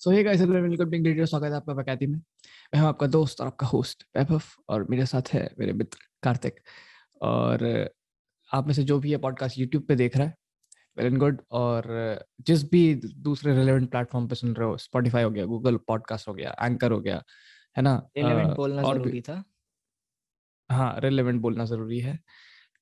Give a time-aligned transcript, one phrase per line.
[0.00, 2.16] So hey guys hello welcome to video स्वागत है आपका बकैती में
[2.74, 6.60] मैं हूँ आपका दोस्त और आपका होस्ट वैभव और मेरे साथ है मेरे मित्र कार्तिक।
[7.22, 7.64] और
[8.54, 10.34] आप में से जो भी ये पॉडकास्ट यूट्यूब पे देख रहा है
[10.98, 11.88] वेल एंड गुड और
[12.40, 12.94] जिस भी
[13.28, 16.92] दूसरे रिलेवेंट प्लेटफॉर्म पे सुन रहे हो स्पॉटिफाई हो गया गूगल पॉडकास्ट हो गया एंकर
[16.92, 17.22] हो गया
[17.76, 17.94] है ना?
[18.16, 19.42] रिलेवेंट बोलना ज़रूरी था।
[20.70, 22.18] हाँ रिलेवेंट बोलना ज़रूरी है।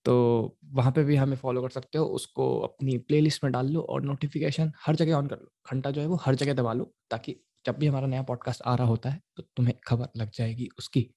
[0.04, 3.80] तो वहाँ पे भी हमें फॉलो कर सकते हो, उसको अपनी प्लेलिस्ट में डाल लो
[3.80, 6.92] और नोटिफिकेशन हर जगह ऑन कर लो। घंटा जो है वो हर जगह दबा लो,
[7.10, 10.68] ताकि जब भी हमारा नया पॉडकास्ट आ रहा होता है तो तुम्हें खबर लग जाएगी
[10.78, 11.08] उसकी।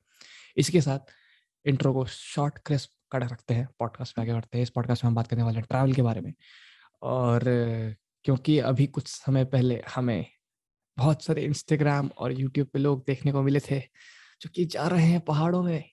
[0.57, 1.11] इसके साथ
[1.65, 5.09] इंट्रो को शॉर्ट, क्रिस्प कट रखते हैं, पॉडकास्ट में आगे बढ़ते हैं। इस पॉडकास्ट में
[5.09, 6.33] हम बात करने वाले हैं ट्रैवल के बारे में।
[7.01, 7.43] और
[8.25, 10.25] क्योंकि अभी कुछ समय पहले हमें
[10.97, 13.79] बहुत सारे इंस्टाग्राम और यूट्यूब पे लोग देखने को मिले थे,
[14.41, 15.83] जो कि जा रहे हैं पहाड़ों में,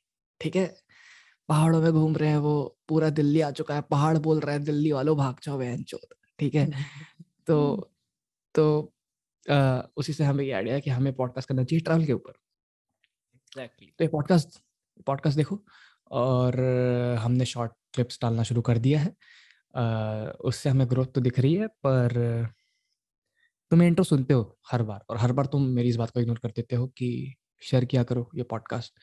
[0.40, 0.66] ठीक है?
[1.48, 4.64] पहाड़ों में घूम रहे हैं वो पूरा दिल्ली आ चुका है पहाड़ बोल रहे हैं
[4.64, 6.70] दिल्ली वालों भाग जाओ बहन चोद ठीक है?
[7.46, 7.90] तो
[8.54, 8.94] तो
[9.50, 12.30] आ, उसी से हमें ये आइडिया कि हमें पॉडकास्ट करना चाहिए ट्रैवल के ऊपर।
[13.34, 14.58] एग्जैक्टली तो ये पॉडकास्ट
[15.06, 15.64] पॉडकास्ट देखो
[16.10, 16.60] और
[17.18, 19.14] हमने शॉर्ट क्लिप्स डालना शुरू कर दिया है।
[19.76, 19.84] आ,
[20.30, 22.48] उससे हमें ग्रोथ तो दिख रही है पर
[23.70, 26.38] तुम इंट्रो सुनते हो हर बार और हर बार तुम मेरी इस बात को इग्नोर
[26.38, 28.98] कर देते हो कि शेयर किया करो ये पॉडकास्ट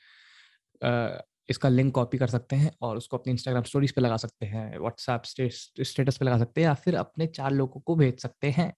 [1.49, 4.79] इसका लिंक कॉपी कर सकते हैं और उसको अपने इंस्टाग्राम स्टोरीज पे लगा सकते हैं
[4.79, 5.21] व्हाट्सएप
[5.83, 8.73] स्टेटस पे लगा सकते हैं या फिर अपने चार लोगों को भेज सकते हैं।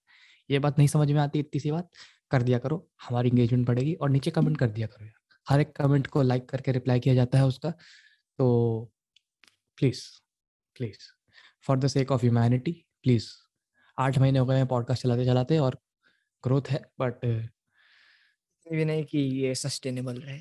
[0.52, 1.90] ये बात नहीं समझ में आती इतनी सी बात
[2.32, 5.14] कर दिया करो हमारी इंगेजमेंट बढ़ेगी और नीचे कमेंट कर दिया करो यार।
[5.50, 7.72] हर एक कमेंट को लाइक करके रिप्लाई किया जाता है उसका
[8.40, 8.48] तो
[9.78, 10.02] please
[10.76, 10.98] please
[11.62, 13.30] for the sake of humanity please
[14.00, 15.80] आठ महीने हो गए हैं पॉडकास्ट चलाते चलाते और
[16.44, 17.26] ग्रोथ है बट
[18.72, 20.40] भी नहीं कि ये सस्टेनेबल रहे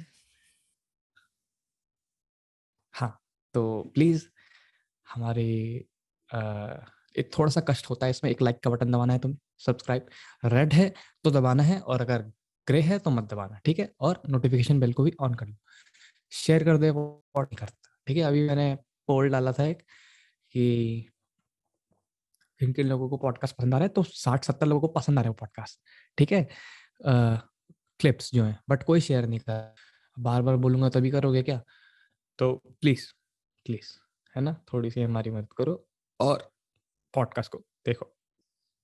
[2.94, 3.20] हाँ
[3.56, 4.26] तो प्लीज़
[5.06, 5.44] हमारे
[7.18, 10.06] एक थोड़ा सा कष्ट होता है इसमें, एक लाइक का बटन दबाना है तुम्हें सब्सक्राइब
[10.44, 10.92] रेड है
[11.24, 12.22] तो दबाना है और अगर
[12.66, 13.90] ग्रे है तो मत दबाना, ठीक है?
[14.00, 15.56] और नोटिफिकेशन बेल को भी ऑन कर लो।
[16.32, 18.22] शेयर कर दे वो और करता, ठीक है?
[18.22, 18.74] अभी मैंने
[19.08, 19.82] पोल डाला था एक
[20.52, 21.08] कि
[22.60, 25.18] किन किन लोगों को पॉडकास्ट पसंद आ रहा है तो साठ सत्तर लोगों को पसंद
[25.18, 25.80] आ रहे है पॉडकास्ट
[26.18, 26.48] ठीक है?
[28.00, 29.74] क्लिप्स जो है बट कोई शेयर नहीं कर
[30.18, 31.62] बार बार बोलूँगा तभी करोगे क्या?
[32.38, 33.06] तो प्लीज़
[33.66, 33.88] प्लीज़
[34.34, 34.52] है ना?
[34.72, 35.74] थोड़ी सी हमारी मदद करो
[36.20, 36.50] और
[37.14, 38.04] पॉडकास्ट को देखो।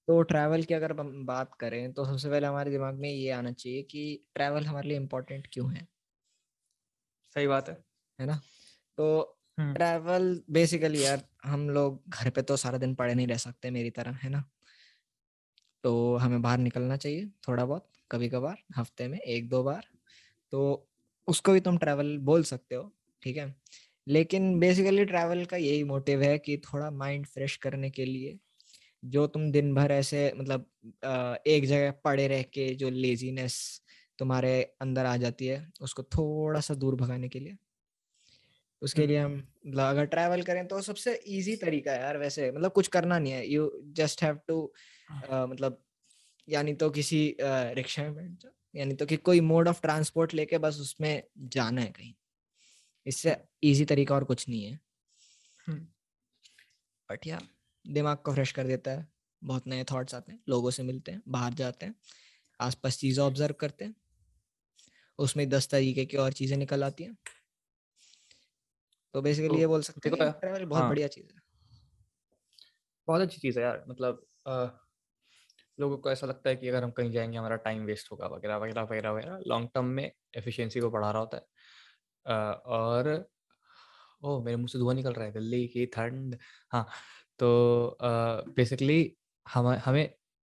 [0.09, 3.53] तो ट्रैवल की अगर हम बात करें तो सबसे पहले हमारे दिमाग में ये आना
[3.53, 4.03] चाहिए कि
[4.35, 5.87] ट्रैवल हमारे लिए इम्पोर्टेंट क्यों है?
[7.37, 7.75] सही बात है।
[8.19, 8.41] है ना?
[8.99, 13.71] तो ट्रैवल बेसिकली यार हम लोग घर पे तो सारा दिन पड़े नहीं रह सकते
[13.71, 14.45] मेरी तरह है ना?
[15.85, 19.87] तो हमें बाहर निकलना चाहिए थोड़ा बहुत कभी कभार हफ़्ते में एक दो बार।
[20.53, 20.89] तो
[21.29, 22.93] उसको भी तुम ट्रैवल बोल सकते हो
[23.23, 23.55] ठीक है?
[24.07, 28.39] लेकिन बेसिकली ट्रैवल का यही मोटिव है कि थोड़ा माइंड फ्रेश करने के लिए
[29.03, 30.67] जो तुम दिन भर ऐसे मतलब
[31.47, 33.59] एक जगह पड़े रह के जो लेजीनेस
[34.19, 37.57] तुम्हारे अंदर आ जाती है उसको थोड़ा सा दूर भगाने के लिए।
[38.83, 39.33] उसके लिए हम
[39.67, 43.33] मतलब अगर ट्रैवल करें तो सबसे इजी तरीका है यार वैसे मतलब कुछ करना नहीं
[43.33, 44.63] है। यू जस्ट हैव टू
[45.31, 45.83] मतलब
[46.49, 50.59] यानी तो किसी रिक्शा में बैठ जाओ यानी तो कि कोई मोड ऑफ़ ट्रांसपोर्ट लेके
[50.59, 52.13] बस उसमें जाना है कहीं।
[53.07, 54.79] इससे इजी तरीका और कुछ नहीं है।
[57.09, 57.39] बट या
[57.85, 59.07] दिमाग को फ्रेश कर देता है।
[59.43, 61.95] बहुत नए थॉट्स आते हैं लोगों से मिलते हैं बाहर जाते हैं
[62.61, 63.95] आसपास चीज़ें ऑब्ज़र्व करते हैं।
[65.19, 67.17] उसमें दस तरीके की और चीज़ें निकल आती हैं।
[69.15, 71.41] तो बेसिकली तो, ये बोल सकते हैं ट्रैवल बहुत हाँ, बढ़िया चीज़ है।
[73.09, 74.67] बहुत अच्छी चीज़ है यार मतलब आ,
[75.79, 78.57] लोगों को ऐसा लगता है कि अगर हम कहीं जाएँगे हमारा टाइम वेस्ट होगा वगैरह
[78.59, 81.47] वगैरह वगैरह वगैरह। लॉन्ग टर्म में एफिशिएंसी को बढ़ा रहा होता है।
[82.27, 83.09] और
[84.25, 86.37] ओह मेरे मुँह से धुआँ निकल रहा है दिल्ली की ठंड।
[86.71, 86.87] हाँ
[87.39, 87.99] तो
[88.57, 89.17] बेसिकली
[89.47, 90.09] हम हमें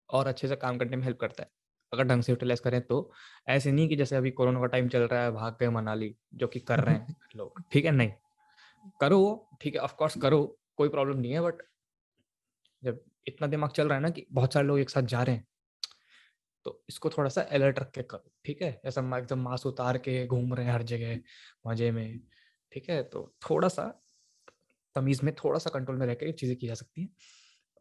[0.10, 1.50] और अच्छे से काम करने में हेल्प करता है।
[1.94, 3.12] अगर ढंग से यूटिलाइज करें तो।
[3.48, 6.48] ऐसे नहीं कि जैसे अभी कोरोना का टाइम चल रहा है भाग गए मनाली जो
[6.48, 8.12] कि कर रहे हैं लोग। ठीक है नहीं?
[9.02, 10.44] करो ठीक है ऑफकोर्स करो
[10.78, 11.62] कोई प्रॉब्लम नहीं है बट
[12.84, 15.36] जब इतना दिमाग चल रहा है ना कि बहुत सारे लोग एक साथ जा रहे
[15.36, 15.46] हैं
[16.68, 18.82] तो इसको थोड़ा सा अलर्ट रख के करो, ठीक है?
[18.86, 21.20] ऐसा एकदम मास्क उतार के घूम रहे हैं हर जगह,
[21.68, 22.20] मज़े में,
[22.72, 23.04] ठीक है?
[23.04, 23.86] तो थोड़ा सा
[24.96, 27.10] तमीज़ में थोड़ा सा कंट्रोल में रह कर चीज़ें की जा सकती हैं।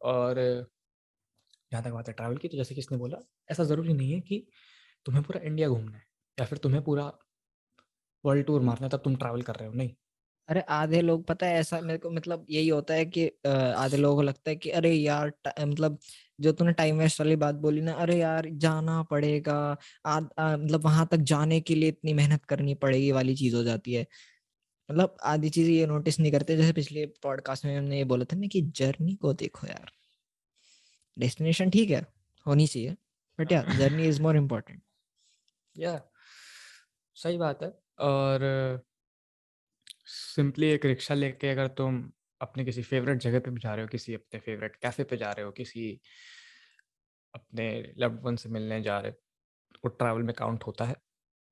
[0.02, 0.40] और
[1.72, 3.18] जहाँ तक बात है ट्रैवल की तो जैसे किसने बोला,
[3.50, 4.46] ऐसा ज़रूरी नहीं है कि
[5.06, 6.04] तुम्हें पूरा इंडिया घूमना है
[6.38, 7.12] या फिर तुम्हें पूरा
[8.24, 9.94] वर्ल्ड टूर मारना है तब तुम ट्रैवल कर रहे हो, नहीं।
[10.48, 14.16] अरे आधे लोग पता है ऐसा मेरे को मतलब यही होता है कि आधे लोगों
[14.16, 15.98] को लगता है कि अरे यार मतलब
[16.40, 19.54] जो तूने टाइम वेस्ट वाली बात बोली ना अरे यार जाना पड़ेगा
[20.06, 23.62] आद, आ, मतलब वहाँ तक जाने के लिए इतनी मेहनत करनी पड़ेगी वाली चीज़ हो
[23.64, 24.06] जाती है।
[24.88, 28.36] मतलब आधी चीज़ें ये नोटिस नहीं करते जैसे पिछले पॉडकास्ट में हमने ये बोला था
[28.36, 29.90] ना कि जर्नी को देखो यार।
[31.16, 32.06] डेस्टिनेशन ठीक है
[32.46, 32.96] होनी चाहिए
[33.38, 34.82] बट यार जर्नी इज़ मोर इम्पोर्टेंट
[35.76, 36.00] या
[37.16, 37.68] सही बात है
[38.00, 38.40] और
[40.06, 42.02] सिंपली एक रिक्शा लेके अगर तुम
[42.40, 45.30] अपने किसी फेवरेट जगह पे भी जा रहे हो, किसी अपने फेवरेट कैफ़े पे जा
[45.32, 45.88] रहे हो, किसी
[47.34, 47.66] अपने
[47.98, 49.16] लव्ड वन से मिलने जा रहे हो,
[49.84, 50.96] वो ट्रैवल में काउंट होता है।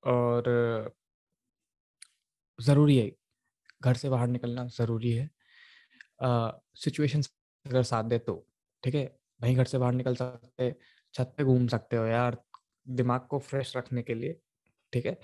[0.03, 0.95] और
[2.59, 3.11] ज़रूरी है,
[3.85, 5.31] घर से बाहर निकलना ज़रूरी है।
[6.77, 7.23] सिचुएशन
[7.67, 8.35] अगर साथ दे तो
[8.83, 9.05] ठीक है?
[9.41, 10.75] नहीं घर से बाहर निकल सकते,
[11.15, 12.37] छत पे घूम सकते हो यार,
[12.87, 14.41] दिमाग को फ्रेश रखने के लिए,
[14.93, 15.19] ठीक है?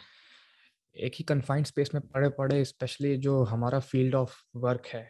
[0.96, 5.08] एक ही कन्फाइंड स्पेस में पड़े पड़े स्पेशली जो हमारा फ़ील्ड ऑफ़ वर्क है।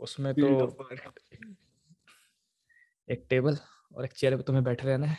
[0.00, 0.50] उसमें तो
[3.08, 3.58] एक टेबल
[3.94, 5.16] और एक चेयर पे तुम्हें बैठे रहना है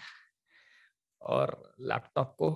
[1.22, 2.52] और लैपटॉप को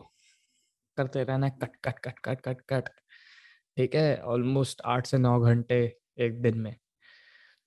[0.97, 2.89] करते रहना है cut cut cut cut cut cut
[3.77, 4.21] ठीक है?
[4.21, 6.75] ऑलमोस्ट आठ से नौ घंटे एक दिन में।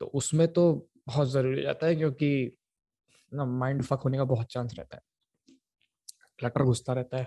[0.01, 2.57] तो उसमें तो बहुत ज़रूरी जाता है क्योंकि
[3.33, 5.03] ना माइंड फक होने का बहुत चांस रहता है।
[6.39, 7.27] क्लटर घुसता रहता है।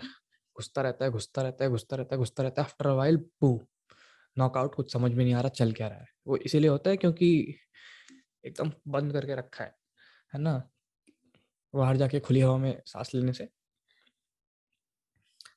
[0.56, 3.50] घुसता रहता है घुसता रहता है घुसता रहता है घुसता रहता है आफ्टर वाइल पू
[4.38, 6.98] नॉकआउट कुछ समझ में नहीं आ रहा चल क्या रहा है। वो इसीलिए होता है
[6.98, 7.30] क्योंकि
[8.46, 9.76] एकदम बंद करके रखा है
[10.34, 10.62] है ना?
[11.74, 13.48] बाहर जाके खुली हवा में सांस लेने से।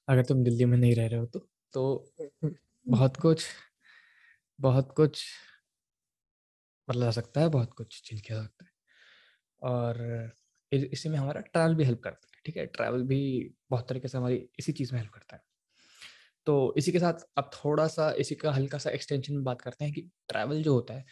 [0.08, 1.38] अगर तुम दिल्ली में नहीं रह रहे हो तो
[1.72, 2.12] तो
[2.86, 3.44] बहुत कुछ
[4.58, 5.24] बहुत कुछ
[6.88, 8.70] बदला जा सकता है बहुत कुछ चिल किया सकता है।
[9.62, 10.32] और
[10.72, 13.20] इसी में हमारा ट्रैवल भी हेल्प करता है। ठीक है ट्रैवल भी
[13.70, 15.42] बहुत तरीके से हमारी इसी चीज़ में हेल्प करता है।
[16.46, 19.84] तो इसी के साथ अब थोड़ा सा इसी का हल्का सा एक्सटेंशन में बात करते
[19.84, 21.04] हैं कि ट्रैवल जो होता है,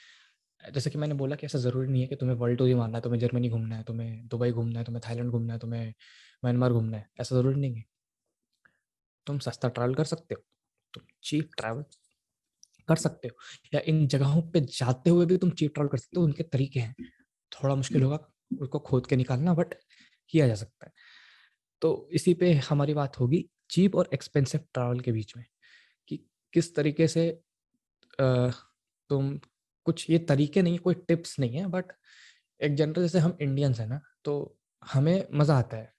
[0.61, 2.99] जैसे कि मैंने बोला कि ऐसा ज़रूरी नहीं है कि तुम्हें वर्ल्ड टूर ही मारना
[2.99, 5.95] है, तुम्हें जर्मनी घूमना है, तुम्हें दुबई घूमना है, तुम्हें थाईलैंड घूमना है, तुम्हें
[6.43, 7.85] म्यांमार घूमना है, ऐसा ज़रूरी नहीं है।
[9.27, 10.43] तुम सस्ता ट्रैवल कर सकते हो,
[10.95, 11.85] तुम चीप ट्रैवल
[12.89, 13.37] कर सकते हो,
[13.75, 16.81] या इन जगहों पे जाते हुए भी तुम चीप ट्रैवल कर सकते हो, उनके तरीके
[16.81, 16.95] हैं।
[17.53, 18.19] थोड़ा मुश्किल होगा
[18.61, 19.75] उसको खोद के निकालना बट
[20.31, 20.93] किया जा सकता है।
[21.83, 25.45] तो इसी पे हमारी बात होगी चीप और एक्सपेंसिव ट्रैवल के बीच में
[26.09, 26.17] कि
[26.53, 27.31] किस तरीके से
[28.21, 29.39] तुम
[29.87, 31.93] कुछ ये तरीके नहीं कोई टिप्स नहीं है बट
[32.61, 34.35] एक जनरल जैसे हम इंडियंस हैं ना तो
[34.83, 35.93] हमें मज़ा आता है।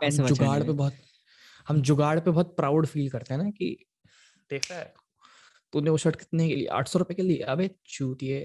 [0.00, 0.94] हम जुगाड़ पे बहुत
[1.66, 3.76] हम जुगाड़ पे बहुत प्राउड फील करते हैं ना कि
[4.50, 4.84] देख है
[5.72, 7.38] तूने वो शर्ट कितने के लिए आठ सौ रुपए के लिए?
[7.38, 8.40] अबे चूतिए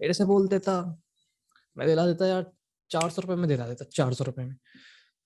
[0.00, 0.74] मेरे से बोल देता
[1.76, 2.50] मैं दिला देता यार
[2.90, 4.56] चार सौ रुपए में दिला देता चार सौ रुपए में।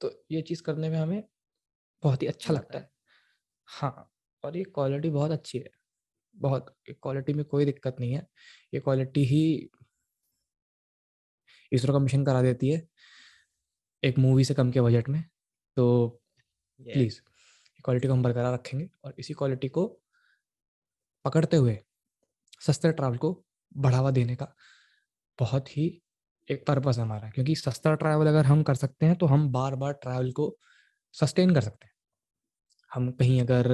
[0.00, 1.22] तो ये चीज़ करने में हमें
[2.02, 2.90] बहुत ही अच्छा लगता है।
[3.68, 4.10] हाँ।
[4.44, 5.70] और ये क्वालिटी बहुत अच्छी है।
[6.34, 8.26] बहुत क्वालिटी में कोई दिक्कत नहीं है।
[8.74, 9.42] ये क्वालिटी ही
[11.72, 12.86] इसरो का मिशन करा देती है
[14.02, 15.22] एक मूवी से कम के बजट में।
[15.76, 16.08] तो
[16.80, 17.20] प्लीज़
[17.84, 19.86] क्वालिटी को हम बरकरार रखेंगे और इसी क्वालिटी को
[21.24, 21.78] पकड़ते हुए
[22.60, 23.32] सस्ते ट्रैवल को
[23.76, 24.54] बढ़ावा देने का
[25.38, 25.86] बहुत ही
[26.48, 29.92] एक पर्पस हमारा, क्योंकि सस्ता ट्रैवल अगर हम कर सकते हैं तो हम बार बार
[30.02, 30.56] ट्रैवल को
[31.14, 31.92] सस्टेन कर सकते हैं।
[32.90, 33.70] हम कहीं अगर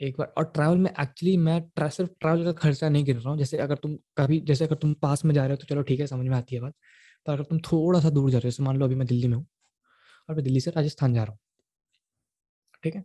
[0.00, 3.38] एक बार, और ट्रैवल में एक्चुअली मैं सिर्फ़ ट्रैवल का खर्चा नहीं गिन रहा हूँ,
[3.38, 6.00] जैसे अगर तुम कभी, जैसे अगर तुम पास में जा रहे हो तो चलो ठीक
[6.00, 6.74] है, समझ में आती है बात,
[7.26, 9.28] पर अगर तुम थोड़ा सा दूर जा रहे हो, जैसे मान लो अभी मैं दिल्ली
[9.28, 9.46] में हूँ,
[10.28, 11.38] और मैं दिल्ली से राजस्थान जा रहा हूँ,
[12.82, 13.04] ठीक है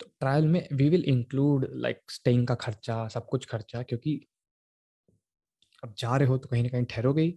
[0.00, 4.20] तो ट्रायल में we will include like staying का खर्चा, सब कुछ खर्चा, क्योंकि
[5.82, 7.32] अब जा रहे हो तो कहीं ना कहीं ठहरोगे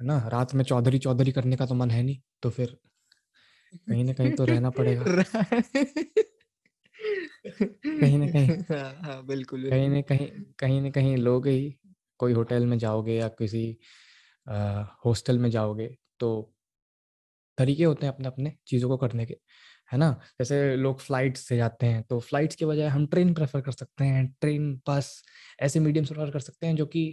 [0.00, 0.18] है ना?
[0.28, 2.78] रात में चौधरी चौधरी करने का तो मन है नहीं तो फिर
[3.72, 5.10] कहीं ना कहीं तो रहना पड़ेगा।
[7.94, 10.28] कहीं ना कहीं हाँ, हाँ, बिल्कुल कहीं ना कहीं
[10.58, 11.60] कहीं ना कहीं लोग ही
[12.20, 13.64] कोई होटल में जाओगे या किसी
[15.04, 15.88] हॉस्टल में जाओगे
[16.20, 16.30] तो
[17.58, 19.36] तरीके होते हैं अपने अपने चीज़ों को करने के
[19.90, 20.10] है ना?
[20.38, 24.04] जैसे लोग फ़्लाइट से जाते हैं तो फ्लाइट्स के बजाय हम ट्रेन प्रेफर कर सकते
[24.04, 25.22] हैं ट्रेन बस
[25.60, 27.04] ऐसे मीडियम प्रेफर कर सकते हैं जो कि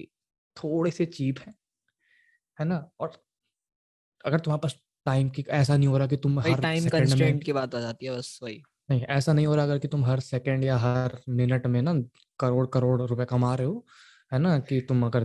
[0.58, 1.54] थोड़े से चीप हैं।
[2.58, 2.90] है ना?
[3.00, 3.12] और
[4.26, 7.54] अगर तुम्हारे पास टाइम की ऐसा नहीं हो रहा कि तुम हर टाइम कंस्ट्रेंट की
[7.54, 10.20] बात आ जाती है बस वही। नहीं ऐसा नहीं हो रहा अगर कि तुम हर
[10.20, 11.94] सेकंड या हर मिनट में ना
[12.40, 13.86] करोड़ करोड़ रुपए कमा रहे हो
[14.32, 14.58] है ना?
[14.60, 15.24] कि तुम अगर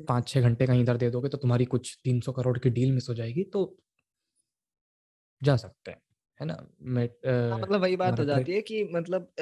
[0.00, 2.92] पाँच छह घंटे कहीं इधर दे दोगे तो तुम्हारी कुछ तीन सौ करोड़ की डील
[2.92, 3.64] मिस हो जाएगी तो
[5.42, 6.00] जा सकते हैं।
[6.40, 6.56] है ना?
[6.82, 7.08] मैं
[7.44, 9.32] हाँ, मतलब वही बात हो जाती है कि मतलब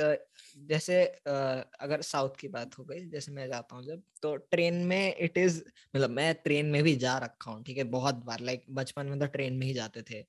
[0.68, 5.14] जैसे अगर साउथ की बात हो गई जैसे मैं जाता हूँ जब तो ट्रेन में
[5.16, 5.60] इट इज़
[5.94, 7.84] मतलब मैं ट्रेन में भी जा रखा हूँ ठीक है?
[7.86, 10.22] बहुत बार लाइक बचपन में तो ट्रेन में ही जाते थे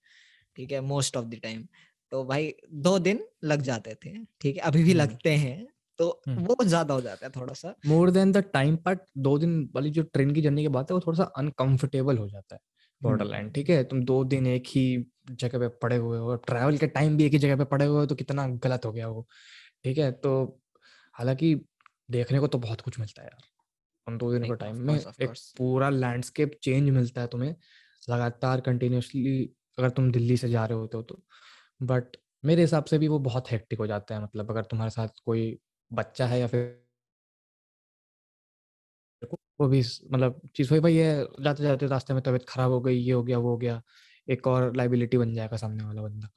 [0.58, 0.82] ठीक है?
[0.84, 1.67] मोस्ट ऑफ़ द टाइम
[2.12, 4.62] तो भाई दो दिन लग जाते थे ठीक है?
[4.63, 5.67] अभी भी हम्म। लगते हैं
[6.00, 9.38] तो हम्म। वो ज़्यादा हो जाता है थोड़ा सा more than the time but दो
[9.38, 12.55] दिन वाली जो ट्रेन की जर्नी की बात है वो थोड़ा सा अनकंफर्टेबल हो जाता
[12.55, 12.62] है।
[13.04, 13.84] बॉर्डर लाइन ठीक है?
[13.84, 17.32] तुम दो दिन एक ही जगह पे पड़े हुए हो ट्रैवल के टाइम भी एक
[17.32, 19.28] ही जगह पे पड़े हुए हो तो कितना गलत हो गया वो
[19.84, 20.12] ठीक है?
[20.12, 20.62] तो
[21.14, 21.56] हालाँकि
[22.12, 23.44] देखने को तो बहुत कुछ मिलता है यार
[24.08, 27.56] उन दो दिनों के टाइम में एक पूरा लैंडस्केप चेंज मिलता है तुम्हें
[28.10, 31.24] लगातार कंटिन्यूसली अगर तुम दिल्ली से जा रहे होते हो तो।
[31.84, 32.04] बट
[32.46, 35.60] मेरे हिसाब से भी वो बहुत हेक्टिक हो जाता है मतलब अगर तुम्हारे साथ कोई
[35.94, 36.83] बच्चा है या फिर
[39.60, 41.13] वो भी मतलब चीज़ वही भाई है
[41.44, 43.82] जाते जाते रास्ते में तबीयत खराब हो गई, ये हो गया, वो हो गया,
[44.27, 46.30] एक और लाइबिलिटी बन जाएगा सामने वाला बंदा।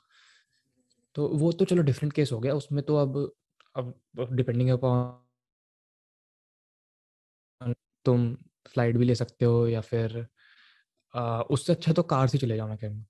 [1.17, 3.17] तो वो तो चलो डिफरेंट केस हो गया, उसमें तो अब
[3.75, 3.95] अब
[4.33, 5.23] डिपेंडिंग अपॉन
[8.07, 8.35] तुम
[8.69, 10.27] फ़्लाइट भी ले सकते हो या फिर
[11.51, 13.05] उससे अच्छा तो कार से चले जाओ मैं कहूँगा।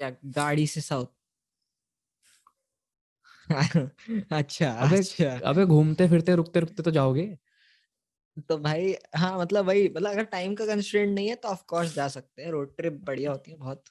[0.00, 1.06] गाड़ी से साउथ।
[4.32, 7.26] अच्छा अबे अच्छा। अबे घूमते फिरते रुकते रुकते तो जाओगे?
[8.42, 11.94] तो भाई हाँ मतलब वही मतलब अगर टाइम का कंस्ट्रेंट नहीं है तो ऑफ़ कोर्स
[11.94, 13.84] जा सकते हैं। रोड ट्रिप बढ़िया होती है बहुत।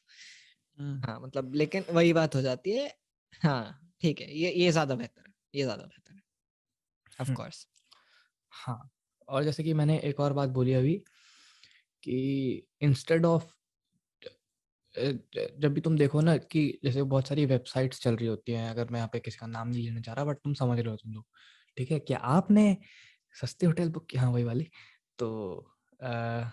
[1.03, 2.87] हाँ। मतलब लेकिन वही बात हो जाती है
[3.41, 6.21] हाँ ठीक है ये ये ज़्यादा बेहतर है ये ज़्यादा बेहतर है।
[7.19, 7.65] ऑफ़ कोर्स
[8.51, 8.79] हाँ
[9.27, 10.95] और जैसे कि मैंने एक और बात बोली अभी
[12.03, 13.51] कि इंस्टेड ऑफ़
[14.95, 18.89] जब भी तुम देखो ना कि जैसे बहुत सारी वेबसाइट्स चल रही होती हैं अगर
[18.91, 20.95] मैं यहाँ पे किसी का नाम नहीं लेना चाह रहा बट तुम समझ रहे हो
[20.97, 21.25] तुम लोग
[21.77, 21.99] ठीक है?
[22.01, 22.77] क्या आपने
[23.35, 24.17] सस्ती होटल बुक की?
[24.17, 24.69] हाँ वही वाली।
[25.19, 25.67] तो
[25.99, 26.43] आ,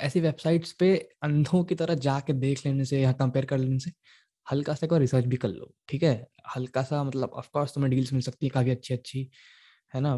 [0.00, 3.92] ऐसी वेबसाइट्स पे अंधों की तरह जाके देख लेने से या कंपेयर कर लेने से
[4.46, 6.14] हल्का सा एक रिसर्च भी कर लो ठीक है?
[6.56, 9.30] हल्का सा मतलब ऑफकोर्स तुम्हें डील्स मिल सकती है काफ़ी अच्छी अच्छी
[9.94, 10.16] है ना?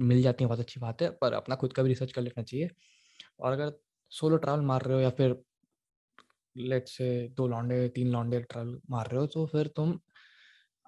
[0.00, 2.42] मिल जाती है बहुत अच्छी बात है पर अपना खुद का भी रिसर्च कर लेना
[2.44, 2.70] चाहिए।
[3.40, 3.72] और अगर
[4.12, 5.32] सोलो ट्रैवल मार रहे हो या फिर
[6.60, 9.98] लेट से दो लॉन्डे तीन लॉन्डे ट्रैवल मार रहे हो तो फिर तुम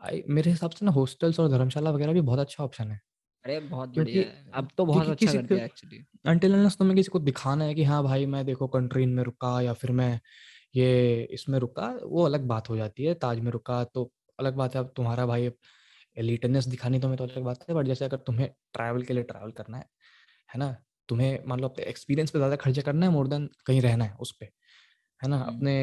[0.01, 3.01] आई मेरे हिसाब से ना हॉस्टल्स और धर्मशाला वगैरह भी बहुत अच्छा ऑप्शन है।
[3.45, 4.25] अरे बहुत बढ़िया
[4.55, 8.03] अब तो बहुत अच्छा कर दिया एक्चुअली अनलेस तुम्हें किसी को दिखाना है कि हाँ
[8.05, 10.21] भाई मैं देखो कंट्रीन में रुका या फिर मैं
[10.77, 14.75] ये इसमें रुका वो अलग बात हो जाती है ताज में रुका तो अलग बात
[14.75, 15.51] है। अब तुम्हारा भाई
[16.17, 19.53] एलिटनेस दिखानी तुम्हें तो अलग बात है बट जैसे अगर तुम्हें ट्रैवल के लिए ट्रैवल
[19.53, 19.85] करना है
[20.49, 20.77] है ना?
[21.09, 24.17] तुम्हें मान लो अपने एक्सपीरियंस पे ज़्यादा खर्चा करना है मोर देन कहीं रहना है
[24.21, 24.49] उस पर
[25.23, 25.39] है ना?
[25.39, 25.75] हम्म। अपने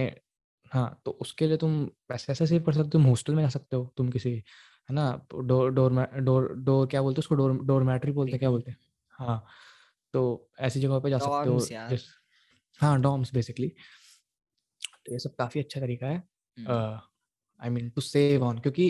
[0.72, 3.50] हाँ तो उसके लिए तुम पैसे ऐसे सेव कर सकते हो तुम हॉस्टल में जा
[3.50, 4.44] सकते हो तुम किसी है
[4.92, 5.12] ना?
[5.36, 7.36] डोर डोर डोर डोर क्या बोलते हैं उसको?
[7.36, 8.78] डोर डोरमेट्री बोलते हैं क्या बोलते हैं?
[9.14, 9.46] हाँ
[10.14, 12.06] तो ऐसी जगह पे जा सकते हो जिस
[12.80, 13.70] हाँ डॉम्स बेसिकली।
[15.06, 16.24] तो ये सब काफ़ी अच्छा तरीका है।
[17.60, 18.90] I mean to save on क्योंकि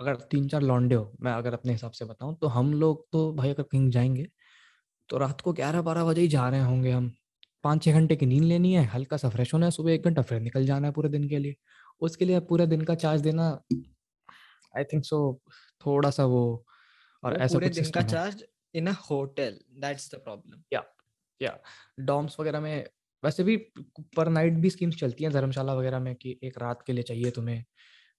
[0.00, 3.32] अगर तीन चार लॉन्डे हो मैं अगर अपने हिसाब से बताऊँ तो हम लोग तो
[3.34, 4.26] भाई अगर कहीं जाएँगे
[5.08, 7.12] तो रात को ग्यारह बारह बजे ही जा रहे होंगे हम।
[7.64, 10.22] पाँच छः घंटे की नींद लेनी है हल्का सा फ्रेश होना है सुबह एक घंटा
[10.22, 11.56] फिर निकल जाना है पूरे दिन के लिए।
[12.00, 13.50] उसके लिए पूरे दिन का चार्ज देना
[14.76, 15.18] आई थिंक सो
[15.86, 16.42] थोड़ा सा वो
[17.22, 20.84] और ऐसा पूरे दिन का charge in a hotel that's the problem या
[21.40, 21.58] या।
[22.00, 22.86] डॉम्स वगैरह में
[23.22, 23.56] वैसे भी
[24.16, 27.30] पर नाइट भी स्कीम्स चलती हैं धर्मशाला वगैरह में कि एक रात के लिए चाहिए
[27.30, 27.64] तुम्हें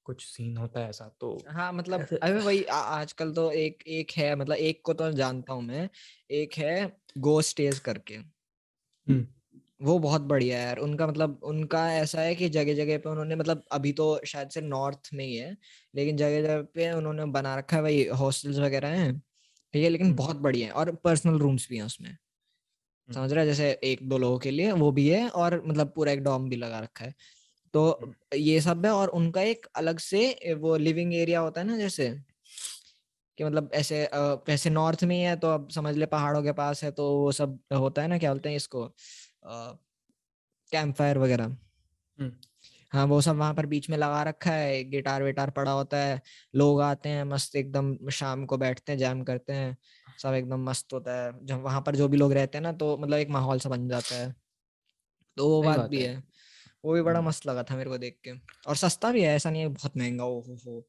[0.06, 4.36] कुछ सीन होता है ऐसा तो हाँ मतलब अरे वही आजकल तो एक एक है
[4.36, 5.90] मतलब एक को तो जानता हूँ मैं
[6.32, 8.18] एक है गो स्टेज करके।
[9.82, 13.36] वो बहुत बढ़िया है यार उनका मतलब उनका ऐसा है कि जगह जगह पे उन्होंने
[13.36, 15.56] मतलब अभी तो शायद से नॉर्थ में ही है
[15.96, 19.14] लेकिन जगह जगह पे उन्होंने बना रखा है वही हॉस्टल्स वगैरह हैं
[19.74, 22.18] ठीक है लेकिन बहुत बढ़िया है और पर्सनल रूम्स भी हैं उसमें।
[23.10, 23.48] समझ रहा है?
[23.48, 26.56] जैसे एक दो लोगों के लिए वो भी है और मतलब पूरा एक डॉम भी
[26.56, 27.14] लगा रखा है।
[27.74, 31.78] तो ये सब है और उनका एक अलग से वो लिविंग एरिया होता है ना
[31.78, 32.10] जैसे
[33.42, 34.04] कि मतलब ऐसे
[34.50, 37.32] ऐसे नॉर्थ में ही है तो अब समझ ले पहाड़ों के पास है तो वो
[37.32, 38.86] सब होता है ना क्या बोलते हैं इसको
[40.72, 41.56] कैंप फायर वगैरह।
[42.92, 46.22] हाँ। वो सब वहाँ पर बीच में लगा रखा है गिटार विटार पड़ा होता है
[46.54, 49.76] लोग आते हैं मस्त एकदम शाम को बैठते हैं जैम करते हैं
[50.20, 52.98] सब एकदम मस्त होता है। जब वहाँ पर जो भी लोग रहते हैं ना तो
[52.98, 54.34] मतलब एक माहौल सा बन जाता है।
[55.38, 56.18] तो वो बात, भी है।
[56.86, 58.32] वो भी बड़ा मस्त लगा था मेरे को देख के।
[58.68, 60.86] और सस्ता भी है ऐसा नहीं है बहुत महँगा हो हो हो।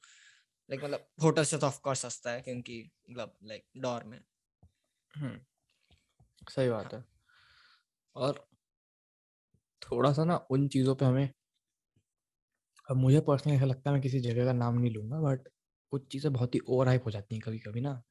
[0.68, 4.20] लाइक मतलब होटल से तो ऑफ़ कोर्स सस्ता है क्योंकि मतलब लाइक डॉर में।
[5.14, 5.40] हम्म
[6.48, 7.02] सही बात है।
[8.16, 8.44] और
[9.82, 11.28] थोड़ा सा ना उन चीज़ों पे हमें
[12.88, 15.48] अब मुझे पर्सनली ऐसा लगता है मैं किसी जगह का नाम नहीं लूँगा बट
[15.92, 18.02] कुछ चीज़ें बहुत ही ओवर हाइप हो जाती हैं कभी कभी ना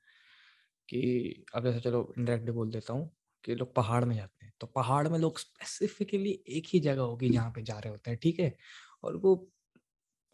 [0.89, 3.09] कि अब जैसे चलो इंडायरेक्टली बोल देता हूँ
[3.43, 7.29] कि लोग पहाड़ में जाते हैं तो पहाड़ में लोग स्पेसिफिकली एक ही जगह होगी
[7.29, 8.55] जहाँ पे जा रहे होते हैं ठीक है?
[9.03, 9.35] और वो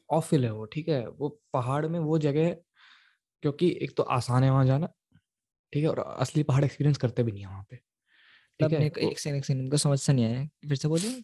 [0.10, 1.08] ऑफिल है वो ठीक है?
[1.08, 2.56] वो पहाड़ में वो जगह
[3.44, 4.88] क्योंकि एक तो आसान है वहाँ जाना
[5.74, 5.90] ठीक है?
[5.90, 7.76] और असली पहाड़ एक्सपीरियंस करते भी नहीं है वहाँ पे
[8.60, 8.86] ठीक है?
[8.86, 11.24] एक, एक सेकंड एक सेकंड को समझ से नहीं आया। फिर से बोलिए।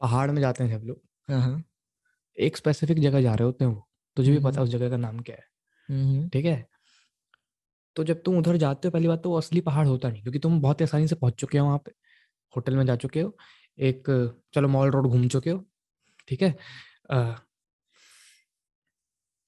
[0.00, 1.62] पहाड़ में जाते हैं सब लोग। हाँ, हाँ।
[2.38, 4.96] एक स्पेसिफिक जगह जा रहे होते हैं वो तुझे भी पता है उस जगह का
[4.96, 6.66] नाम क्या है ठीक है?
[7.96, 10.38] तो जब तुम उधर जाते हो पहली बात तो वो असली पहाड़ होता नहीं क्योंकि
[10.38, 11.92] तुम बहुत आसानी से पहुँच चुके हो वहाँ पे
[12.56, 13.36] होटल में जा चुके हो
[13.78, 14.04] एक
[14.54, 15.64] चलो मॉल रोड घूम चुके हो
[16.28, 16.54] ठीक है?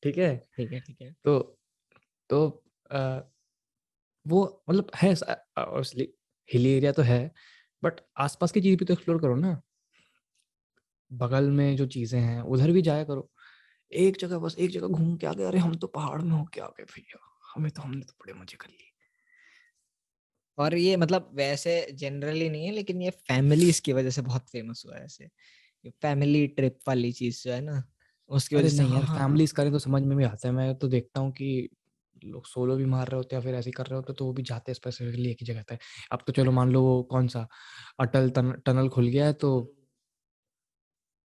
[0.03, 0.37] ठीक है?
[0.57, 1.39] ठीक है ठीक है। तो
[2.31, 2.41] तो
[2.91, 3.21] आ,
[4.27, 6.09] वो मतलब है ऑब्वियसली
[6.49, 7.21] हिली एरिया तो है
[7.83, 9.61] बट आसपास की चीज़ भी तो एक्सप्लोर करो ना।
[11.11, 13.29] बगल में जो चीज़ें हैं उधर भी जाया करो।
[13.93, 16.45] एक जगह बस एक जगह घूम के आ गए अरे हम तो पहाड़ में हो
[16.55, 17.21] के आ गए भैया
[17.55, 18.93] हमें तो हमने तो बड़े मज़े कर लिए।
[20.59, 24.83] और ये मतलब वैसे जनरली नहीं है लेकिन ये फैमिलीज़ की वजह से बहुत फ़ेमस
[24.87, 25.29] हुआ है ऐसे।
[26.03, 27.83] फैमिली ट्रिप वाली चीज़ जो है ना
[28.31, 30.75] उसकी वजह से नहीं यार हाँ फैमिलीज़ करें तो समझ में भी आता है मैं
[30.77, 31.69] तो देखता हूँ कि
[32.23, 34.33] लोग सोलो भी मार रहे होते हैं या फिर ऐसे कर रहे होते तो वो
[34.33, 35.79] भी जाते हैं स्पेसिफिकली एक ही जगह पे।
[36.13, 37.47] अब तो चलो मान लो वो कौन सा
[38.01, 38.31] अटल
[38.67, 39.53] टनल खुल गया है तो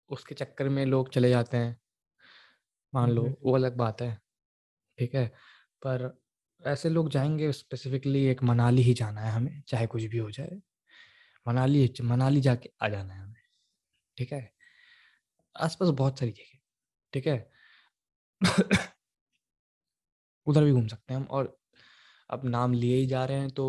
[0.09, 1.75] उसके चक्कर में लोग चले जाते हैं।
[2.93, 4.13] मान लो वो अलग बात है
[4.97, 5.25] ठीक है?
[5.81, 6.17] पर
[6.63, 10.61] ऐसे लोग जाएँगे स्पेसिफिकली एक मनाली ही जाना है हमें चाहे कुछ भी हो जाए।
[11.45, 13.40] मनाली मनाली जाके आ जाना है हमें।
[14.21, 14.51] ठीक है?
[15.55, 16.59] आसपास बहुत सारी जगह,
[17.13, 17.51] ठीक है?
[20.47, 21.57] उधर भी घूम सकते हैं हम और
[22.29, 23.65] अब नाम लिए ही जा रहे हैं तो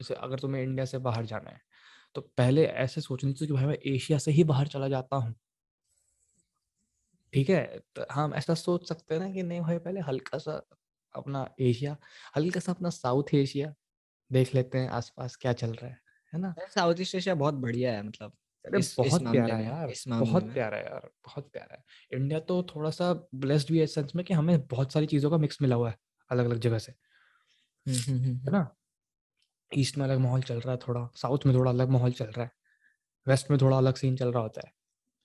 [0.00, 1.60] जैसे अगर तुम्हें इंडिया से बाहर जाना है
[2.14, 5.34] तो पहले ऐसे सोचना चाहिए कि भाई मैं एशिया से ही बाहर चला जाता हूँ।
[7.32, 7.78] ठीक है?
[7.96, 10.60] तो हम ऐसा सोच सकते हैं ना कि नहीं भाई, पहले हल्का सा
[11.14, 11.96] अपना एशिया
[12.36, 13.74] हल्का सा अपना साउथ एशिया
[14.30, 16.00] देख लेते हैं आसपास क्या चल रहा है
[16.32, 16.54] है ना?
[16.70, 18.32] साउथ ईस्ट एशिया बहुत बढ़िया है मतलब।
[18.64, 21.84] इस, बहुत इस प्यारा है यार इस बहुत में। प्यारा है यार बहुत प्यारा है।
[22.12, 25.38] इंडिया तो थोड़ा सा ब्लेस्ड भी है सेंस में कि हमें बहुत सारी चीज़ों का
[25.38, 25.96] मिक्स मिला हुआ है
[26.30, 26.92] अलग अलग जगह से।
[27.86, 28.66] है ना?
[29.72, 32.44] ईस्ट में अलग माहौल चल रहा है थोड़ा साउथ में थोड़ा अलग माहौल चल रहा
[32.44, 32.50] है
[33.26, 34.72] वेस्ट में थोड़ा अलग सीन चल रहा होता है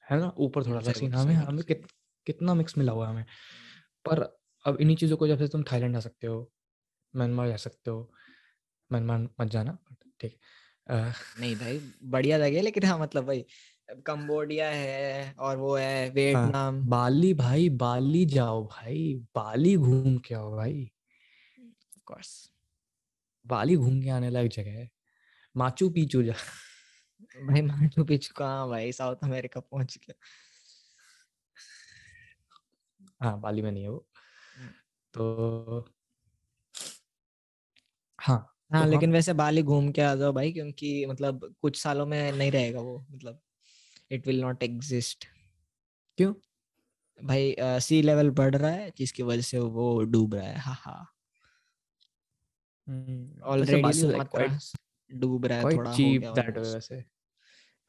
[0.05, 0.33] है ना?
[0.37, 1.87] ऊपर थोड़ा अलग सीन हमें हमें कित,
[2.27, 3.25] कितना मिक्स मिला हुआ है हमें।
[4.05, 4.21] पर
[4.65, 6.51] अब इन्हीं चीज़ों को जब से तुम थाईलैंड जा सकते हो
[7.13, 8.11] म्यांमार जा सकते हो
[8.91, 9.77] म्यांमार मत जाना
[10.19, 10.37] ठीक
[10.89, 13.45] नहीं भाई बढ़िया जगह लेकिन हाँ मतलब भाई
[14.05, 20.35] कंबोडिया है और वो है हाँ, वियतनाम। बाली भाई बाली जाओ भाई बाली घूम के
[20.35, 20.91] आओ भाई।
[22.05, 22.51] कोर्स
[23.45, 24.89] बाली घूम के आने लायक जगह है।
[25.55, 26.33] माचू पीचू जा।
[27.47, 28.91] भाई माचू पीचू कहाँ भाई?
[28.91, 30.15] साउथ अमेरिका पहुँच गया।
[33.21, 34.07] हाँ बाली में नहीं है वो।
[35.13, 35.85] तो
[38.19, 42.05] हाँ। हाँ तो लेकिन वैसे बाली घूम के आ जाओ भाई क्योंकि मतलब कुछ सालों
[42.05, 43.39] में नहीं रहेगा वो मतलब
[44.11, 45.25] इट विल नॉट एग्जिस्ट
[46.17, 46.33] क्यों?
[47.19, 50.75] भाई सी uh, लेवल बढ़ रहा है जिसकी वजह से वो डूब रहा है हाँ
[50.75, 51.13] हाँ।
[53.43, 53.91] ऑलरेडी
[55.11, 57.03] डूब रहा है थोड़ा चीप दैट वैसे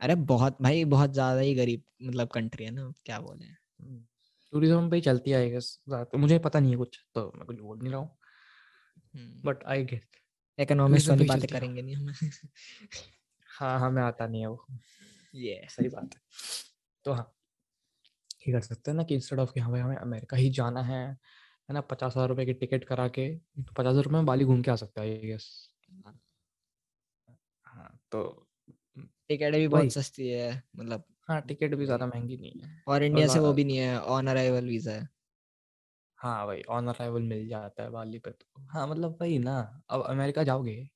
[0.01, 3.47] अरे बहुत भाई बहुत ज़्यादा ही गरीब मतलब कंट्री है ना क्या बोले।
[4.53, 5.61] टूरिज़्म पे चलती है
[6.19, 8.17] मुझे पता नहीं है कुछ तो मैं कुछ बोल नहीं रहा हूँ।
[9.45, 10.05] बट आई गेट
[10.59, 12.13] इकोनॉमिक्स वाली बातें करेंगे नहीं हम।
[13.49, 14.67] हाँ हमें आता नहीं है। वो
[15.35, 16.21] ये सही बात है।
[17.05, 17.33] तो हाँ।
[18.43, 20.83] ये कर सकते हैं ना कि इंस्टेड ऑफ़ कि हाँ भाई हमें अमेरिका ही जाना
[20.85, 20.99] है
[21.69, 24.45] है ना पचास हज़ार रुपए की टिकट करा के तो पचास हज़ार रुपये में बाली
[24.45, 25.37] घूम के आ सकता है ये
[27.67, 28.23] हाँ तो
[29.29, 33.27] टिकट भी बहुत सस्ती है मतलब हाँ टिकट भी ज़्यादा महँगी नहीं है। और इंडिया
[33.29, 35.09] से वो भी नहीं है ऑन अराइवल वीज़ा है।
[36.19, 39.59] हाँ भाई ऑन अराइवल मिल जाता है बाली पे तो। हाँ मतलब भाई ना
[39.91, 40.89] अब अमेरिका जाओगे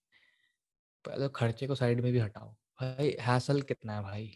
[1.05, 4.31] पहले खर्चे को साइड में भी हटाओ। भाई हैसल कितना है भाई?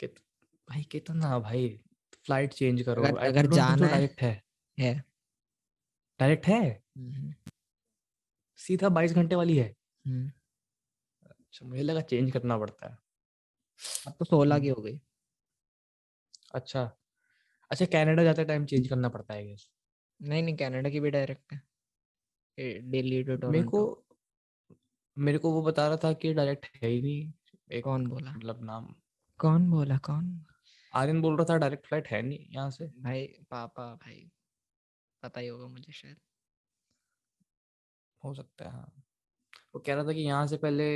[0.00, 0.18] कित
[0.68, 1.68] भाई कितना भाई?
[2.26, 4.42] फ़्लाइट चेंज करो अगर, अगर जाना है डायरेक्ट है।
[4.78, 5.02] है।
[6.20, 6.82] डायरेक्ट है?
[6.98, 7.32] हम्म।
[8.58, 9.74] सीधा बाईस घंटे वाली है?
[10.04, 10.32] हम्म।
[11.30, 12.98] अच्छा मुझे लगा चेंज करना पड़ता है।
[14.06, 15.00] अब तो सोलह की हम्म। हो गई।
[16.54, 16.92] अच्छा।
[17.72, 19.68] अच्छा कनाडा जाते टाइम चेंज करना पड़ता है गेस
[20.20, 21.60] नहीं नहीं कनाडा की भी डायरेक्ट है।
[22.90, 23.80] दिल्ली टू मेरे को
[25.16, 27.32] मेरे को वो बता रहा था कि डायरेक्ट है ही नहीं।
[27.70, 28.30] एक कौन बोला?
[28.30, 28.94] मतलब नाम।
[29.40, 29.98] कौन बोला?
[29.98, 30.44] कौन?
[30.92, 34.30] आर्यन बोल रहा था डायरेक्ट फ़्लाइट है नहीं यहाँ से। भाई पापा भाई।
[35.22, 36.16] पता ही होगा मुझे शायद।
[38.22, 38.92] हो सकता है हाँ।
[39.74, 40.88] वो कह रहा था कि यहाँ से पहले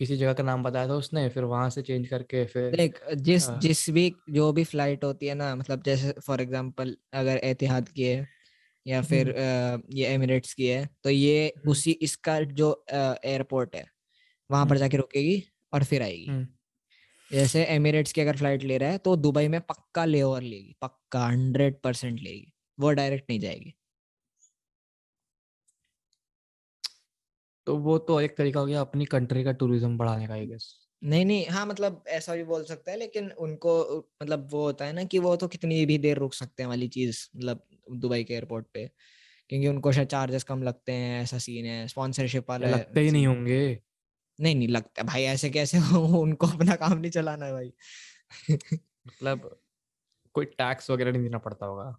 [0.00, 3.50] किसी जगह का नाम बताया था उसने फिर वहाँ से चेंज करके फिर देख जिस
[3.50, 7.88] आ, जिस भी जो भी फ़्लाइट होती है ना मतलब जैसे फॉर एग्जांपल अगर एतिहाद
[7.90, 8.26] की है
[8.86, 13.86] या फिर आ, ये एमिरेट्स की है तो ये उसी इसका जो एयरपोर्ट है
[14.50, 16.34] वहाँ पर जाके रुकेगी और फिर आएगी।
[17.30, 20.74] जैसे एमिरेट्स की अगर फ़्लाइट ले रहा है तो दुबई में पक्का ले ओवर लेगी
[20.82, 23.74] पक्का हंड्रेड परसेंट लेगी वो डायरेक्ट नहीं जाएगी।
[27.68, 30.68] तो वो तो एक तरीका हो गया अपनी कंट्री का टूरिज़्म बढ़ाने का आई गेस
[31.02, 33.72] नहीं नहीं हाँ मतलब ऐसा भी बोल सकता है लेकिन उनको
[34.22, 36.88] मतलब वो होता है ना कि वो तो कितनी भी देर रुक सकते हैं वाली
[36.90, 37.62] चीज़ मतलब
[37.96, 38.86] दुबई के एयरपोर्ट पे
[39.50, 43.26] क्योंकि उनको शायद चार्जेस कम लगते हैं ऐसा सीन है स्पॉन्सरशिप वाला लगते ही नहीं
[43.26, 43.60] होंगे।
[44.38, 47.72] नहीं नहीं लगता भाई ऐसे कैसे हो उनको अपना काम नहीं चलाना है भाई।
[49.06, 49.48] मतलब
[50.34, 51.90] कोई टैक्स वगैरह नहीं देना पड़ता होगा।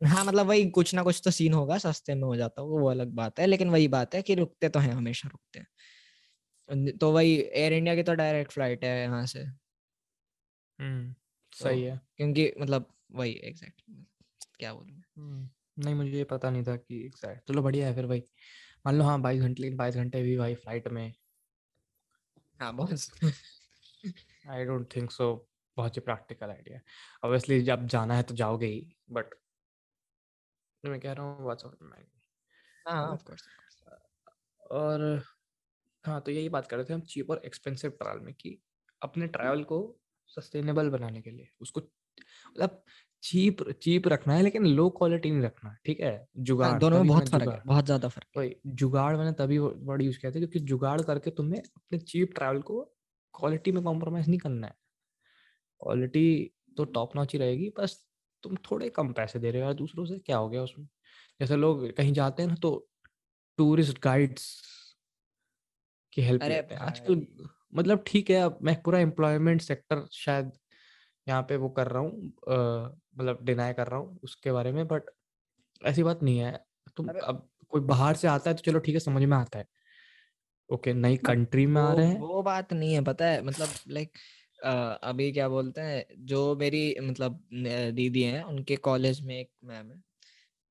[0.00, 2.88] हाँ मतलब वही कुछ ना कुछ तो सीन होगा सस्ते में हो जाता होगा वो
[2.90, 7.10] अलग बात है लेकिन वही बात है कि रुकते तो हैं हमेशा रुकते हैं। तो
[7.12, 9.44] वही एयर इंडिया की तो डायरेक्ट फ़्लाइट है यहाँ से।
[10.78, 11.14] हम्म
[11.52, 13.82] सही तो है। क्योंकि मतलब वही एग्जैक्ट
[14.58, 15.02] क्या बोलूँ?
[15.16, 18.22] हम्म, नहीं मुझे ये पता नहीं था कि एग्जैक्ट चलो बढ़िया है फिर भाई
[18.86, 21.12] मान लो हाँ बाईस घंटे लेकिन बाईस घंटे भी भाई फ़्लाइट में।
[22.60, 22.90] हाँ बहुत
[24.44, 25.26] आई डोंट थिंक सो
[25.76, 26.80] बहुत ही प्रैक्टिकल आइडिया
[27.24, 28.80] ऑब्वियसली जब जाना है तो जाओगे ही
[29.10, 29.34] बट
[30.84, 31.64] मैं कह रहा हूँ व्हाट्स
[32.86, 33.48] हाँ। ऑफ़ कोर्स
[34.70, 35.00] और
[36.04, 38.58] हाँ तो यही बात कर रहे थे हम चीप और एक्सपेंसिव ट्रैवल में कि
[39.02, 39.78] अपने ट्रैवल को
[40.30, 42.82] सस्टेनेबल बनाने के लिए उसको मतलब
[43.22, 46.28] चीप चीप रखना है लेकिन लो क्वालिटी नहीं रखना ठीक है?
[46.56, 49.58] हाँ, जुगाड़ दोनों में बहुत फ़र्क है बहुत ज़्यादा फ़र्क है। वही जुगाड़ मैंने तभी
[49.58, 52.82] वर्ड यूज़ किया था क्योंकि जुगाड़ करके तुम्हें अपने चीप ट्रैवल को
[53.34, 54.74] क्वालिटी में कॉम्प्रोमाइज नहीं करना है।
[55.80, 56.24] क्वालिटी
[56.76, 57.96] तो टॉप नॉच ही रहेगी बस
[58.44, 60.86] तुम थोड़े कम पैसे दे रहे हो यार दूसरों से क्या हो गया उसमें?
[61.40, 62.70] जैसे लोग कहीं जाते हैं ना तो
[63.58, 64.46] टूरिस्ट गाइड्स
[66.12, 67.26] की हेल्प लेते हैं। आजकल
[67.74, 70.52] मतलब ठीक है अब मैं पूरा एम्प्लॉयमेंट सेक्टर शायद
[71.26, 72.32] यहाँ पे वो कर रहा हूँ
[73.16, 75.10] मतलब डिनाई कर रहा हूँ उसके बारे में बट
[75.82, 76.52] ऐसी बात नहीं है।
[76.96, 79.58] तुम अबे अब कोई बाहर से आता है तो चलो ठीक है समझ में आता
[79.58, 79.66] है।
[80.70, 84.18] ओके नई कंट्री में आ रहे हैं। वो बात नहीं है पता है मतलब लाइक
[84.64, 87.40] अभी क्या बोलते हैं जो मेरी मतलब
[87.94, 90.02] दीदी हैं उनके कॉलेज में एक मैम है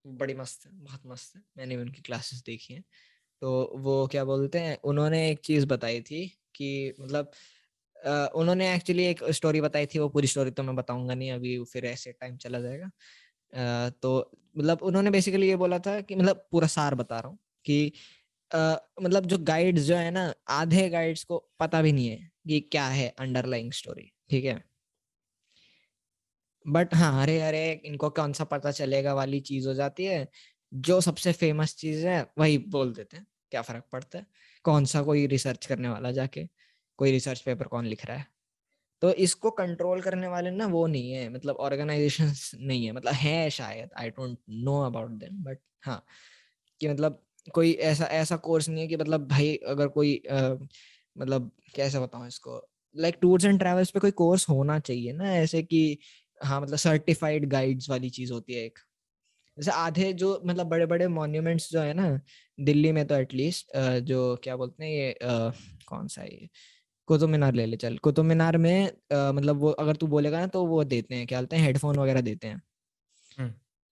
[0.06, 2.84] बड़ी मस्त है बहुत मस्त है मैंने भी उनकी क्लासेस देखी हैं।
[3.42, 7.32] तो वो क्या बोलते हैं उन्होंने एक चीज़ बताई थी कि मतलब
[8.36, 11.86] उन्होंने एक्चुअली एक स्टोरी बताई थी वो पूरी स्टोरी तो मैं बताऊँगा नहीं अभी फिर
[11.86, 12.86] ऐसे टाइम चला जाएगा।
[13.54, 17.38] अ, तो मतलब उन्होंने बेसिकली ये बोला था कि मतलब पूरा सार बता रहा हूँ
[17.66, 17.94] कि
[18.52, 22.60] अ, मतलब जो गाइड्स जो है ना आधे गाइड्स को पता भी नहीं है। कि
[22.72, 24.62] क्या है अंडरलाइंग स्टोरी ठीक है?
[26.66, 30.28] बट हाँ अरे अरे इनको कौन सा पता चलेगा वाली चीज़ हो जाती है।
[30.72, 34.26] जो सबसे फ़ेमस चीज़ है वही बोल देते हैं क्या फ़र्क पड़ता है?
[34.66, 36.48] कौन सा कोई रिसर्च करने वाला जाके
[37.00, 38.28] कोई रिसर्च पेपर कौन लिख रहा है?
[39.02, 43.50] तो इसको कंट्रोल करने वाले ना वो नहीं है मतलब ऑर्गेनाइजेशन नहीं है मतलब है
[43.52, 46.04] शायद I don't know about them but हाँ
[46.82, 50.58] कि मतलब कोई ऐसा ऐसा कोर्स नहीं है कि मतलब भाई अगर कोई अ,
[51.16, 52.62] मतलब कैसे बताऊँ इसको?
[52.96, 55.98] लाइक टूर्स एंड ट्रैवल्स पे कोई कोर्स होना चाहिए ना ऐसे कि
[56.42, 58.80] हाँ मतलब सर्टिफाइड गाइड्स वाली चीज़ होती है एक।
[59.58, 62.10] जैसे आधे जो मतलब बड़े बड़े मॉन्यूमेंट्स जो है ना
[62.58, 63.72] दिल्ली में तो एटलीस्ट
[64.04, 65.52] जो क्या बोलते हैं ये अ,
[65.88, 66.50] कौन सा ये?
[67.10, 70.48] कुतुब मीनार ले ले चल। कुतुब मीनार में अ, मतलब वो अगर तू बोलेगा ना
[70.50, 72.62] तो वो देते हैं क्या बोलते हैं हेडफोन वगैरह देते हैं।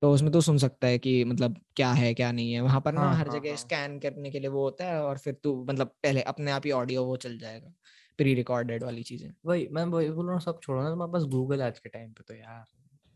[0.01, 2.93] तो उसमें तो सुन सकता है कि मतलब क्या है क्या नहीं है। वहाँ पर
[2.95, 5.33] ना हाँ हर हाँ जगह हाँ। स्कैन करने के लिए वो होता है और फिर
[5.35, 7.73] तू मतलब पहले अपने आप ही ऑडियो वो चल जाएगा
[8.19, 11.23] प्री रिकॉर्डेड वाली चीज़ें। वही मैं वही बोल रहा हूँ सब छोड़ो ना तुम्हारे पास
[11.31, 12.65] गूगल आज के टाइम पे तो यार।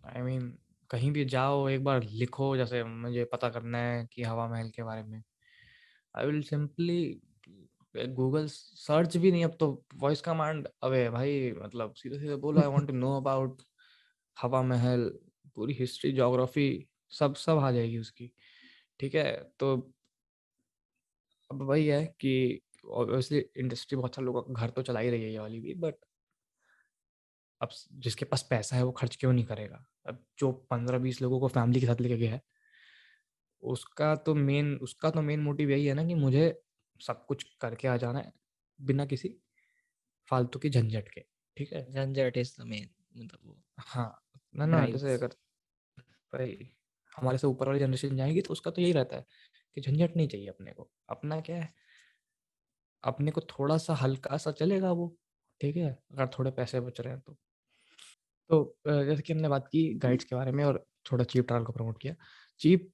[0.03, 0.57] आई I मीन mean,
[0.89, 4.83] कहीं भी जाओ एक बार लिखो जैसे मुझे पता करना है कि हवा महल के
[4.83, 5.21] बारे में।
[6.15, 6.99] I will simply
[8.15, 12.67] Google search भी नहीं अब तो वॉइस कमांड अबे भाई मतलब सीधे सीधे बोलो I
[12.67, 13.61] want to know about
[14.37, 15.09] Hawa Mahal
[15.57, 16.67] पूरी हिस्ट्री जोग्राफी
[17.11, 18.31] सब सब आ जाएगी उसकी
[18.99, 19.33] ठीक है?
[19.59, 19.75] तो
[21.49, 22.31] अब वही है कि
[22.93, 25.73] ऑब्वियसली इंडस्ट्री बहुत सारे लोगों का घर तो चला ही रही है ये वाली भी
[25.77, 25.95] बट
[27.61, 29.85] अब जिसके पास पैसा है वो खर्च क्यों नहीं करेगा?
[30.05, 32.41] अब जो पंद्रह बीस लोगों को फैमिली के साथ लेके गया है
[33.63, 36.45] उसका तो मेन उसका तो मेन मोटिव यही है ना कि मुझे
[36.99, 38.31] सब कुछ करके आ जाना है
[38.79, 39.35] बिना किसी
[40.27, 41.21] फालतू की झंझट के
[41.57, 41.85] ठीक है?
[41.85, 44.07] झंझट इज़ द मेन मतलब वो हाँ
[44.53, 45.35] ना ना जैसे अगर
[46.35, 46.69] भाई,
[47.13, 49.25] हमारे से ऊपर वाली जनरेशन जाएगी तो उसका तो यही रहता है
[49.77, 51.73] कि झंझट नहीं चाहिए अपने को। अपना क्या है?
[53.03, 55.07] अपने को थोड़ा सा हल्का सा चलेगा वो,
[55.61, 55.89] ठीक है?
[56.11, 57.37] अगर थोड़े पैसे बच रहे हैं तो।
[58.49, 61.73] तो जैसे कि हमने बात की गाइड्स के बारे में और थोड़ा चीप ट्रैवल को
[61.73, 62.15] प्रमोट किया।
[62.61, 62.91] चीप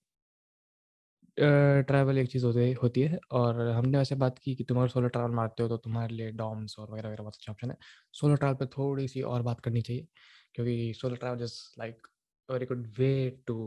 [1.38, 5.08] ट्रैवल एक चीज़ होती होती है और हमने वैसे बात की कि तुम अगर सोलो
[5.08, 7.78] ट्रैवल मारते हो तो तुम्हारे लिए डॉम्स और वगैरह वगैरह बहुत अच्छा ऑप्शन है।
[8.14, 10.08] सोलो ट्रैवल पे थोड़ी सी और बात करनी चाहिए,
[10.56, 12.08] क्योंकि solo travel is like
[12.52, 13.10] very good way
[13.48, 13.58] to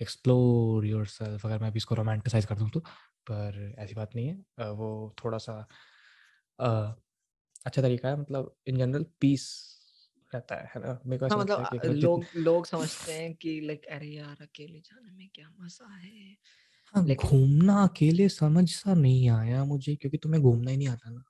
[0.00, 2.80] explore yourself अगर मैं भी इसको रोमांटिसाइज कर दूँ तो
[3.26, 5.60] पर ऐसी बात नहीं है। वो थोड़ा सा
[7.66, 9.46] अच्छा तरीका है मतलब इन जनरल पीस
[10.32, 10.98] रहता है ना?
[11.06, 15.28] मेरे को हाँ मतलब लोग लोग समझते हैं कि लाइक अरे यार अकेले जाने में
[15.34, 16.36] क्या मज़ा है?
[16.94, 21.22] हाँ घूमना अकेले समझ सा नहीं आया मुझे क्योंकि तुम्हें घूमना ही नहीं आता ना।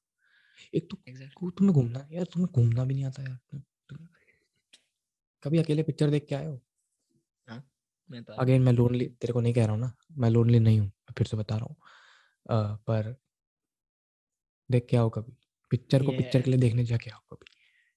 [0.74, 0.98] एक तो
[1.36, 3.38] को- तुम्हें घूमना यार तुम्हें घूमना भी नहीं आता यार।
[5.42, 6.60] कभी अकेले पिक्चर देख के आए हो?
[7.48, 7.70] हाँ
[8.10, 10.80] मैं तो अगेन मैं लोनली तेरे को नहीं कह रहा हूँ ना मैं लोनली नहीं
[10.80, 11.76] हूँ फिर से बता रहा हूँ।
[12.76, 13.16] पर
[14.70, 15.36] देख के आओ कभी
[15.70, 17.50] पिक्चर को पिक्चर के लिए देखने जाके आओ कभी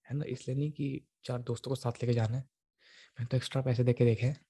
[0.09, 0.25] है ना?
[0.25, 2.49] इसलिए नहीं कि चार दोस्तों को साथ लेके जाना है
[3.19, 4.45] मैं तो एक्स्ट्रा पैसे दे के देखे हैं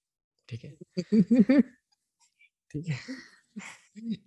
[0.49, 0.71] ठीक है?
[2.71, 2.99] ठीक है?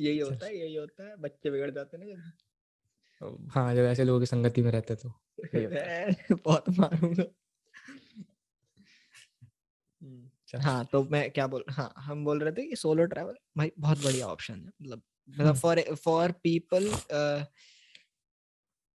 [0.00, 4.04] यही होता है यही होता है बच्चे बिगड़ जाते हैं ना जब। हाँ जब ऐसे
[4.04, 5.08] लोगों की संगति में रहते तो
[6.36, 7.24] बहुत मारूँगा
[10.02, 13.72] हम्म, हाँ तो मैं क्या बोल हाँ हम बोल रहे थे कि सोलो ट्रैवल भाई
[13.78, 16.90] बहुत बढ़िया ऑप्शन है मतलब मतलब फॉर फॉर पीपल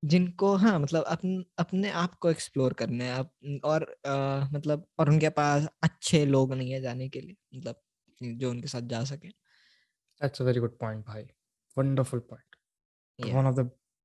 [0.05, 3.33] जिनको हाँ मतलब अपन अपने आप को एक्सप्लोर करने हैं आप
[3.65, 7.83] और आ, मतलब और उनके पास अच्छे लोग नहीं है जाने के लिए मतलब
[8.23, 9.29] जो उनके साथ जा सके।
[10.21, 11.23] That's a very good point भाई
[11.79, 12.57] wonderful point
[13.35, 13.61] one of the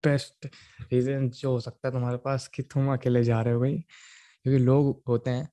[0.06, 0.46] best
[0.94, 3.78] reason जो हो सकता है तुम्हारे पास कि तुम अकेले जा रहे हो भाई
[4.44, 5.50] क्योंकि लोग होते हैं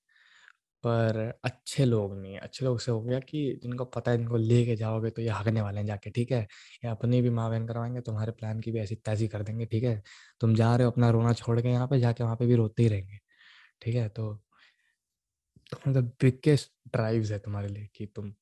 [0.86, 4.76] पर अच्छे लोग नहीं अच्छे लोग से हो गया कि जिनको पता है इनको लेके
[4.76, 6.42] जाओगे तो ये हगने वाले हैं जाके, ठीक है?
[6.84, 9.84] ये अपनी भी माँ बहन करवाएँगे, तुम्हारे प्लान की भी ऐसी तैसी कर देंगे, ठीक
[9.84, 10.02] है?
[10.40, 12.82] तुम जा रहे हो अपना रोना छोड़ के यहाँ पे, जाके वहाँ पे भी रोते
[12.82, 13.18] ही रहेंगे,
[13.82, 14.08] ठीक है?
[14.08, 14.42] तो
[15.88, 18.34] मतलब बिगेस्ट ड्राइव्स है तुम्हारे लिए कि तुम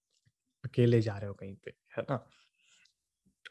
[0.65, 2.27] अकेले जा रहे हो कहीं पे, है ना?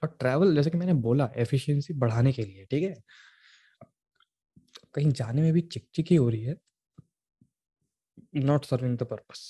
[0.04, 2.96] और ट्रैवल जैसे कि मैंने बोला, एफिशिएंसी बढ़ाने के लिए, ठीक है?
[4.94, 6.56] कहीं जाने में भी चिकचिकी हो रही है
[8.38, 9.48] not serving the purpose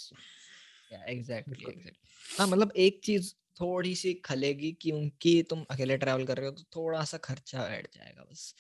[0.91, 6.45] exactly exactly हाँ मतलब एक चीज़ थोड़ी सी खलेगी क्योंकि तुम अकेले ट्रैवल कर रहे
[6.45, 8.54] हो तो थोड़ा सा खर्चा बैठ जाएगा बस।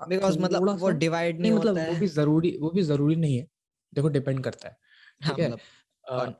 [0.00, 3.36] बिकॉज़ हाँ, मतलब वो डिवाइड नहीं, नहीं मतलब वो भी ज़रूरी वो भी ज़रूरी नहीं
[3.38, 3.46] है।
[3.92, 4.76] देखो डिपेंड करता है
[5.20, 5.60] हाँ, ठीक हाँ, है मतलब,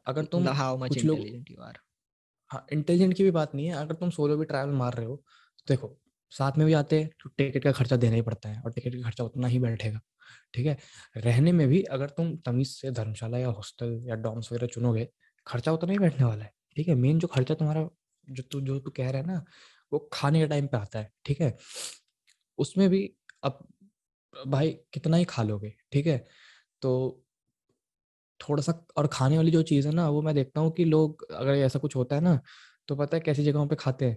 [0.06, 1.78] अगर तुम how much intelligent you are
[2.50, 5.16] हाँ इंटेलिजेंट की भी बात नहीं है। अगर तुम सोलो भी ट्रैवल मार रहे हो
[5.58, 5.88] तो देखो
[6.32, 8.94] साथ में भी आते हैं तो टिकट का खर्चा देना ही पड़ता है और टिकट
[8.94, 10.00] का खर्चा उतना ही बैठेगा,
[10.54, 10.76] ठीक है?
[11.18, 15.08] रहने में भी अगर तुम तमीज से धर्मशाला या हॉस्टल या डॉम्स वगैरह चुनोगे,
[15.46, 16.94] खर्चा उतना ही बैठने वाला है, ठीक है?
[16.96, 17.88] मेन जो खर्चा तुम्हारा,
[18.28, 19.44] जो तू जो तू कह रहा है ना,
[19.92, 21.56] वो खाने के टाइम पे आता है, ठीक है?
[22.58, 23.02] उसमें भी
[23.44, 23.66] अब
[24.34, 26.18] भाई कितना ही खा लोगे, ठीक है?
[26.82, 26.92] तो
[28.40, 31.24] थोड़ा सा और खाने वाली जो चीज़ है ना, वो मैं देखता हूँ कि लोग,
[31.32, 32.40] अगर ऐसा कुछ होता है ना
[32.88, 34.16] तो पता है कैसी जगहों पे खाते हैं?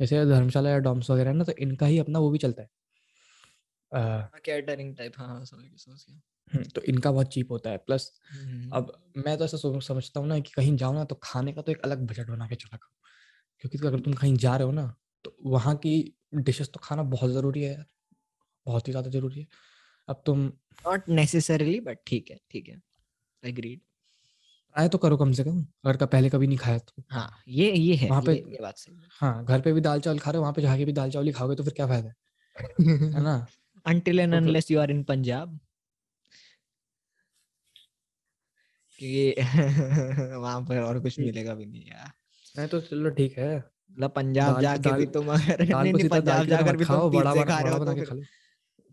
[0.00, 2.68] जैसे धर्मशाला या डॉम्स वगैरह ना तो इनका ही अपना वो भी चलता है।
[4.44, 6.20] कैटरिंग टाइप हाँ, हाँ समझ गया समझ गया।
[6.52, 8.12] हम्म, तो इनका बहुत चीप होता है प्लस
[8.72, 11.72] अब मैं तो ऐसा समझता हूँ ना कि कहीं जाओ ना तो खाने का तो
[11.72, 12.92] एक अलग बजट बना के चला करो।
[13.60, 17.30] क्योंकि अगर तुम कहीं जा रहे हो ना तो वहाँ की डिशेस तो खाना बहुत
[17.30, 17.86] ज़रूरी है यार
[18.66, 19.46] बहुत ही ज़्यादा ज़रूरी है।
[20.08, 20.46] अब तुम
[20.86, 22.80] नॉट नेसेसरीली बट ठीक है ठीक है
[23.42, 23.80] एग्रीड
[24.76, 27.72] ट्राई तो करो कम से कम अगर का पहले कभी नहीं खाया तो। हाँ ये
[27.72, 30.30] ये है वहाँ पे ये, ये बात सही हाँ। घर पे भी दाल चावल खा
[30.30, 32.14] रहे हो वहाँ पे जाके भी दाल चावल ही खाओगे तो फिर क्या फ़ायदा है?
[33.22, 33.46] ना?
[33.86, 35.56] Until and unless you are in Punjab
[39.00, 39.34] कि
[40.36, 42.12] वहाँ पर और कुछ मिलेगा भी नहीं यार।
[42.58, 46.76] नहीं तो चलो ठीक है। मतलब पंजाब जाके भी तुम अगर नहीं नहीं पंजाब जाकर
[46.76, 48.26] भी तुम बड़ा बड़ा खा रहे हो तो फिर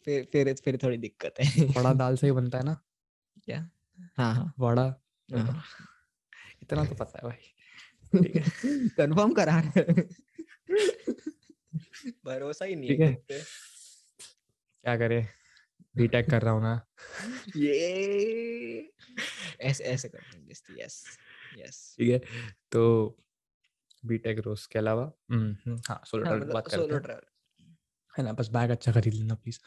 [0.05, 2.77] फिर फिर फिर थोड़ी दिक्कत है। बड़ा दाल से ही बनता है ना?
[3.45, 3.69] क्या?
[4.17, 8.41] हाँ हाँ। बड़ा हाँ। इतना तो पता है भाई ठीक है
[8.97, 9.83] कंफर्म करा रहे
[12.25, 15.25] भरोसा ही नहीं है क्या करे
[15.97, 16.73] बीटेक कर रहा हूँ ना
[17.55, 18.91] ये
[19.61, 20.23] ऐसे ऐसे कर
[20.79, 21.17] यस
[21.57, 22.19] यस ठीक है
[22.71, 22.83] तो
[24.03, 25.11] बीटेक रोज के अलावा
[25.89, 27.01] हाँ सोलो ट्रैवल बात करते हैं
[28.13, 29.59] है ना बस बैग अच्छा खरीद लेना प्लीज़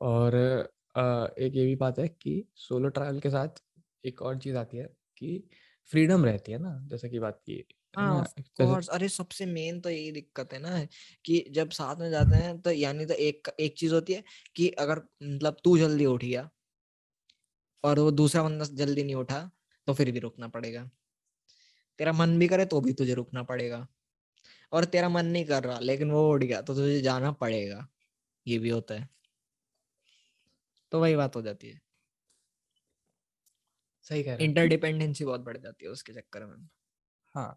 [0.00, 3.62] और एक ये भी बात है कि सोलो ट्रैवल के साथ
[4.04, 5.42] एक और चीज़ आती है कि
[5.90, 7.62] फ्रीडम रहती है ना जैसे कि बात की
[7.94, 8.24] हाँ
[8.56, 10.78] कोर्स अरे सबसे मेन तो यही दिक्कत है ना
[11.24, 14.22] कि जब साथ में जाते हैं तो यानी तो एक एक चीज़ होती है
[14.56, 16.48] कि अगर मतलब तू जल्दी उठ गया
[17.84, 19.40] और वो दूसरा बंदा जल्दी नहीं उठा
[19.88, 20.88] तो फिर भी रुकना पड़ेगा।
[21.98, 23.86] तेरा मन भी करे तो भी तुझे रुकना पड़ेगा।
[24.72, 27.86] और तेरा मन नहीं कर रहा लेकिन वो उठ गया तो तुझे जाना पड़ेगा।
[28.46, 29.08] ये भी होता है।
[30.92, 31.80] तो वही बात हो जाती है।
[34.06, 36.68] सही कह रहे इंटरडिपेंडेंसी बहुत बढ़ जाती है उसके चक्कर में।
[37.34, 37.54] हाँ।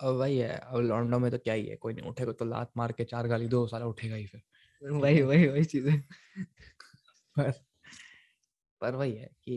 [0.00, 2.72] अब वही है अब लॉकडाउन में तो क्या ही है कोई नहीं उठेगा तो लात
[2.76, 4.42] मार के चार गाली दो साला उठेगा ही फिर।
[4.94, 5.88] वही वही वही चीज़।
[7.36, 7.52] पर
[8.80, 9.56] पर वही है कि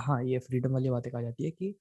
[0.00, 1.74] हाँ ये फ्रीडम वाली बातें कहा जाती है कि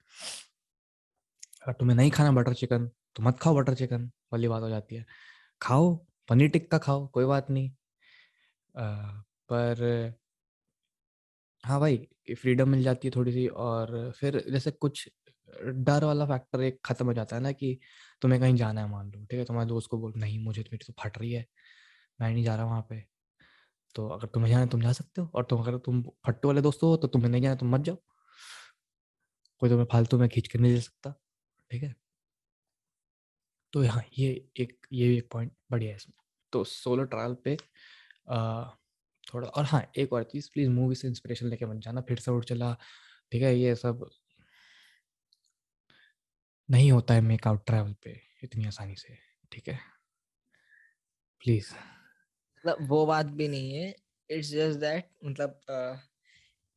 [1.63, 4.95] अगर तुम्हें नहीं खाना बटर चिकन तो मत खाओ बटर चिकन वाली बात हो जाती
[4.95, 5.05] है।
[5.61, 5.95] खाओ
[6.29, 7.71] पनीर टिक्का खाओ कोई बात नहीं।
[8.75, 8.85] आ,
[9.49, 9.83] पर
[11.65, 11.97] हाँ भाई
[12.41, 15.07] फ्रीडम मिल जाती है थोड़ी सी और फिर जैसे कुछ
[15.63, 17.77] डर वाला फैक्टर एक खत्म हो जाता है ना कि
[18.21, 19.45] तुम्हें कहीं जाना है मान लो, ठीक है?
[19.45, 21.45] तुम्हारे दोस्त को बोल, नहीं, मुझे तो मेरी तो फट रही है,
[22.21, 23.03] मैं नहीं जा रहा वहाँ पे।
[23.95, 26.61] तो अगर तुम्हें जाना है, तुम जा सकते हो और तुम अगर तुम फट्टू वाले
[26.61, 27.97] दोस्त हो तो तुम्हें नहीं जाना, तुम मत जाओ।
[29.61, 31.13] कोई तुम्हें फालतू में खींच कर नहीं दे सकता,
[31.71, 31.95] ठीक है?
[33.73, 36.15] तो यहाँ ये एक, ये भी एक पॉइंट बढ़िया है इसमें।
[36.53, 37.57] तो सोलो ट्रायल पे
[39.27, 42.31] थोड़ा, और हाँ एक और चीज़ प्लीज़ मूवी से इंस्पिरेशन लेके मत जाना, फिर से
[42.31, 42.73] उठ चला,
[43.31, 44.09] ठीक है, ये सब
[46.69, 49.17] नहीं होता है मेकआउट ट्रैवल पे इतनी आसानी से,
[49.51, 49.79] ठीक है?
[51.41, 51.73] प्लीज़
[52.43, 53.89] मतलब वो बात भी नहीं है
[54.29, 55.59] इट्स जस्ट दैट मतलब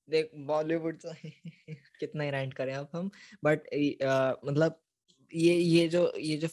[0.09, 1.13] देख बॉलीवुड तो
[2.01, 3.11] कितना ही राइट करें अब हम
[3.45, 3.67] बट
[4.45, 4.81] मतलब
[5.33, 6.49] ये ये जो ये जो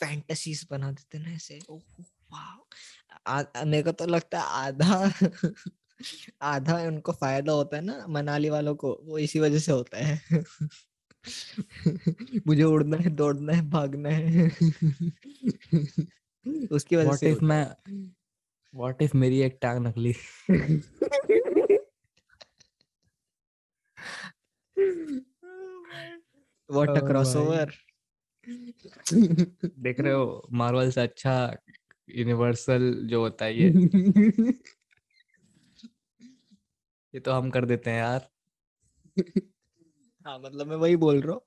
[0.00, 1.58] फैंटेसीज बना देते ना ऐसे
[3.28, 5.10] मेरे को तो लगता है आधा
[6.42, 10.44] आधा उनको फ़ायदा होता है ना मनाली वालों को वो इसी वजह से होता है।
[12.46, 14.48] मुझे उड़ना है दौड़ना है भागना है।
[16.72, 17.76] उसकी वजह से मैं
[18.74, 20.14] व्हाट इफ़ मेरी एक टांग नकली?
[26.70, 27.72] व्हाट अ क्रॉसओवर
[29.78, 31.56] देख रहे हो मार्वल से अच्छा
[32.08, 33.68] यूनिवर्सल जो होता है ये।
[37.14, 38.28] ये तो हम कर देते हैं यार।
[40.26, 41.42] हाँ मतलब मैं वही बोल रहा हूँ।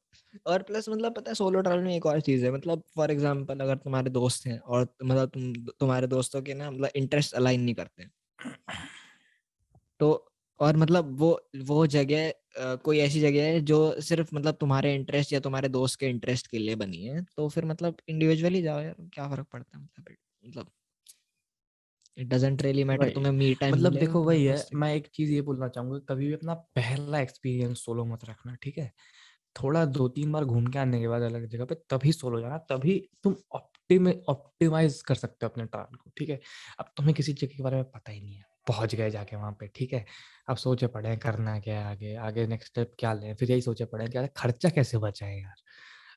[0.45, 3.59] और प्लस मतलब पता है सोलो ट्रैवल में एक और चीज़ है मतलब फॉर एग्जांपल
[3.59, 7.75] अगर तुम्हारे दोस्त हैं और मतलब तुम, तुम्हारे दोस्तों के ना मतलब इंटरेस्ट अलाइन नहीं
[7.75, 8.07] करते
[9.99, 10.25] तो
[10.59, 11.31] और मतलब वो
[11.65, 12.31] वो जगह
[12.83, 16.59] कोई ऐसी जगह है जो सिर्फ़ मतलब तुम्हारे इंटरेस्ट या तुम्हारे दोस्त के इंटरेस्ट के
[16.59, 20.15] लिए बनी है तो फिर मतलब इंडिविजुअली जाओ यार, क्या फ़र्क पड़ता है मतलब?
[20.43, 20.71] मतलब
[22.17, 25.41] इट डजंट रियली मैटर तुम्हें मी टाइम मतलब देखो वही है मैं एक चीज़ ये
[25.41, 28.91] बोलना चाहूँगा कभी भी अपना पहला एक्सपीरियंस सोलो मत रखना ठीक है?
[29.55, 32.57] थोड़ा दो तीन बार घूम के आने के बाद अलग जगह पे तभी सोलो जाना
[32.69, 36.39] तभी तुम ऑप्टिम ऑप्टिमाइज कर सकते हो अपने टारगेट को ठीक है?
[36.79, 39.51] अब तुम्हें किसी जगह के बारे में पता ही नहीं है पहुँच गए जाके वहाँ
[39.59, 40.05] पे ठीक है?
[40.49, 43.85] अब सोचे पड़े करना क्या है आगे आगे नेक्स्ट स्टेप क्या लें फिर यही सोचे
[43.87, 45.55] पड़े क्या खर्चा कैसे बचाए यार?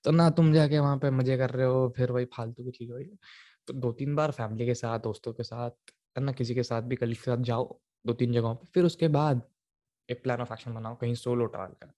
[0.04, 2.90] तो ना तुम जाके वहाँ पे मज़े कर रहे हो फिर वही फालतू की चीज़
[2.92, 3.06] हो रही
[3.68, 6.96] तो दो तीन बार फैमिली के साथ, दोस्तों के साथ ना, किसी के साथ भी,
[6.96, 7.64] कलीग के साथ जाओ
[8.05, 9.42] दो तीन जगहों पे, फिर उसके बाद
[10.09, 11.92] एक प्लान ऑफ़ एक्शन बनाओ, कहीं सोलो ट्रैवल का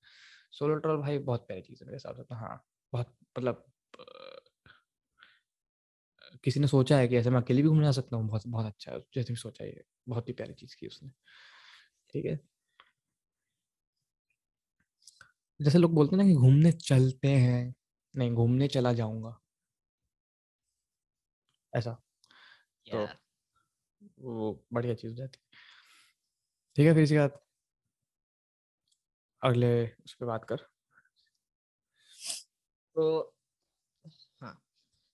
[0.52, 3.64] सोलो ट्रैवल भाई बहुत प्यारी चीज़ है मेरे हिसाब से तो हाँ बहुत मतलब
[6.44, 8.66] किसी ने सोचा है कि ऐसे मैं अकेले भी घूमने जा सकता हूँ, बहुत बहुत
[8.66, 11.10] अच्छा है, जैसे भी सोचा है, बहुत ही प्यारी चीज़ की उसने,
[12.10, 12.38] ठीक है?
[15.60, 17.74] जैसे लोग बोलते हैं ना कि घूमने चलते हैं,
[18.14, 19.38] नहीं, घूमने चला जाऊँगा।
[21.74, 21.96] ऐसा।
[22.86, 23.06] तो
[24.20, 25.38] वो बढ़िया चीज़ रहती
[26.76, 27.40] ठीक है फिर इसके बाद
[29.42, 29.70] अगले
[30.04, 30.66] उस पर बात कर।
[32.96, 33.04] तो
[34.42, 34.54] हाँ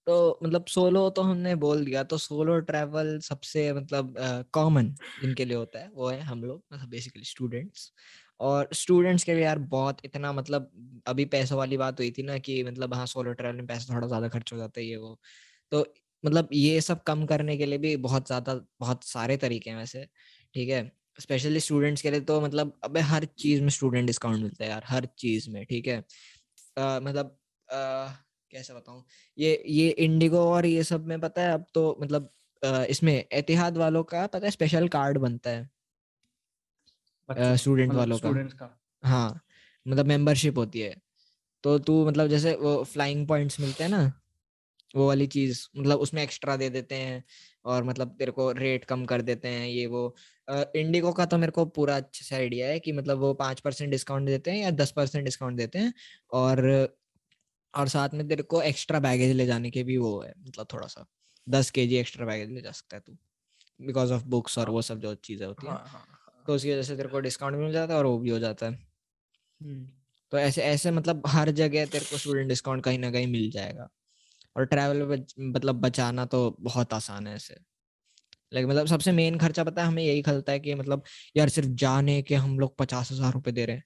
[0.07, 4.14] तो मतलब सोलो तो हमने बोल दिया तो सोलो ट्रैवल सबसे मतलब
[4.55, 7.92] कॉमन जिनके लिए होता है वो है हम लोग मतलब बेसिकली स्टूडेंट्स
[8.40, 10.70] और स्टूडेंट्स के लिए यार बहुत इतना मतलब
[11.07, 14.07] अभी पैसों वाली बात हुई थी ना कि मतलब हाँ सोलो ट्रैवल में पैसा थोड़ा
[14.07, 15.18] ज़्यादा खर्च हो जाता है ये वो।
[15.73, 15.85] तो
[16.25, 20.07] मतलब ये सब कम करने के लिए भी बहुत ज़्यादा बहुत सारे तरीके हैं वैसे
[20.55, 20.93] ठीक है?
[21.21, 24.83] स्पेशली स्टूडेंट्स के लिए तो मतलब अबे हर चीज़ में स्टूडेंट डिस्काउंट मिलता है यार
[24.87, 26.05] हर चीज़ में ठीक है?
[26.79, 27.37] आ, मतलब
[27.73, 28.09] आ,
[28.51, 29.05] कैसे बताऊँ?
[29.39, 32.31] ये ये इंडिगो और ये सब में पता है अब तो मतलब
[32.65, 35.69] आ, इसमें एतिहाद वालों का पता है स्पेशल कार्ड बनता है।
[37.57, 39.41] स्टूडेंट मतलब वालों का, का। हाँ
[39.87, 40.95] मतलब मेंबरशिप होती है।
[41.65, 44.20] तो तू मतलब जैसे वो फ्लाइंग पॉइंट्स मिलते हैं ना
[44.94, 47.22] वो वाली चीज़ मतलब उसमें एक्स्ट्रा दे देते हैं
[47.64, 50.14] और मतलब तेरे को रेट कम कर देते हैं ये वो।
[50.48, 53.90] इंडिगो का तो मेरे को पूरा अच्छे से आइडिया है कि मतलब वो पाँच परसेंट
[53.90, 55.92] डिस्काउंट देते हैं या दस परसेंट डिस्काउंट देते हैं
[56.33, 56.66] और
[57.74, 60.87] और साथ में तेरे को एक्स्ट्रा बैगेज ले जाने के भी वो है मतलब थोड़ा
[60.87, 61.07] सा
[61.46, 63.16] दस के जी एक्स्ट्रा बैगेज ले जा सकता है तू
[63.81, 66.72] बिकॉज़ ऑफ़ बुक्स और वो सब जो चीज़ें होती है। हाँ, हाँ, हाँ, तो उसकी
[66.72, 68.79] वजह से तेरे को डिस्काउंट मिल जाता है और वो भी हो जाता है।
[69.61, 69.87] हम्म।
[70.33, 73.88] तो ऐसे ऐसे मतलब हर जगह तेरे को स्टूडेंट डिस्काउंट कहीं ना कहीं मिल जाएगा।
[74.57, 75.03] और ट्रैवल
[75.41, 77.55] मतलब बचाना तो बहुत आसान है ऐसे।
[78.53, 81.03] लाइक मतलब सबसे मेन खर्चा पता है हमें यही खलता है कि मतलब
[81.37, 83.85] यार सिर्फ़ जाने के हम लोग पचास हज़ार रुपए दे रहे हैं।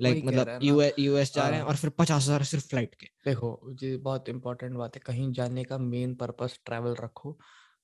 [0.00, 3.48] लाइक मतलब यूएस यूएस जा रहे हैं और फिर पचास हज़ार सिर्फ़ फ़्लाइट के। देखो
[3.82, 7.32] ये बहुत इंपॉर्टेंट बात है कहीं जाने का मेन पर्पस ट्रैवल रखो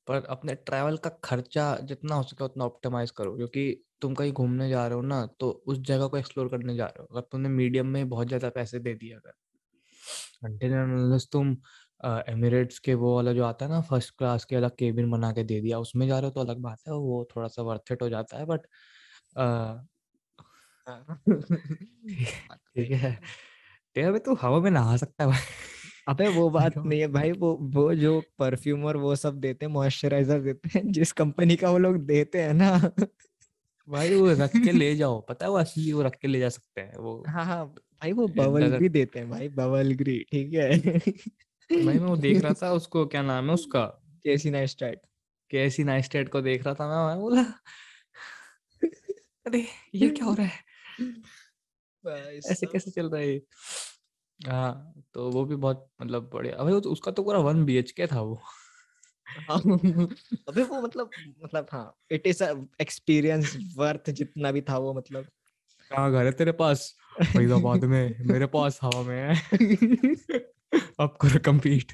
[0.07, 3.65] पर अपने ट्रैवल का खर्चा जितना हो सके उतना ऑप्टिमाइज करो क्योंकि
[4.01, 7.03] तुम कहीं घूमने जा रहे हो ना तो उस जगह को एक्सप्लोर करने जा रहे
[7.03, 9.33] हो। अगर तुमने मीडियम में बहुत ज़्यादा पैसे दे दिए अगर।
[11.33, 11.57] तुम
[12.29, 15.45] एमिरेट्स के वो वाला जो आता है ना फ़र्स्ट क्लास के अलग केबिन बना के
[15.45, 18.03] दे दिया उसमें जा रहे हो तो अलग बात है वो थोड़ा सा वर्थ इट
[18.03, 18.67] हो जाता है बट
[22.67, 23.13] ठीक है।
[23.97, 25.39] तेरा तू हवा में नहा सकता है। भाई
[26.09, 29.73] अबे वो बात नहीं है भाई वो वो जो परफ्यूम और वो सब देते हैं
[29.73, 32.71] मॉइस्चराइजर देते हैं जिस कंपनी का वो लोग देते हैं ना।
[33.89, 36.49] भाई वो रख के ले जाओ पता है वो असली वो रख के ले जा
[36.49, 40.53] सकते हैं वो हाँ हाँ भाई वो बबल भी देते हैं भाई बबल ग्री ठीक
[40.55, 40.71] है।
[41.71, 43.85] भाई मैं वो देख रहा था उसको क्या नाम है उसका
[44.25, 45.01] केसी नाइस्टेट
[45.51, 47.43] केसी नाइस्टेट को देख रहा था मैं मैं बोला
[49.47, 50.65] अरे ये क्या हो रहा है?
[52.51, 53.41] ऐसे कैसे चल रहा है
[54.47, 58.07] हाँ तो वो भी बहुत मतलब बढ़िया अबे उसका तो पूरा वन बी एच के
[58.07, 58.43] था वो।
[59.51, 59.59] हाँ,
[60.49, 61.11] अबे वो मतलब
[61.45, 62.43] मतलब हाँ इट इज़
[62.81, 65.27] एक्सपीरियंस वर्थ जितना भी था वो मतलब।
[65.91, 66.97] कहाँ घर है तेरे पास?
[67.23, 69.35] फरीदाबाद में मेरे पास हवा में है।
[70.73, 71.93] अब करो कम्पीट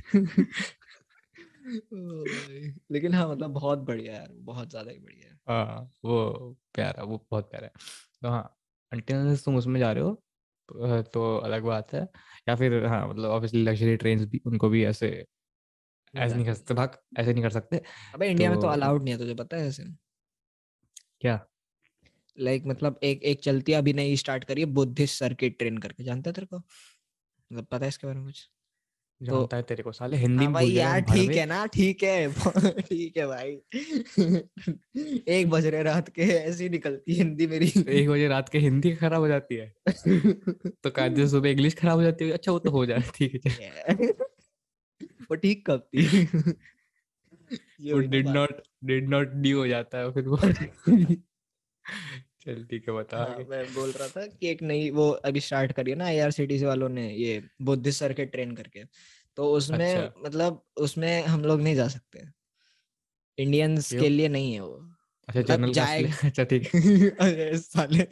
[2.90, 7.26] लेकिन हाँ मतलब बहुत बढ़िया है बहुत ज़्यादा ही बढ़िया है। हाँ वो प्यारा वो
[7.30, 7.72] बहुत प्यारा है।
[8.22, 8.56] तो हाँ
[8.92, 12.00] अंटिल तुम उसमें जा रहे हो तो अलग बात है।
[12.48, 15.08] या फिर हाँ मतलब ऑब्वियसली लग्जरी ट्रेन भी उनको भी ऐसे
[16.14, 17.80] ऐसे नहीं कर सकते भाग ऐसे नहीं कर सकते।
[18.14, 19.84] अबे इंडिया तो, में तो अलाउड नहीं है तुझे पता है ऐसे?
[21.20, 21.38] क्या?
[22.38, 26.04] लाइक like, मतलब एक एक चलती अभी नई स्टार्ट करी है बुद्धिस्ट सर्किट ट्रेन करके
[26.04, 26.56] जानता है तेरे को?
[26.56, 28.48] मतलब पता है इसके बारे में कुछ?
[29.20, 32.32] तो है तेरे को साले हिंदी हाँ भाई यार ठीक है ना ठीक है
[32.80, 33.50] ठीक है भाई।
[35.28, 38.94] एक बज रहे रात के ऐसी निकलती है हिंदी मेरी। एक बजे रात के हिंदी
[38.96, 39.74] खराब हो जाती है।
[40.84, 43.94] तो कायदे सुबह इंग्लिश खराब हो जाती है। अच्छा वो तो हो जाए ठीक है
[45.30, 46.06] वो ठीक कब थी
[47.92, 50.36] वो डिड नॉट डिड नॉट डी हो जाता है फिर वो।
[52.46, 55.72] चल ठीक है बता हाँ, मैं बोल रहा था कि एक नई वो अभी स्टार्ट
[55.72, 58.84] करी है ना आईआरसीटीसी वालों ने ये बुद्धिस्ट सर्किट ट्रेन करके।
[59.36, 62.22] तो उसमें अच्छा। मतलब उसमें हम लोग नहीं जा सकते।
[63.38, 64.92] इंडियंस के लिए नहीं है वो।
[65.28, 66.68] अच्छा मतलब जनरल जाएगा। अच्छा ठीक।
[67.20, 68.04] अरे साले।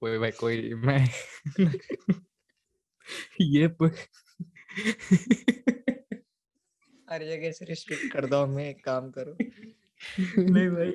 [0.00, 1.08] कोई भाई कोई मैं
[3.40, 3.64] ये
[7.10, 9.36] हर जगह से रिस्ट्रिक्ट कर दो हमें एक काम करो।
[10.42, 10.92] नहीं भाई।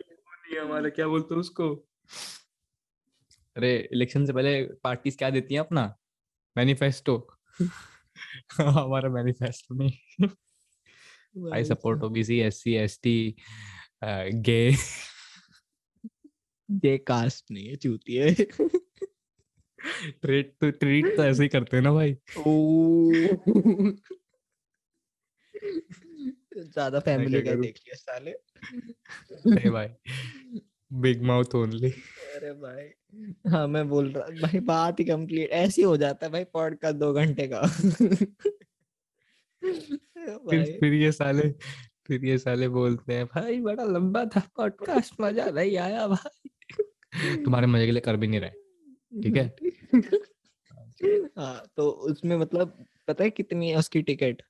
[0.57, 1.75] हमारा क्या बोलते उसको?
[3.57, 5.95] अरे इलेक्शन से पहले पार्टीज़ क्या देती हैं अपना?
[6.57, 7.27] मैनिफेस्टो
[8.61, 10.27] हमारा मैनिफेस्टो नहीं।
[11.53, 13.35] I support OBC SC ST
[14.33, 14.75] gay
[16.71, 18.33] gay caste नहीं है चूती है।
[20.11, 22.73] ट्रीट तो ट्रीट तो ऐसे ही करते हैं ना भाई। ओ
[26.57, 28.33] ज़्यादा फैमिली का देख लिया साले।
[29.45, 29.87] नहीं भाई।
[30.91, 31.89] बिग माउथ ओनली
[32.35, 36.43] अरे भाई। हाँ मैं बोल रहा भाई बात ही कंप्लीट ऐसी हो जाता है भाई
[36.53, 37.61] पॉडकास्ट दो घंटे का।
[39.61, 41.49] फिर फिर ये साले
[42.07, 47.67] फिर ये साले बोलते हैं भाई बड़ा लंबा था पॉडकास्ट मज़ा नहीं आया भाई। तुम्हारे
[47.67, 49.45] मज़े के लिए कर भी नहीं रहे ठीक है?
[51.37, 54.41] हाँ तो उसमें मतलब पता है कितनी है उसकी टिकट?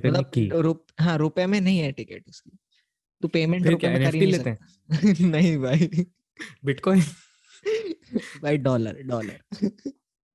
[0.00, 2.58] मतलब रुप, हाँ रुपए में नहीं है टिकट उसकी।
[3.22, 4.58] तो पेमेंट रुपए में कर ही नहीं लेते हैं?
[5.32, 5.88] नहीं भाई।
[6.64, 7.02] बिटकॉइन
[8.36, 9.42] भाई डॉलर डॉलर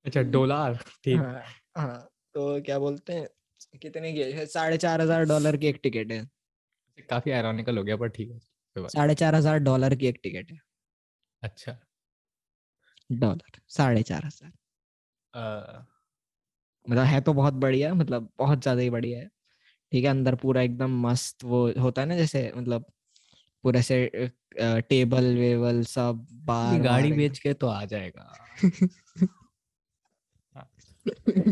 [0.06, 1.42] अच्छा डॉलर ठीक। हाँ,
[1.78, 3.28] हाँ तो क्या बोलते हैं?
[3.82, 4.46] कितने की है?
[4.48, 6.26] साढ़े चार हज़ार डॉलर की एक टिकट है।
[7.10, 8.40] काफ़ी आयरॉनिकल हो गया पर ठीक है
[8.76, 10.58] साढ़े चार हज़ार डॉलर की एक टिकट है।
[11.44, 11.76] अच्छा।
[13.14, 14.52] डॉलर साढ़े चार हज़ार।
[16.86, 19.30] मतलब है तो बहुत बढ़िया मतलब बहुत ज़्यादा ही बढ़िया है।
[19.96, 22.86] ठीक है अंदर पूरा एकदम मस्त वो होता है ना जैसे मतलब
[23.64, 24.30] पूरा से
[24.62, 28.38] टेबल वेबल सब बार गाड़ी बेच के तो आ जाएगा।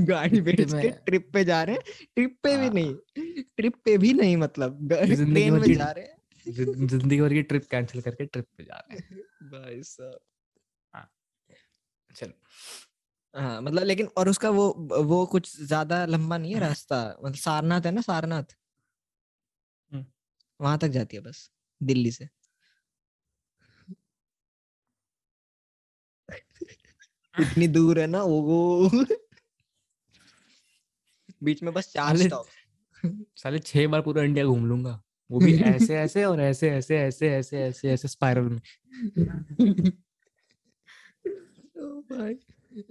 [0.07, 1.83] गाड़ी बेच के ट्रिप पे जा रहे हैं।
[2.15, 2.93] ट्रिप पे भी हाँ। नहीं
[3.43, 8.01] ट्रिप पे भी नहीं मतलब ट्रेन में जा रहे हैं। ज़िंदगी भर की ट्रिप कैंसिल
[8.01, 10.19] करके ट्रिप पे जा रहे हैं। भाई साहब।
[10.93, 11.09] हाँ
[12.15, 12.33] चलो।
[13.35, 14.67] हाँ मतलब लेकिन और उसका वो
[15.03, 18.55] वो कुछ ज़्यादा लंबा नहीं है हाँ। रास्ता मतलब सारनाथ है ना सारनाथ।
[20.59, 21.49] वहाँ तक जाती है बस
[21.81, 22.27] दिल्ली से।
[27.39, 28.89] इतनी दूर है ना वो
[31.43, 32.45] बीच में बस चार स्टॉप
[33.37, 37.29] साले छह बार पूरा इंडिया घूम लूँगा। वो भी ऐसे ऐसे और ऐसे ऐसे ऐसे
[37.29, 38.61] ऐसे ऐसे ऐसे स्पाइरल में।
[41.77, 42.33] ओ भाई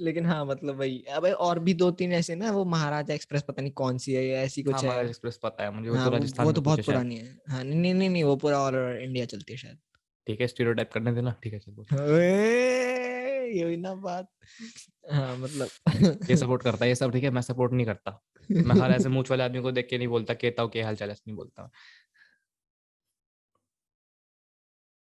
[0.00, 3.62] लेकिन हाँ मतलब वही अब और भी दो तीन ऐसे ना वो महाराजा एक्सप्रेस पता
[3.62, 6.04] नहीं कौन सी है या ऐसी कुछ हाँ, है एक्सप्रेस पता है मुझे वो हाँ,
[6.04, 9.24] तो राजस्थान वो तो बहुत पुरानी है। हाँ नहीं नहीं नहीं वो पूरा और इंडिया
[9.26, 9.78] चलती है शायद।
[10.26, 11.72] ठीक है स्टीरियोटाइप करने देना। ठीक है चल
[13.52, 14.28] ये ना बात।
[15.04, 15.70] हाँ मतलब
[16.30, 19.08] ये सपोर्ट करता है ये सब ठीक है मैं सपोर्ट नहीं करता। मैं हर ऐसे
[19.08, 21.36] मूछ वाले आदमी को देख के नहीं बोलता कहता हूँ क्या हाल चाल ऐसे नहीं
[21.36, 21.70] बोलता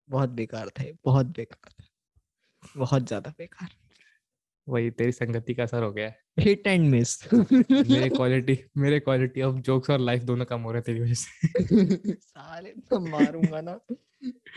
[0.08, 1.84] बहुत बेकार था बहुत बेकार था
[2.76, 3.76] बहुत ज़्यादा बेकार।
[4.68, 9.56] वही तेरी संगति का असर हो गया हिट एंड मिस मेरे क्वालिटी मेरे क्वालिटी ऑफ़
[9.56, 13.80] जोक्स और लाइफ दोनों कम हो रहे तेरी वजह से। साले तो मारूँगा ना।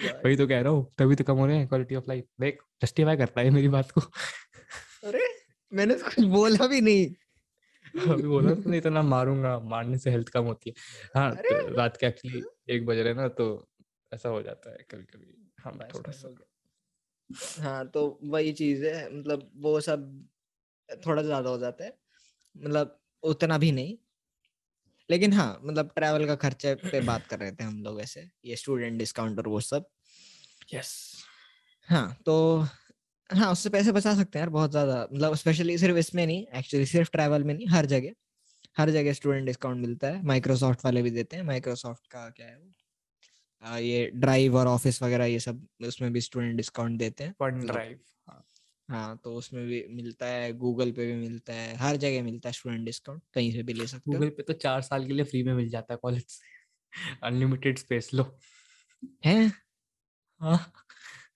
[0.03, 2.61] वही तो कह रहा हूँ तभी तो कम हो रहे हैं क्वालिटी ऑफ़ लाइफ देख
[2.81, 4.01] जस्टिफाई करता है मेरी बात को।
[5.03, 5.27] अरे
[5.73, 7.05] मैंने तो कुछ बोला भी नहीं।
[8.11, 10.75] अभी बोला तो नहीं इतना मारूँगा मारने से हेल्थ कम होती है।
[11.15, 13.67] हाँ तो रात के एक्चुअली एक बज रहे ना तो
[14.13, 16.35] ऐसा हो जाता है कभी कभी हाँ थोड़ा सा।
[17.59, 20.05] हाँ तो वही चीज़ है मतलब वो सब
[20.89, 21.97] थोड़ा ज़्यादा हो जाता है
[22.55, 23.97] मतलब उतना भी नहीं।
[25.09, 28.55] लेकिन हाँ मतलब ट्रैवल का खर्चे पे बात कर रहे थे हम लोग ऐसे ये
[28.55, 29.85] स्टूडेंट डिस्काउंट और वो सब।
[30.69, 30.93] यस
[31.89, 32.35] हाँ तो
[33.29, 36.85] हाँ उससे पैसे बचा सकते हैं यार बहुत ज़्यादा मतलब स्पेशली सिर्फ़ इसमें नहीं एक्चुअली
[36.85, 38.13] सिर्फ़ ट्रैवल में नहीं हर जगह।
[38.77, 42.57] हर जगह स्टूडेंट डिस्काउंट मिलता है माइक्रोसॉफ्ट वाले भी देते हैं माइक्रोसॉफ्ट का क्या है
[42.59, 42.71] वो?
[43.63, 47.67] ये ड्राइव और ऑफ़िस वगैरह ये सब उसमें भी स्टूडेंट डिस्काउंट देते हैं। वन मतलब
[47.67, 47.99] ड्राइव
[48.89, 52.53] हाँ तो उसमें भी मिलता है गूगल पे भी मिलता है हर जगह मिलता है
[52.53, 55.43] स्टूडेंट डिस्काउंट कहीं से भी ले सकते गूगल पे तो चार साल के लिए फ्री
[55.43, 56.55] में मिल जाता है कॉलेज से।
[57.23, 58.39] अनलिमिटेड स्पेस लो।
[59.25, 59.51] है?
[60.41, 60.71] हाँ।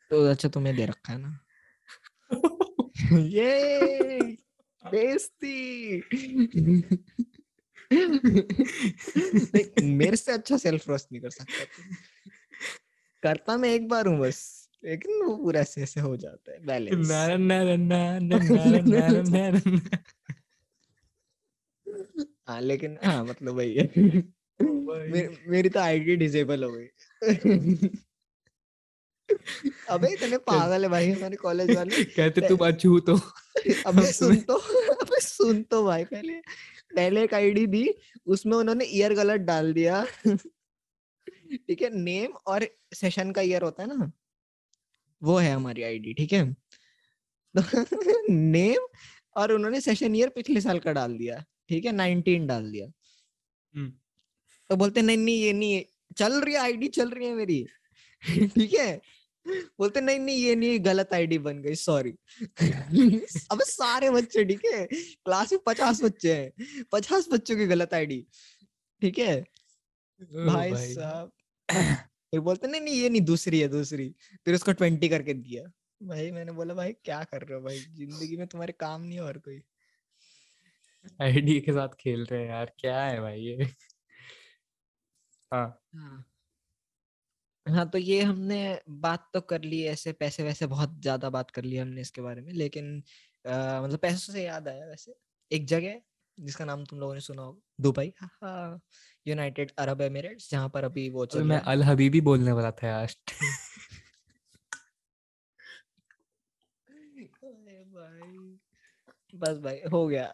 [0.10, 1.40] तो अच्छा तुम्हें दे रखा है ना।
[3.20, 4.20] ये
[9.54, 11.84] देख, मेरे से अच्छा सेल्फ रोस्ट नहीं कर सकता।
[13.24, 17.08] करता मैं एक बार हूँ बस लेकिन वो पूरा ऐसे ऐसे हो जाता है बैलेंस।
[22.48, 23.92] हाँ लेकिन हाँ मतलब वही है।
[24.62, 26.88] मेरी, मेरी तो आईडी डिसेबल हो गई।
[29.90, 33.16] अबे इतने पागल है भाई हमारे कॉलेज वाले। कहते तुम अच्छू तो।
[33.86, 34.54] अबे सुन तो
[34.94, 36.34] अबे सुन तो भाई पहले
[36.96, 37.96] पहले एक आईडी दी
[38.28, 40.06] उसमें उन्होंने ईयर गलत डाल दिया।
[41.50, 44.12] ठीक है नेम और सेशन का ईयर होता है ना
[45.22, 46.54] वो है हमारी आईडी ठीक है?
[47.56, 47.62] तो
[48.30, 48.88] नेम
[49.36, 51.92] और उन्होंने सेशन ईयर पिछले साल का डाल दिया ठीक है?
[51.92, 52.86] नाइनटीन डाल दिया।
[53.74, 53.92] हम्म।
[54.70, 55.82] तो बोलते नहीं नहीं ये नहीं
[56.18, 57.66] चल रही है आईडी चल रही है मेरी।
[58.56, 59.02] ठीक है?
[59.80, 62.12] बोलते नहीं नहीं ये नहीं गलत आईडी बन गई सॉरी
[63.52, 64.86] अब सारे बच्चे ठीक है?
[64.86, 68.26] क्लास में पचास बच्चे हैं पचास बच्चों की गलत आईडी
[69.02, 69.40] ठीक है?
[69.42, 71.32] ओ भाई। साहब।
[72.34, 74.10] ये बोलते नहीं नहीं ये नहीं दूसरी है दूसरी।
[74.46, 75.64] फिर उसको ट्वेंटी करके दिया।
[76.02, 77.80] भाई मैंने बोला भाई क्या कर रहे हो भाई?
[77.82, 79.62] ज़िंदगी में तुम्हारे काम नहीं और कोई।
[81.20, 83.58] आईडी के साथ खेल रहे हैं यार क्या है भाई ये?
[85.52, 86.24] हाँ। हाँ।
[87.66, 88.58] हाँ तो ये हमने
[89.00, 92.42] बात तो कर ली ऐसे पैसे वैसे बहुत ज़्यादा बात कर ली हमने इसके बारे
[92.42, 93.00] में लेकिन
[93.46, 95.14] अ, मतलब पैसों से याद आया वैसे।
[95.52, 96.02] एक जगह
[96.38, 98.80] जिसका नाम तुम लोगों ने सुना होगा दुबई। हाँ।
[99.28, 103.08] यूनाइटेड अरब एमिरेट्स जहाँ पर अभी वो चल मैं अल हबीबी बोलने वाला था यार।
[109.36, 110.34] बस भाई हो गया।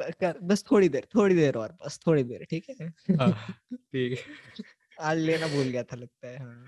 [0.00, 2.90] कर, बस थोड़ी देर थोड़ी देर और बस थोड़ी देर ठीक है?
[3.72, 4.18] ठीक
[5.00, 6.66] आज लेना भूल गया था लगता है हाँ।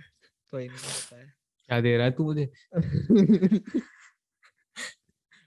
[0.51, 1.35] कोई नहीं होता है।
[1.67, 2.53] क्या दे रहा है तू मुझे?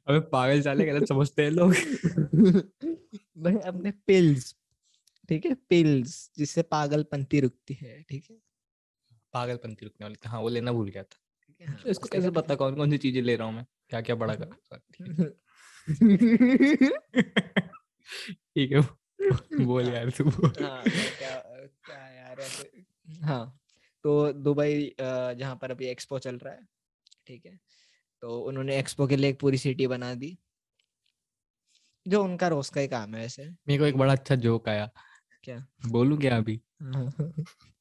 [0.07, 1.73] अबे पागल चाले गलत समझते हैं लोग।
[3.37, 4.55] भाई अपने पिल्स
[5.29, 8.37] ठीक है पिल्स जिससे पागलपंती रुकती है ठीक है?
[9.33, 12.55] पागलपंती रुकने वाली हाँ वो लेना भूल गया था। ठीक है, हाँ, इसको कैसे पता
[12.55, 13.65] कौन कौन सी चीज़ें ले रहा हूँ मैं?
[13.89, 15.07] क्या क्या बड़ा कर ठीक
[18.71, 18.81] है।
[19.55, 21.39] है बोल यार तू बोल। हाँ तो क्या
[21.85, 22.85] क्या यार ऐसे
[23.25, 23.59] हाँ
[24.03, 26.67] तो दुबई जहाँ पर अभी एक्सपो चल रहा है
[27.27, 27.59] ठीक है
[28.21, 30.37] तो उन्होंने एक्सपो के लिए एक पूरी सिटी बना दी
[32.05, 34.89] जो उनका रोज का ही काम है वैसे। मेरे को एक बड़ा अच्छा जोक आया
[35.45, 35.65] क्या?
[35.87, 36.61] बोलूँ क्या अभी?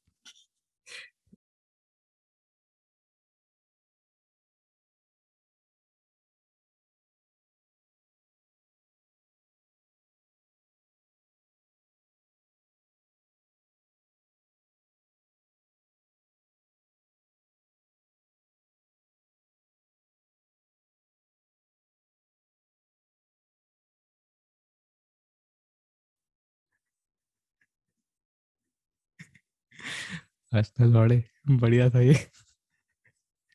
[30.63, 32.13] तो लौड़े बढ़िया था ये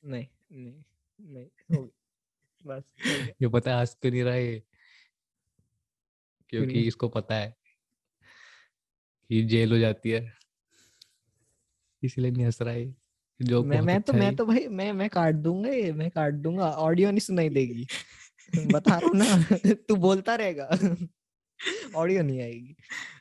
[0.04, 0.82] नहीं नहीं
[1.20, 1.88] नहीं
[2.66, 2.82] बस
[3.42, 4.62] ये पता है हंस क्यों नहीं रहा ये?
[6.48, 7.56] क्योंकि इसको पता है
[9.28, 10.32] कि जेल हो जाती है
[12.04, 12.94] इसलिए नहीं हंस रहा है
[13.42, 16.70] जो मैं मैं तो मैं तो भाई मैं मैं काट दूँगा ये मैं काट दूँगा
[16.70, 17.86] ऑडियो नहीं सुनाई देगी
[18.56, 20.70] बता रहा ना तू बोलता रहेगा
[21.96, 22.76] ऑडियो नहीं आएगी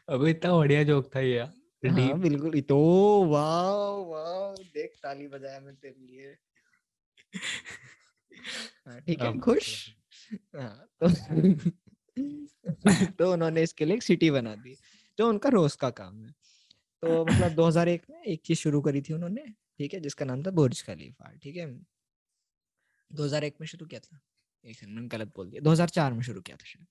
[0.09, 5.59] अबे इतना बढ़िया जोक था ये यार हाँ बिल्कुल। तो वाओ वाओ देख ताली बजाया
[5.59, 6.38] मैं तेरे लिए।
[8.88, 9.95] हाँ, ठीक है खुश?
[10.55, 11.09] हाँ तो
[13.19, 14.77] तो उन्होंने इसके लिए एक सिटी बना दी
[15.17, 16.32] जो उनका रोज का काम है।
[17.03, 19.45] तो मतलब 2001 में एक चीज़ शुरू करी थी उन्होंने
[19.77, 21.67] ठीक है जिसका नाम था बुर्ज खलीफा ठीक है।
[23.11, 24.19] 2001 में शुरू किया था।
[24.65, 26.88] एक मैंने गलत बोल दिया। 2004 में शुरू किया था शायद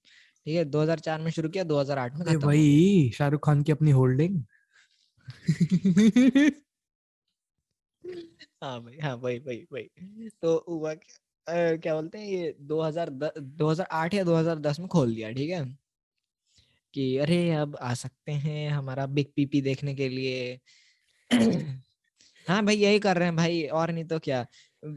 [0.47, 4.43] ठीक है 2004 में शुरू किया 2008 में भाई शाहरुख खान की अपनी होल्डिंग।
[8.62, 13.11] हाँ भाई हाँ भाई भाई भाई तो हुआ क्या क्या बोलते हैं, ये 2000
[13.41, 15.64] 2008 या 2010 में खोल दिया, ठीक है?
[16.95, 20.59] कि अरे, अब आ सकते हैं हमारा बिग पीपी देखने के लिए।
[22.47, 24.47] हाँ भाई, यही कर रहे हैं भाई, और नहीं तो क्या।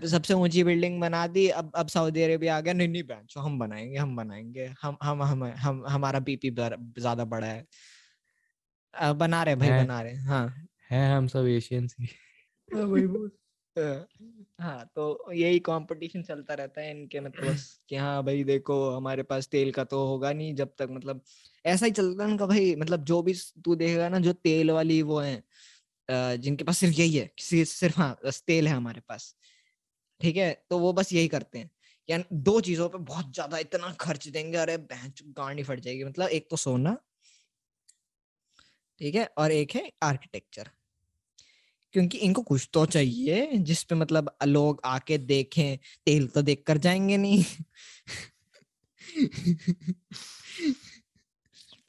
[0.07, 3.59] सबसे ऊँची बिल्डिंग बना दी, अब अब सऊदी अरेबिया आ गया, नहीं नहीं बैंचो हम
[3.59, 7.65] बनाएँगे हम बनाएँगे। हम हम हम हम, हमारा बीपी ज़्यादा बड़ा है।
[9.13, 10.47] बना रहे भाई है, बना रहे हाँ
[10.91, 12.07] है। हम सब एशियंस ही।
[12.69, 13.31] हाँ भाई बोल।
[14.59, 17.55] हाँ तो यही कंपटीशन चलता रहता है इनके मतलब
[17.89, 21.21] कि हाँ भाई देखो हमारे पास तेल का तो होगा नहीं जब तक मतलब
[21.65, 23.33] ऐसा ही चलता है उनका भाई मतलब जो भी
[23.65, 25.43] तू देखेगा ना जो तेल वाली वो है
[26.37, 29.35] जिनके पास सिर्फ़ यही है सिर्फ़ हाँ बस तेल है हमारे पास।
[30.21, 30.53] ठीक है?
[30.69, 31.69] तो वो बस यही करते हैं।
[32.09, 36.47] यानी दो चीज़ों पे बहुत ज़्यादा इतना खर्च देंगे अरे गांडी फट जाएगी। मतलब एक
[36.51, 36.97] तो सोना
[39.01, 39.25] ठीक है?
[39.37, 40.69] और एक है आर्किटेक्चर
[41.93, 46.77] क्योंकि इनको कुछ तो चाहिए, जिस पे मतलब लोग आके देखें, तेल तो देख कर
[46.77, 47.43] जाएँगे नहीं।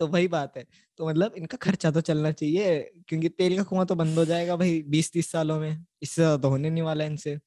[0.01, 0.65] तो वही बात है।
[0.99, 4.57] तो मतलब इनका खर्चा तो चलना चाहिए, क्योंकि तेल का कुआँ तो बंद हो जाएगा
[4.57, 7.39] भाई बीस तीस सालों में। इससे तो होने नहीं वाला इनसे।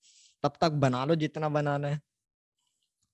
[0.44, 2.02] तब तक बना लो जितना बनाना है।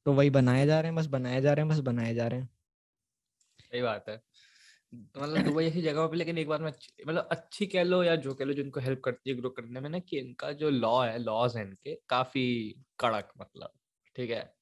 [0.06, 2.40] तो वही बनाए जा रहे हैं, बस बनाए जा रहे हैं, बस बनाए जा रहे
[2.40, 2.50] हैं।
[3.60, 4.31] सही बात है।
[4.94, 6.72] मतलब दुबई ऐसी जगह पे लेकिन एक बार में
[7.08, 9.90] मतलब अच्छी कह लो या जो कह लो जिनको हेल्प करती है ग्रो करने में
[9.90, 12.46] ना कि इनका जो लॉ है लॉज है इनके काफ़ी
[13.00, 13.74] कड़क मतलब
[14.16, 14.54] ठीक है?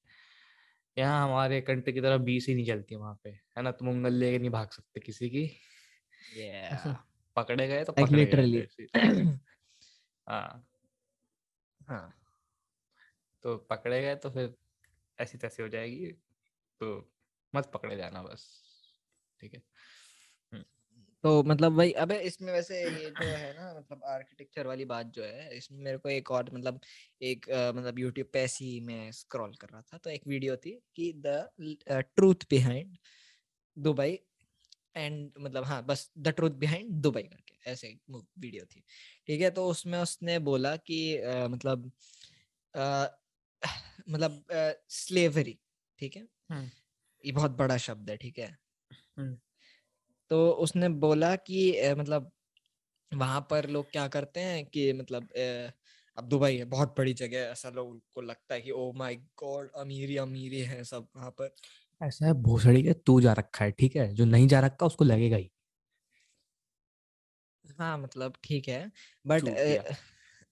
[0.96, 3.72] यहाँ हमारे कंट्री की तरह बीस ही नहीं चलती वहाँ पे है ना?
[3.72, 5.46] तुम उंगल लेके नहीं भाग सकते किसी की।
[6.36, 6.96] Yeah.
[7.36, 8.66] पकड़े गए तो पकड़े लिटरली
[10.28, 10.66] हाँ।
[11.80, 12.12] हाँ।
[13.44, 14.54] तो पकड़े गए तो फिर
[15.18, 16.06] ऐसी तैसी हो जाएगी
[16.80, 17.12] तो
[17.54, 18.46] मत पकड़े जाना बस
[19.40, 19.62] ठीक है?
[21.24, 25.24] तो मतलब वही अबे इसमें वैसे ये जो है ना मतलब आर्किटेक्चर वाली बात जो
[25.24, 26.80] है इसमें मेरे को एक और मतलब
[27.22, 30.72] एक आ, मतलब यूट्यूब पे ऐसी मैं स्क्रॉल कर रहा था तो एक वीडियो थी
[30.96, 31.48] कि the
[32.16, 32.96] truth behind
[33.76, 34.18] Dubai
[34.96, 38.84] and मतलब हाँ बस द ट्रूथ बिहाइंड दुबई करके ऐसे वीडियो थी।
[39.26, 41.90] ठीक है तो उसमें उसने बोला कि आ, मतलब
[42.74, 43.06] आ,
[44.10, 44.44] मतलब
[44.90, 45.58] स्लेवरी
[45.98, 46.26] ठीक है?
[47.24, 48.56] ये बहुत बड़ा शब्द है ठीक है।
[50.30, 51.60] तो उसने बोला कि
[51.98, 52.30] मतलब
[53.12, 55.28] वहाँ पर लोग क्या करते हैं कि मतलब
[56.16, 59.16] अब दुबई है बहुत बड़ी जगह है ऐसा लोग को लगता है कि ओ माय
[59.38, 61.54] गॉड अमीरी अमीरी है सब वहाँ पर।
[62.00, 64.08] ऐसा है भोसड़ी के तू जा रखा है ठीक है?
[64.14, 65.50] जो नहीं जा रखा उसको लगेगा ही।
[67.78, 68.90] हाँ मतलब ठीक है
[69.24, 69.48] बट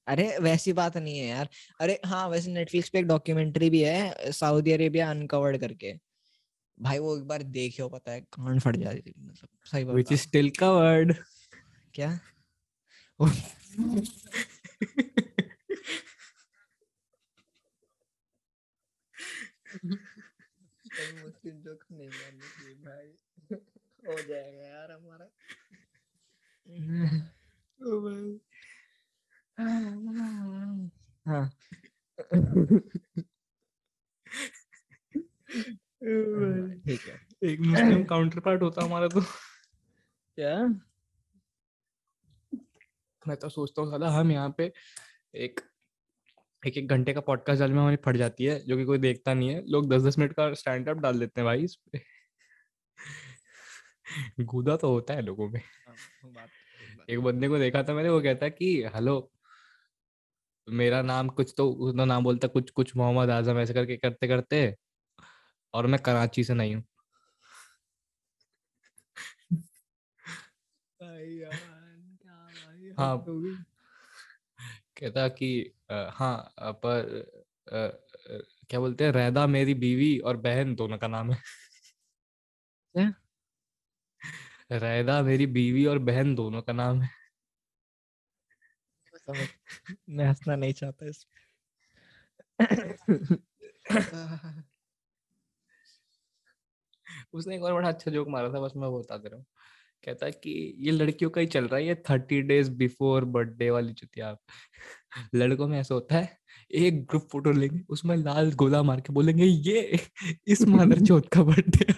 [0.06, 1.48] अरे वैसी बात नहीं है यार।
[1.80, 5.92] अरे हाँ वैसे नेटफ्लिक्स पे एक डॉक्यूमेंट्री भी है सऊदी अरेबिया अनकवर्ड करके।
[6.82, 9.94] भाई वो एक बार देखे हो पता है कान फट जाती थी मतलब सही बात
[9.94, 11.14] व्हिच इज़ स्टिल कवर्ड
[11.94, 12.20] क्या?
[21.18, 23.12] मुस्लिम जोक नहीं चाहिए भाई।
[24.08, 25.28] हो जाएगा यार हमारा।
[27.80, 28.40] ओ भाई।
[31.26, 31.50] हाँ।
[36.86, 40.66] ठीक है। एक मुस्लिम काउंटर पार्ट होता हमारा तो। क्या?
[43.28, 44.72] मैं तो सोचता हूँ साला हम यहाँ पे
[45.34, 45.60] एक
[46.66, 49.34] एक एक घंटे का पॉडकास्ट डाल में हमारी फट जाती है जो कि कोई देखता
[49.34, 52.00] नहीं है। लोग दस दस मिनट का स्टैंड अप डाल देते हैं भाई इस पे।
[54.44, 56.46] गुदा तो होता है लोगों में। हाँ,
[57.10, 59.32] एक बंदे को देखा था मैंने वो कहता कि हेलो
[60.68, 64.76] मेरा नाम कुछ तो उसका नाम बोलता कुछ कुछ मोहम्मद आज़म ऐसे करके करते करते
[65.74, 66.84] और मैं कराची से नहीं हूँ।
[72.98, 73.16] हाँ।
[74.98, 77.24] कहता कि हाँ पर
[77.72, 77.88] आ,
[78.70, 81.38] क्या बोलते हैं रैदा मेरी बीवी और बहन दोनों का नाम है।
[82.94, 83.12] क्या?
[84.72, 87.10] रैदा मेरी बीवी और बहन दोनों का नाम है।
[90.08, 91.26] मैं हंसना नहीं चाहता इस
[97.34, 99.46] उसने एक और बड़ा अच्छा जोक मारा था बस मैं वो बता दे रहा। हूँ
[100.04, 100.50] कहता है कि
[100.80, 104.36] ये लड़कियों का ही चल रहा है ये थर्टी डेज़ बिफोर बर्थडे वाली चुतिया।
[105.34, 106.38] लड़कों में ऐसा होता है
[106.76, 109.98] एक ग्रुप फ़ोटो लेंगे उसमें लाल गोला मार के बोलेंगे ये
[110.48, 111.92] इस मादर चौथ का बर्थडे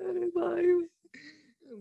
[0.00, 0.72] अरे भाई।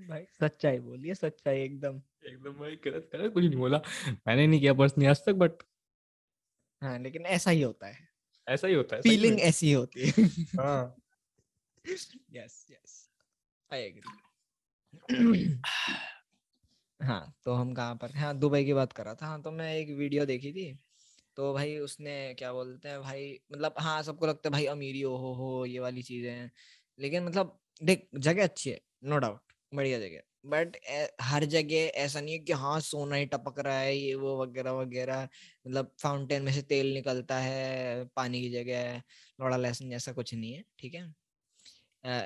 [0.07, 3.81] भाई सच्चाई बोलिए सच्चाई एकदम। एकदम भाई गलत गलत कुछ नहीं बोला।
[4.27, 5.63] मैंने नहीं किया पर्सनली आज तक बट
[6.81, 8.06] हाँ लेकिन ऐसा ही होता है।
[8.47, 10.23] ऐसा ही होता है फीलिंग ऐसी होती है।
[10.59, 10.95] हाँ।
[12.33, 13.09] यस यस
[13.73, 14.17] आई एग्री
[16.99, 19.75] हाँ तो हम कहाँ पर हाँ दुबई की बात कर रहा था। हाँ तो मैं
[19.75, 20.79] एक वीडियो देखी थी।
[21.35, 25.15] तो भाई उसने क्या बोलते हैं भाई मतलब हाँ सबको लगता है भाई अमीरी ओ
[25.17, 26.51] हो हो ये वाली चीज़ें हैं।
[26.99, 30.75] लेकिन मतलब देख जगह अच्छी है नो डाउट बढ़िया जगह बट
[31.23, 34.71] हर जगह ऐसा नहीं है कि हाँ सोना ही टपक रहा है ये वो वगैरह
[34.73, 38.97] वगैरह। मतलब फाउंटेन में से तेल निकलता है पानी की जगह
[39.39, 41.13] लोड़ा लहसुन जैसा कुछ नहीं है ठीक है?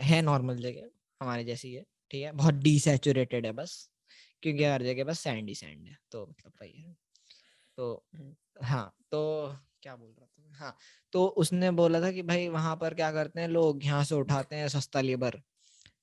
[0.04, 0.90] है नॉर्मल जगह
[1.22, 2.32] हमारे जैसी है ठीक है?
[2.34, 3.90] बहुत डिसेचुरेटेड है बस
[4.44, 6.96] क्योंकि हर जगह बस सैंड ही सैंड है तो मतलब वही है।
[7.78, 8.06] तो।
[8.64, 9.22] हाँ। तो
[9.84, 10.76] क्या बोल रहा था हाँ
[11.14, 13.86] तो उसने बोला था कि भाई वहाँ पर क्या करते हैं लोग?
[13.86, 15.42] यहाँ से उठाते हैं सस्ता लेबर।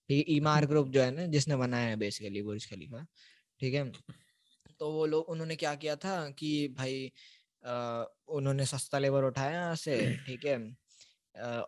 [0.08, 3.06] ठीक है ईमार ग्रुप जो है ना जिसने बनाया है बेसिकली बुर्ज खलीफा
[3.60, 3.92] ठीक है?
[4.80, 7.12] तो वो लोग उन्होंने क्या किया था कि भाई
[7.66, 10.58] आ, उन्होंने सस्ता लेबर उठाया यहाँ से ठीक है?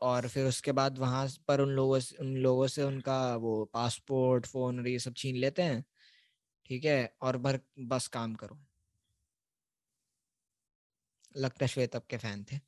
[0.02, 4.46] और फिर उसके बाद वहाँ पर उन लोगों से उन लोगों से उनका वो पासपोर्ट
[4.46, 5.84] फ़ोन ये सब छीन लेते हैं
[6.66, 7.14] ठीक है?
[7.22, 8.58] और बर बस काम करो।
[11.36, 12.60] लगता श्वेत के फ़ैन थे।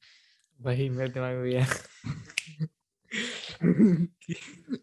[0.60, 1.66] वही मेरे दिमाग में भी है।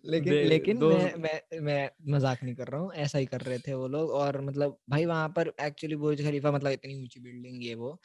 [0.05, 0.89] लेकिन लेकिन दो...
[0.89, 4.09] मैं मैं मैं मज़ाक नहीं कर रहा हूँ ऐसा ही कर रहे थे वो लोग
[4.09, 8.01] और मतलब भाई वहाँ पर एक्चुअली बुर्ज खलीफा मतलब इतनी ऊँची बिल्डिंग ये वो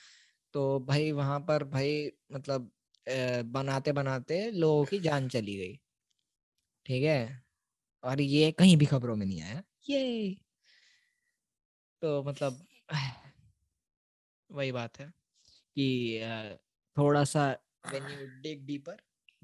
[0.53, 2.71] तो भाई वहाँ पर भाई मतलब
[3.45, 5.81] बनाते बनाते लोगों की जान चली गई
[6.87, 7.45] ठीक है?
[8.05, 10.37] और ये कहीं भी खबरों में नहीं आया। ये
[12.03, 12.67] तो मतलब
[14.51, 15.07] वही बात है
[15.77, 16.21] कि
[16.99, 17.57] थोड़ा सा
[18.45, 18.97] deeper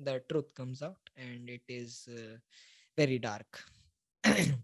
[0.04, 2.36] the truth comes out and it is uh,
[2.98, 3.64] very dark.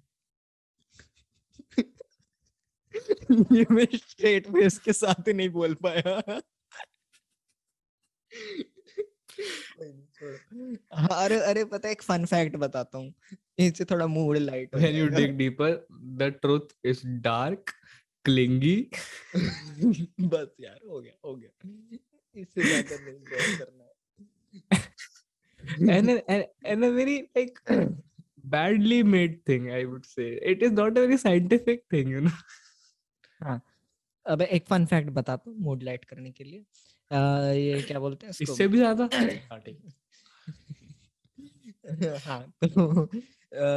[3.52, 6.40] ये मैं स्ट्रेट फेस के साथ ही नहीं बोल पाया।
[10.92, 13.12] हाँ, अरे अरे पता है एक फन फैक्ट बताता हूँ।
[13.58, 17.70] इससे थोड़ा mood light when you dig deeper the truth is dark
[18.24, 18.76] clingy
[19.36, 21.50] बस यार हो गया हो गया।
[22.40, 23.84] इससे ज़्यादा नहीं करना
[25.90, 27.58] and a, and a very like
[28.44, 30.38] badly made thing i would say.
[30.42, 32.32] It is not a very scientific thing you know.
[33.42, 33.60] हाँ।
[34.26, 36.64] अब एक फन फैक्ट बताता हूँ मूड लाइट करने के लिए।
[37.10, 39.08] आ, ये क्या बोलते हैं इससे भी ज़्यादा?
[42.26, 43.08] हाँ तो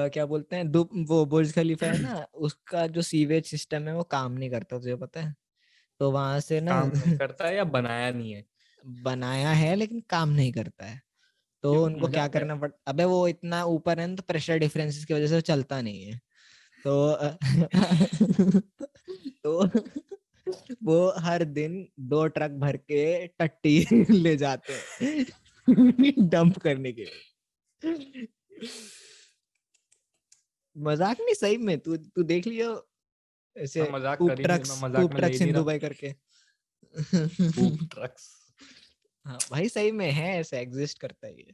[0.10, 2.16] क्या बोलते हैं दो वो बुर्ज खलीफा है ना
[2.48, 5.36] उसका जो सीवेज सिस्टम है वो काम नहीं करता तुझे पता है?
[6.00, 8.46] तो वहाँ से ना काम करता है या बनाया नहीं है?
[8.86, 11.02] बनाया है लेकिन काम नहीं करता है।
[11.64, 15.14] तो उनको क्या करना पड़ अबे वो इतना ऊपर है ना तो प्रेशर डिफरेंसेस की
[15.14, 16.20] वजह से चलता नहीं है।
[16.86, 17.16] तो
[19.44, 19.68] तो
[20.84, 25.26] वो हर दिन दो ट्रक भर के टट्टी ले जाते हैं
[26.30, 28.28] डंप करने के लिए।
[30.76, 32.72] मज़ाक नहीं सही में तू तू देख लियो
[33.56, 36.14] ऐसे मज़ाक ट्रक्स ट्रक्स इन दुबई करके।
[36.94, 38.39] ट्रक्स
[39.26, 41.54] हाँ भाई सही में है ऐसे एग्जिस्ट करता है ये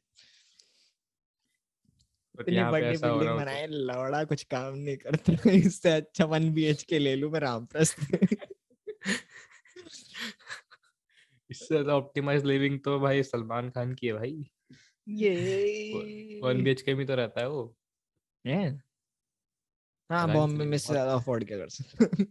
[2.40, 7.00] इतनी बड़ी बिल्डिंग बनाए लौड़ा कुछ काम नहीं करता इससे अच्छा वन बी एच के
[7.00, 7.98] ले लू मैं रामप्रस्थ।
[11.50, 14.50] इससे तो ऑप्टिमाइज लिविंग तो भाई सलमान खान की है भाई।
[15.08, 17.76] ये वन बी एच के भी तो रहता है वो।
[18.46, 18.82] है।
[20.10, 22.24] हाँ बॉम्बे में से ज़्यादा अफोर्ड क्या कर सकता?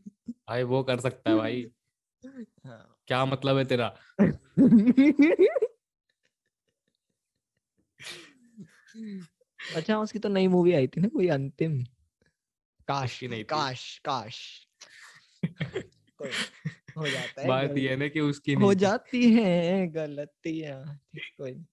[0.48, 1.66] भाई वो कर सकता है भाई।
[2.66, 3.86] हाँ। क्या मतलब है तेरा?
[9.74, 11.84] अच्छा उसकी तो नई मूवी आई थी ना कोई अंतिम।
[12.88, 14.68] काश की नहीं काश काश।
[16.98, 21.64] हो जाता है बात ये ना कि उसकी हो जाती है गलतियाँ। कोई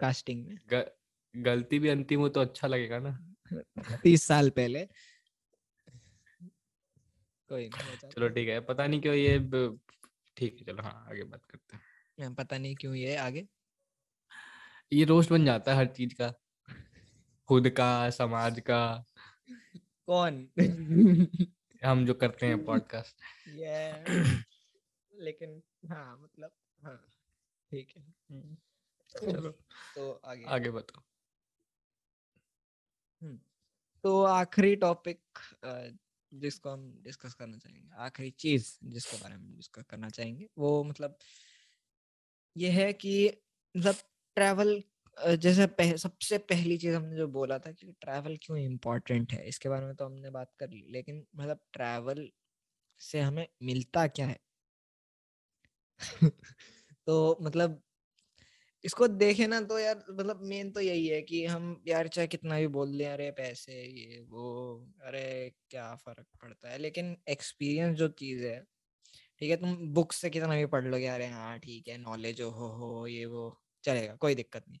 [0.00, 0.90] कास्टिंग में। ग,
[1.36, 3.34] गलती भी अंतिम हो तो अच्छा लगेगा ना।
[4.02, 4.88] तीस साल पहले।
[7.50, 7.68] कोई
[8.12, 9.38] चलो ठीक है पता नहीं क्यों ये
[10.36, 13.46] ठीक है चलो हाँ आगे बात करते हैं। पता नहीं क्यों ये आगे।
[14.92, 16.28] ये रोस्ट बन जाता है हर चीज़ का
[17.48, 18.80] खुद का समाज का।
[20.08, 20.48] कौन?
[21.84, 23.22] हम जो करते हैं पॉडकास्ट
[25.12, 26.50] लेकिन हाँ मतलब
[26.84, 26.96] हाँ
[27.70, 28.56] ठीक है। हम्म।
[29.10, 29.50] चलो
[29.94, 31.02] तो आगे। आगे बताओ।
[33.20, 33.38] हम्म।
[34.04, 35.20] तो आखिरी टॉपिक
[36.32, 41.16] जिसको हम डिस्कस करना चाहेंगे आखिरी चीज़ जिसके बारे में डिस्कस करना चाहेंगे वो मतलब
[42.56, 43.12] ये है कि
[43.74, 43.94] मतलब
[44.36, 44.82] ट्रैवल
[45.36, 49.68] जैसे पह, सबसे पहली चीज़ हमने जो बोला था कि ट्रैवल क्यों इम्पोर्टेंट है इसके
[49.68, 52.28] बारे में तो हमने बात कर ली लेकिन मतलब ट्रैवल
[53.00, 54.38] से हमें मिलता क्या है?
[57.06, 57.82] तो मतलब
[58.84, 62.58] इसको देखे ना तो यार मतलब मेन तो यही है कि हम यार चाहे कितना
[62.58, 64.44] भी बोल दें अरे पैसे ये वो
[65.02, 65.24] अरे
[65.70, 66.78] क्या फ़र्क पड़ता है?
[66.78, 68.60] लेकिन एक्सपीरियंस जो चीज़ है
[69.40, 72.50] ठीक है तुम बुक से कितना भी पढ़ लोगे अरे हाँ ठीक है नॉलेज हो
[72.74, 73.44] हो ये वो
[73.84, 74.80] चलेगा कोई दिक्कत नहीं।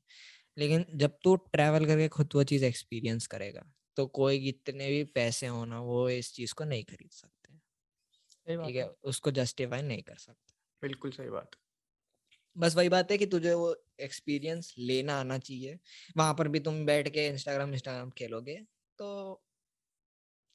[0.56, 3.64] लेकिन जब तू ट्रैवल करके खुद वो चीज़ एक्सपीरियंस करेगा
[3.96, 7.54] तो कोई कितने भी पैसे हो ना वो इस चीज़ को नहीं खरीद सकते।
[8.58, 11.56] ठीक है उसको जस्टिफाई नहीं कर सकते। बिल्कुल सही बात।
[12.56, 15.78] बस वही बात है कि तुझे वो एक्सपीरियंस लेना आना चाहिए।
[16.16, 18.56] वहाँ पर भी तुम बैठ के इंस्टाग्राम इंस्टाग्राम खेलोगे
[18.98, 19.10] तो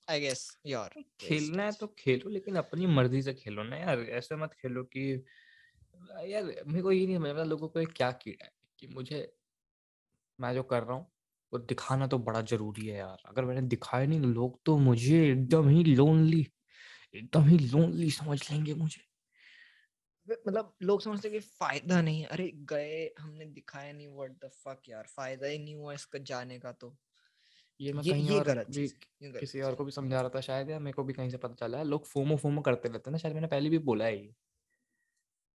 [0.08, 0.90] आई गेस योर
[1.20, 5.04] खेलना है तो खेलो लेकिन अपनी मर्ज़ी से खेलो ना यार। ऐसे मत खेलो कि
[6.26, 9.22] यार मेरे को ये नहीं समझ लोगों को क्या कीड़ा है कि मुझे
[10.40, 11.08] मैं जो कर रहा हूँ
[11.54, 15.70] वो दिखाना तो बड़ा ज़रूरी है यार। अगर मैंने दिखाया नहीं लोग तो मुझे एकदम
[15.70, 16.42] ही लोनली
[17.16, 19.02] एकदम ही लोनली समझ लेंगे मुझे।
[20.28, 25.08] मतलब लोग समझते कि फ़ायदा नहीं अरे गए हमने दिखाया नहीं व्हाट द फक यार
[25.08, 26.96] फ़ायदा ही नहीं हुआ इसका जाने का तो।
[27.80, 28.88] ये मैं ये, कहीं ये और भी
[29.34, 31.54] किसी और को भी समझा रहा था शायद या मेरे को भी कहीं से पता
[31.56, 34.16] चला है। लोग फोमो फोमो करते रहते हैं ना शायद मैंने पहले भी बोला है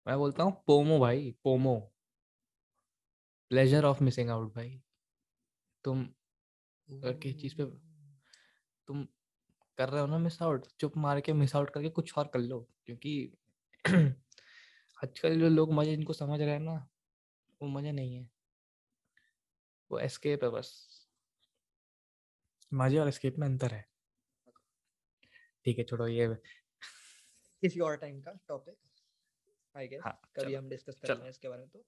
[0.07, 1.77] मैं बोलता हूँ पोमो भाई पोमो।
[3.51, 4.81] प्लेजर ऑफ़ मिसिंग आउट भाई।
[5.85, 6.05] तुम
[7.19, 7.65] किस चीज़ पे
[8.89, 9.05] तुम
[9.79, 12.41] कर रहे हो ना मिस आउट चुप मार के मिस आउट करके कुछ और कर
[12.41, 13.15] लो क्योंकि
[14.99, 16.75] आजकल जो लोग मज़े इनको समझ रहे हैं ना
[17.61, 18.29] वो मज़ा नहीं है।
[19.91, 20.73] वो एस्केप है बस।
[22.73, 23.85] मज़े और एस्केप में अंतर है।
[25.67, 26.27] ठीक है छोड़ो ये।
[27.63, 28.77] किसी और टाइम का टॉपिक
[29.75, 31.85] आई गेस हाँ, कभी हम डिस्कस करेंगे इसके बारे में तो।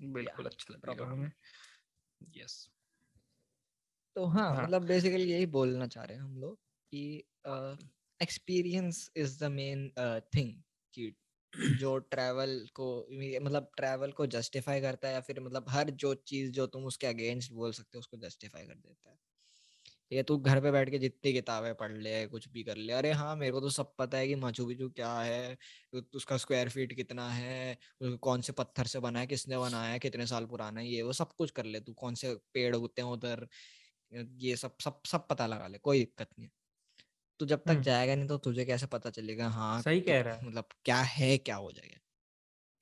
[0.00, 1.30] बिल्कुल अच्छा लगेगा हमें।
[2.20, 2.68] यस
[4.16, 6.58] तो हाँ, हाँ। मतलब बेसिकली यही बोलना चाह रहे हैं हम लोग
[6.92, 7.02] कि
[8.20, 9.88] experience is the main
[10.34, 10.52] thing
[10.94, 11.10] कि
[11.72, 12.86] जो ट्रैवल को
[13.42, 17.06] मतलब ट्रैवल को जस्टिफाई करता है या फिर मतलब हर जो चीज़ जो तुम उसके
[17.06, 19.18] अगेंस्ट बोल सकते हो, उसको जस्टिफाई कर देता है।
[20.12, 23.12] ये तू घर पे बैठ के जितनी किताबें पढ़ ले, कुछ भी कर ले, अरे
[23.12, 25.56] हाँ मेरे को तो सब पता है कि माचू पिचू क्या है
[26.14, 27.78] उसका स्क्वायर फीट कितना है
[28.22, 31.12] कौन से पत्थर से बना है, किसने बनाया है, कितने साल पुराना है, ये वो
[31.12, 33.46] सब कुछ कर ले तू, कौन से पेड़ उगते हैं उधर,
[34.12, 36.48] ये सब सब सब पता लगा ले, कोई दिक्कत नहीं
[37.40, 40.42] तू जब तक जाएगा नहीं तो तुझे कैसे पता चलेगा हाँ सही कह रहा है।
[40.42, 42.00] मतलब क्या है क्या हो जाएगा?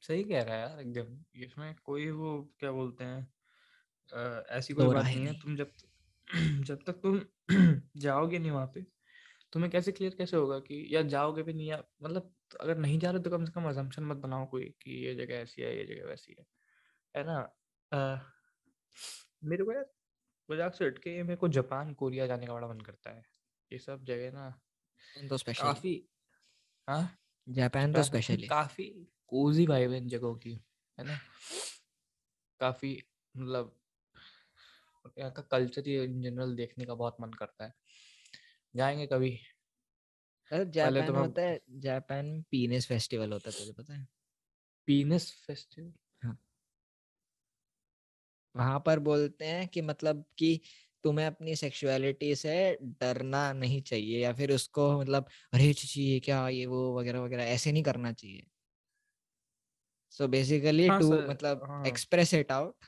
[0.03, 3.27] सही कह रहा है यार एकदम। इसमें कोई वो क्या बोलते हैं
[4.51, 5.73] ऐसी कोई बात नहीं है। तुम जब
[6.65, 7.21] जब तक तुम
[8.01, 8.83] जाओगे नहीं वहाँ पे
[9.53, 13.11] तुम्हें कैसे क्लियर कैसे होगा कि या जाओगे भी नहीं या मतलब अगर नहीं जा
[13.11, 15.85] रहे तो कम से कम अजम्पशन मत बनाओ कोई कि ये जगह ऐसी है ये
[15.87, 16.47] जगह वैसी है।
[17.15, 17.39] है ना?
[17.93, 17.99] आ,
[19.43, 19.85] मेरे को यार
[20.49, 23.23] मज़ाक से हटके मेरे को जापान कोरिया जाने का बड़ा मन करता है।
[23.73, 24.49] ये सब जगह ना
[25.29, 25.95] तो स्पेशल काफ़ी
[26.89, 27.19] हाँ?
[27.47, 28.85] जापान तो स्पेशल काफ़ी
[29.29, 30.53] कोजी वाइब इन जगहों की
[30.99, 31.19] है ना?
[32.61, 33.03] काफ़ी
[33.35, 33.77] मतलब
[35.19, 37.73] यहाँ का कल्चर ही इन जनरल देखने का बहुत मन करता है।
[38.75, 39.39] जाएँगे कभी?
[40.51, 44.07] जापान तो होता है जापान में पीनेस फेस्टिवल होता है तुझे पता है?
[44.89, 45.93] पीनेस फेस्टिवल
[46.23, 46.37] हाँ।
[48.55, 50.61] वहाँ पर बोलते हैं कि मतलब कि
[51.05, 52.55] तुम्हें अपनी सेक्सुअलिटी से
[53.01, 57.45] डरना नहीं चाहिए या फिर उसको मतलब अरे चीची ये क्या ये वो वगैरह वगैरह
[57.51, 58.43] ऐसे नहीं करना चाहिए।
[60.13, 62.85] सो बेसिकली टू मतलब एक्सप्रेस इट आउट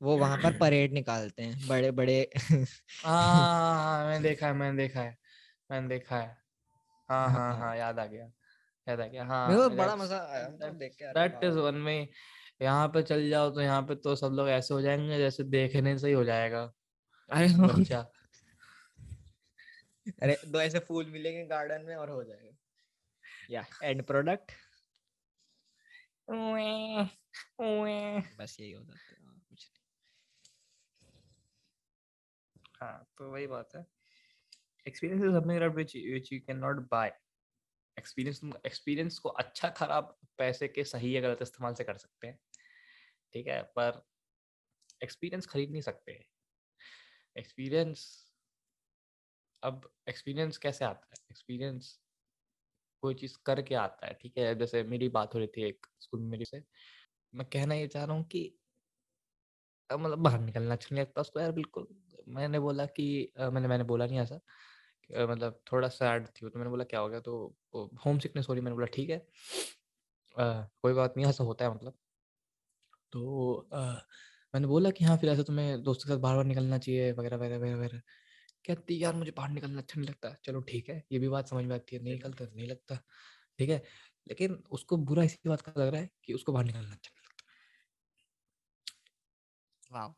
[0.00, 2.20] वो वहाँ पर परेड निकालते हैं बड़े बड़े
[3.04, 5.16] हाँ मैंने देखा है मैंने देखा है
[5.70, 6.28] मैंने देखा है।
[7.08, 8.24] हाँ हाँ हाँ, हाँ याद आ गया
[8.86, 12.08] याद आ गया हाँ मेरे को बड़ा मज़ा आया देख के दैट इज़ वन में
[12.62, 15.98] यहाँ पे चल जाओ तो यहाँ पे तो सब लोग ऐसे हो जाएँगे जैसे देखने
[15.98, 16.66] से ही हो जाएगा।
[17.30, 18.00] अरे बच्चा
[20.22, 22.56] अरे दो ऐसे फूल मिलेंगे गार्डन में और हो जाएगा।
[23.50, 24.52] या एंड प्रोडक्ट
[28.38, 29.82] बस यही हो जाता है कुछ नहीं।
[32.74, 33.86] हाँ तो वही बात है।
[34.86, 37.12] Experience is something that which which you can not buy
[37.98, 42.38] experience experience को अच्छा खराब पैसे के सही या गलत इस्तेमाल से कर सकते हैं।
[43.34, 44.02] ठीक है पर
[45.02, 46.33] एक्सपीरियंस खरीद नहीं सकते।
[47.36, 48.04] एक्सपीरियंस
[49.62, 51.24] अब एक्सपीरियंस कैसे आता है?
[51.30, 51.98] एक्सपीरियंस
[53.02, 54.54] कोई चीज़ करके आता है ठीक है?
[54.54, 56.62] जैसे मेरी बात हो रही थी एक स्कूल में मेरी से।
[57.32, 58.44] मैं कहना ये चाह रहा हूँ कि
[59.90, 61.86] मतलब बाहर निकलना अच्छा नहीं लगता उसको यार बिल्कुल।
[62.28, 63.06] मैंने बोला कि
[63.40, 64.40] मैंने मैंने बोला नहीं ऐसा
[65.26, 67.20] मतलब थोड़ा सैड थी तो मैंने बोला क्या हो गया?
[67.20, 67.56] तो
[68.06, 69.26] होम सिकनेस हो रही मैंने बोला ठीक है।
[70.36, 70.44] आ,
[70.82, 71.94] कोई बात नहीं ऐसा होता है मतलब।
[73.12, 73.94] तो आ,
[74.54, 77.36] मैंने बोला कि हाँ फिर ऐसा तुम्हें दोस्तों के साथ बाहर बाहर निकलना चाहिए वगैरह
[77.36, 78.00] वगैरह वगैरह वगैरह।
[78.66, 81.64] कहती यार मुझे बाहर निकलना अच्छा नहीं लगता। चलो ठीक है ये भी बात समझ
[81.64, 82.96] में आती है नहीं निकलता नहीं लगता
[83.58, 83.82] ठीक है?
[84.28, 87.22] लेकिन उसको बुरा इसी बात का लग रहा है कि उसको बाहर निकलना अच्छा नहीं
[87.26, 87.30] लगता।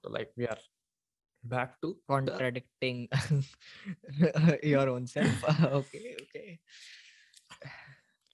[0.02, 0.58] so like we are
[1.44, 3.08] back to contradicting
[4.62, 5.44] your own self
[5.80, 6.58] okay okay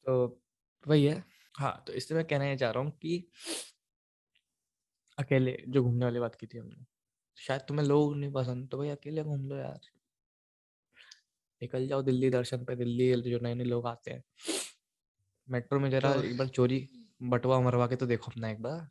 [0.06, 0.14] तो
[0.86, 1.22] वही है।
[1.58, 3.16] हाँ तो इससे मैं कहना चाह रहा हूँ कि
[5.18, 6.84] अकेले जो घूमने वाली बात की थी हमने।
[7.36, 9.80] शायद तुम्हें लोग नहीं पसंद तो भाई अकेले घूम लो यार।
[11.62, 14.24] निकल जाओ दिल्ली दर्शन पे दिल्ली जो नए नए लोग आते हैं।
[15.48, 16.88] मेट्रो में जरा तो एक बार चोरी
[17.22, 18.88] बटवा मरवा के तो देखो अपना एक बार।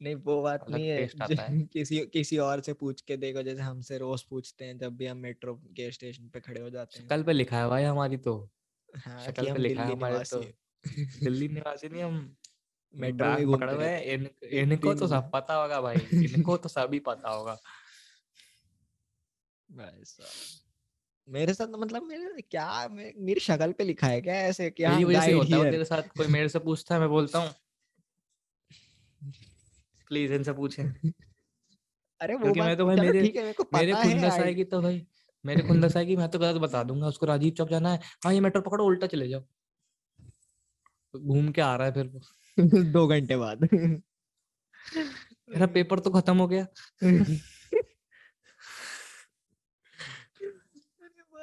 [0.00, 1.08] नहीं वो बात नहीं है, है।
[1.66, 5.16] किसी किसी और से पूछ के देखो जैसे हमसे रोज पूछते हैं जब भी हम
[5.16, 8.50] मेट्रो के स्टेशन पे खड़े हो जाते हैं। शक्ल पे लिखा है भाई हमारी तो।
[8.96, 12.36] हाँ, शक्ल पे लिखा है हमारे तो। निवासी दिल्ली निवासी नहीं हम
[12.94, 17.54] में हुए हैं। इन, इनको तो सब पता होगा भाई इनको तो सभी पता होगा।
[19.70, 20.30] भाई साहब
[21.28, 24.84] मेरे साथ तो मतलब मेरे क्या मे, मेरी शक्ल पे लिखा है क्या ऐसे कि
[24.84, 27.38] हाँ मेरी वजह से होता है तेरे साथ कोई मेरे से पूछता है मैं बोलता
[27.38, 27.54] हूँ।
[30.08, 30.84] प्लीज़ इनसे पूछें।
[32.20, 34.82] अरे वो मैं तो भाई मेरे ठीक है मेरे को पता है खुंदस आएगी तो
[34.82, 35.06] भाई
[35.46, 38.40] मेरे खुंदस आएगी मैं तो गलत बता दूँगा उसको राजीव चौक जाना है। हाँ ये
[38.40, 39.44] मेट्रो पकड़ो उल्टा चले जाओ।
[41.16, 42.20] घूम के आ रहा है फिर वो।
[42.92, 43.68] दो घंटे बाद।
[45.50, 46.66] मेरा पेपर तो खत्म हो गया।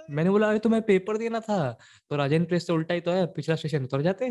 [0.10, 1.58] मैंने बोला अरे तुम्हें पेपर देना था।
[2.10, 4.30] तो राजेंद्र प्रेस से उल्टा ही तो है पिछला स्टेशन उतर जाते।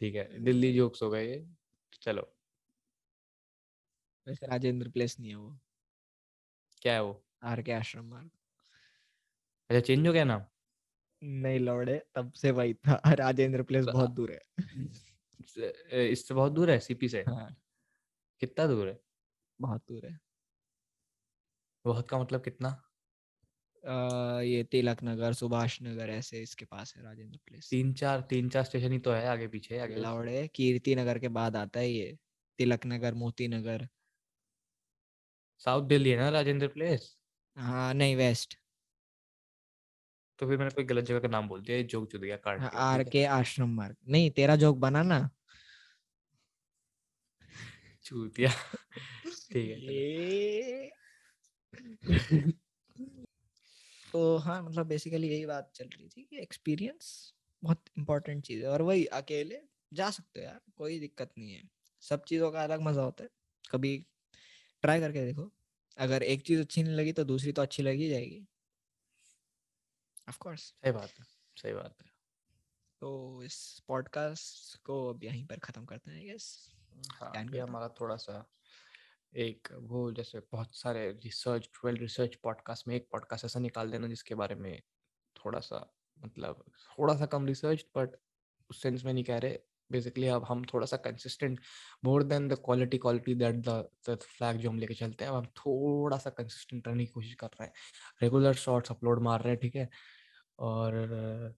[0.00, 1.44] ठीक है दिल्ली जोक्स हो गए ये।
[2.02, 2.30] चलो।
[4.26, 5.58] वैसे राजेंद्र प्लेस नहीं है वो।
[6.82, 7.24] क्या है वो?
[7.44, 8.30] आर के आश्रम मार्ग।
[9.70, 10.44] अच्छा चेंज हो गया नाम?
[11.24, 14.40] नहीं लौड़े तब से वही था। राजेंद्र प्लेस बहुत दूर है।
[16.04, 17.24] इससे बहुत दूर है सीपी से?
[17.28, 17.48] हाँ।
[18.42, 18.98] कितना दूर है?
[19.60, 20.18] बहुत दूर है।
[21.84, 22.68] बहुत का मतलब कितना?
[23.84, 28.48] अ, ये तिलक नगर सुभाष नगर ऐसे इसके पास है राजेंद्र प्लेस। तीन चार तीन
[28.48, 31.90] चार स्टेशन ही तो है आगे पीछे आगे। लौड़े कीर्ति नगर के बाद आता है
[31.90, 32.16] ये।
[32.58, 33.88] तिलक नगर मोती नगर।
[35.60, 37.14] साउथ दिल्ली है ना राजेंद्र प्लेस?
[37.56, 38.58] हाँ नहीं वेस्ट।
[40.44, 42.82] तो फिर मैंने कोई गलत जगह का नाम बोल दिया जोक जुड़ गया काट दिया,
[42.82, 45.20] आर के आश्रम मार्ग। नहीं तेरा जोक बना ना।
[48.04, 48.50] चूतिया।
[49.50, 50.02] ठीक है
[54.06, 57.08] तो हाँ मतलब बेसिकली यही बात चल रही थी कि एक्सपीरियंस
[57.62, 59.60] बहुत इंपॉर्टेंट चीज़ है और वही अकेले
[59.92, 61.62] जा सकते हो यार कोई दिक्कत नहीं है।
[62.02, 63.30] सब चीज़ों का अलग मज़ा होता है।
[63.64, 63.96] कभी
[64.84, 65.50] ट्राई करके देखो।
[65.98, 68.46] अगर एक चीज़ अच्छी नहीं लगी तो दूसरी तो अच्छी लगी जाएगी।
[70.28, 71.24] ऑफ़ कोर्स सही बात है
[71.56, 72.10] सही बात है।
[73.00, 76.72] तो इस पॉडकास्ट को अब यहीं पर ख़त्म करते हैं यस
[77.12, 78.50] हाँ ये हमारा थोड़ा सा
[79.36, 84.06] एक वो जैसे बहुत सारे रिसर्च ट्वेल्व रिसर्च पॉडकास्ट में एक पॉडकास्ट ऐसा निकाल देना
[84.06, 84.82] जिसके बारे में
[85.36, 86.64] थोड़ा सा मतलब
[86.98, 88.08] थोड़ा सा कम रिसर्च बट
[88.70, 89.58] उस सेंस में नहीं कह रहे
[89.94, 91.60] बेसिकली अब हम थोड़ा सा consistent
[92.04, 93.56] more than the quality quality that
[94.08, 97.34] the flag जो हम लेके चलते हैं, अब हम थोड़ा सा कंसिस्टेंट रहने की कोशिश
[97.34, 97.72] कर रहे हैं।
[98.22, 99.88] रेगुलर शॉर्ट्स अपलोड मार रहे हैं, ठीक है?
[100.58, 101.54] और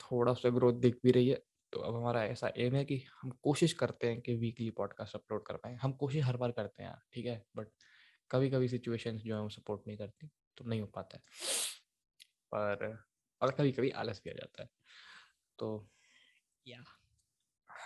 [0.00, 1.42] थोड़ा सा ग्रोथ दिख भी रही है।
[1.72, 5.46] तो अब हमारा ऐसा एम है कि हम कोशिश करते हैं कि वीकली पॉडकास्ट अपलोड
[5.46, 7.42] कर पाएँ। हम कोशिश हर बार करते हैं, ठीक है?
[7.56, 7.68] बट
[8.30, 11.22] कभी कभी सिचुएशंस जो है वो सपोर्ट नहीं करती तो नहीं हो पाता है।
[12.54, 12.98] पर,
[13.40, 14.68] और कभी कभी आलस भी आ जाता है।
[15.58, 15.68] तो
[16.66, 16.82] या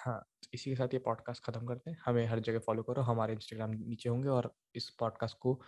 [0.00, 0.20] हाँ
[0.54, 3.70] इसी के साथ ये पॉडकास्ट ख़त्म करते हैं। हमें हर जगह फॉलो करो हमारे इंस्टाग्राम
[3.70, 5.60] नीचे होंगे और इस पॉडकास्ट को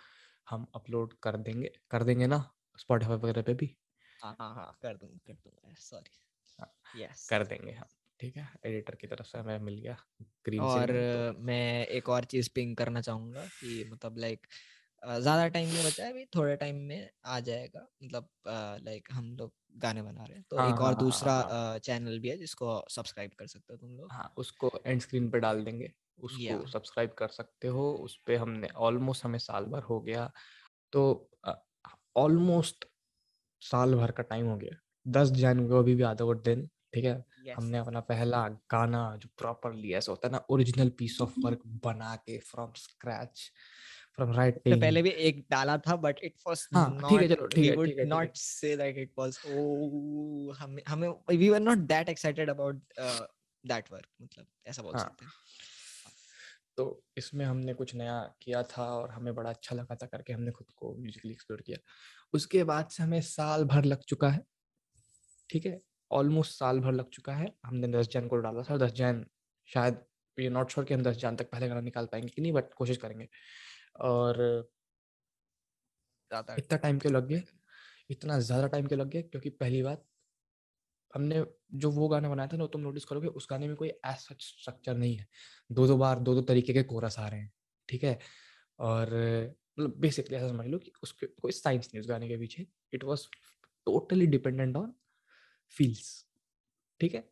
[0.51, 2.39] हम अपलोड कर देंगे। कर देंगे ना?
[2.79, 3.77] स्पॉटिफाई वगैरह पे भी?
[4.23, 7.87] हाँ हाँ हाँ कर दूँगा कर दूँगा सॉरी यस कर देंगे हम
[8.21, 8.49] ठीक है?
[8.67, 9.97] एडिटर की तरफ़ से हमें मिल गया
[10.45, 14.47] ग्रीन और तो मैं एक और चीज़ पिंग करना चाहूँगा कि मतलब लाइक
[15.03, 18.29] ज़्यादा टाइम नहीं बचा है अभी थोड़े टाइम में आ जाएगा मतलब
[18.85, 21.79] लाइक हम लोग गाने बना रहे हैं। तो हाँ, एक और हाँ, हाँ, दूसरा हाँ।
[21.81, 25.39] चैनल भी है जिसको सब्सक्राइब कर सकते हो तुम लोग। हाँ उसको एंड स्क्रीन पे
[25.41, 30.01] डाल देंगे उसको सब्सक्राइब कर सकते हो उस पे हमने ऑलमोस्ट हमें साल भर हो
[30.01, 30.31] गया।
[30.93, 31.31] तो
[32.17, 32.85] ऑलमोस्ट
[33.63, 34.77] साल भर का टाइम हो गया
[35.07, 37.25] दस जनवरी को अभी भी आधा वो दिन ठीक है?
[37.39, 37.57] Yes.
[37.57, 42.15] हमने अपना पहला गाना जो प्रॉपरली ऐसा होता है ना ओरिजिनल पीस ऑफ़ वर्क बना
[42.19, 43.51] के फ्रॉम स्क्रैच
[44.19, 47.59] फ्रॉम इससे राइटिंग पहले भी एक डाला था बट इट वाज ठीक है, चलो, ठीक
[47.59, 48.01] वी है, would.
[48.09, 52.83] Not say that it was oh हमें हमें we were not that excited about
[53.65, 55.33] that work मतलब ऐसा बोल हाँ। सकते हैं।
[56.77, 56.85] तो
[57.17, 60.67] इसमें हमने कुछ नया किया था और हमें बड़ा अच्छा लगा था करके हमने खुद
[60.77, 61.79] को म्यूजिकली एक्सप्लोर किया।
[62.35, 64.41] उसके बाद से हमें साल भर लग चुका है
[65.51, 65.81] ठीक है?
[66.11, 69.25] ऑलमोस्ट साल भर लग चुका है। हमने दस जैन को डाला था दस जन
[69.69, 69.99] शायद
[70.39, 72.73] ये नॉट श्योर कि हम दस जन तक पहले गाना निकाल पाएँगे कि नहीं बट
[72.75, 73.29] कोशिश करेंगे।
[73.97, 74.41] और
[76.59, 77.41] इतना टाइम क्यों लग गया?
[78.11, 79.23] इतना ज़्यादा टाइम क्यों लग गया?
[79.23, 80.05] क्योंकि पहली बात
[81.13, 84.43] हमने जो वो गाना बनाया था ना तुम नोटिस करोगे उस गाने में कोई सच
[84.43, 85.27] स्ट्रक्चर नहीं है।
[85.71, 87.53] दो दो बार दो दो तरीके के कोरस आ रहे हैं
[87.89, 88.19] ठीक है?
[88.79, 89.09] और
[89.79, 93.05] मतलब बेसिकली ऐसा समझ लो कि उसके कोई साइंस नहीं उस गाने के पीछे। It
[93.05, 93.27] was
[93.87, 94.93] totally dependent on
[95.75, 96.09] feels
[97.01, 97.29] ठीक है?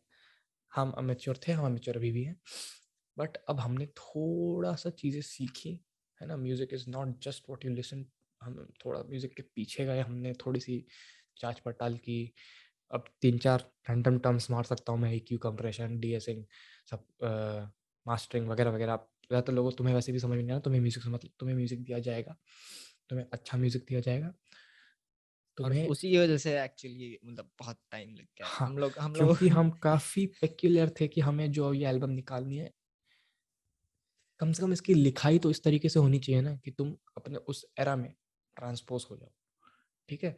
[0.71, 2.37] हम अमेच्योर थे हम अमेच्योर अभी भी हैं।
[3.17, 5.79] बट अब हमने थोड़ा सा चीज़ें सीखी
[6.21, 8.05] है ना music is not just what you listen
[8.41, 8.55] हम
[8.85, 10.85] थोड़ा म्यूज़िक के पीछे गए हमने थोड़ी सी
[11.41, 12.33] जाँच पड़ताल की।
[12.91, 13.59] अब तीन चार
[13.89, 16.43] रैंडम टर्म्स मार सकता हूँ मैं Q compression D S essing
[16.91, 17.05] सब
[18.05, 21.19] मास्टरिंग वगैरह वगैरह। ज़्यादातर लोगों तुम्हें वैसे भी समझ में नहीं आना तुम्हें म्यूज़िक समझ
[21.39, 22.35] तुम्हें म्यूज़िक दिया जाएगा।
[23.09, 24.33] तुम्हें अच्छा म्यूज़िक दिया जाएगा।
[25.57, 29.47] तुम्हें उसी वजह से एक्चुअली मतलब बहुत टाइम लग गया। हाँ, हम लोग हम क्योंकि
[29.47, 32.71] लोग हम काफ़ी पेक्यूलर थे कि हमें जो ये एल्बम निकालनी है
[34.41, 37.37] कम से कम इसकी लिखाई तो इस तरीके से होनी चाहिए ना कि तुम अपने
[37.47, 38.13] उस एरा में
[38.57, 39.29] ट्रांसपोज हो जाओ।
[40.09, 40.35] ठीक है?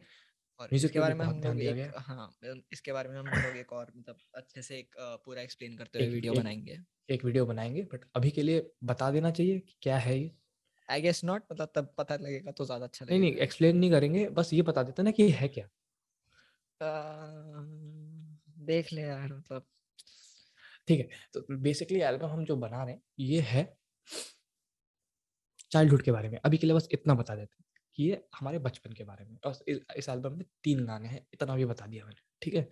[0.60, 2.30] और इसके बारे में हम लोग एक हाँ
[2.72, 4.94] इसके बारे में हम लोग एक और मतलब अच्छे से एक
[5.24, 6.78] पूरा एक्सप्लेन करते हुए वीडियो बनाएँगे।
[7.08, 10.30] एक वीडियो बनाएँगे बट अभी के लिए बता देना चाहिए कि क्या है ये।
[10.88, 13.90] आई गेस नॉट मतलब तब पता लगेगा तो ज़्यादा अच्छा लगेगा नहीं नहीं एक्सप्लेन नहीं
[13.90, 15.68] करेंगे बस ये बता देते ना कि है क्या।
[18.66, 19.66] देख ले यार मतलब।
[20.88, 23.64] ठीक है तो बेसिकली एल्बम हम जो बना रहे हैं ये है
[25.72, 27.64] चाइल्डहुड के बारे में। अभी के लिए बस इतना बता देते हैं
[27.96, 29.64] कि ये हमारे बचपन के बारे में। और
[29.96, 32.62] इस एल्बम में तीन गाने हैं इतना भी बता दिया मैंने ठीक है?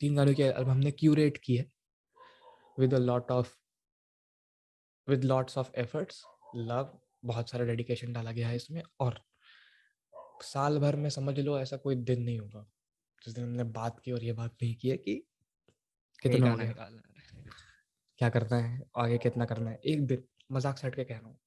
[0.00, 1.70] तीन गानों की एल्बम हमने क्यूरेट की है
[2.78, 3.54] with a lot of
[5.08, 6.22] with lots of efforts
[6.56, 9.20] love बहुत सारा डेडिकेशन डाला गया है इसमें और
[10.42, 12.64] साल भर में समझ लो ऐसा कोई दिन नहीं होगा
[13.22, 15.14] जिस दिन हमने बात की और ये बात नहीं की है कि
[16.22, 16.54] कितना
[18.18, 21.38] क्या करना है आगे कितना करना है एक दिन। मज़ाक सेट के कह रहा हूँ।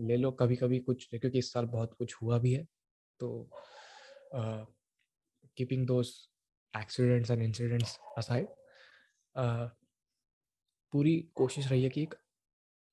[0.00, 2.64] ले लो कभी कभी कुछ क्योंकि इस साल बहुत कुछ हुआ भी है
[3.20, 3.48] तो
[5.56, 6.12] keeping those
[6.74, 8.46] accidents and incidents aside
[10.92, 12.14] पूरी कोशिश रही है कि एक,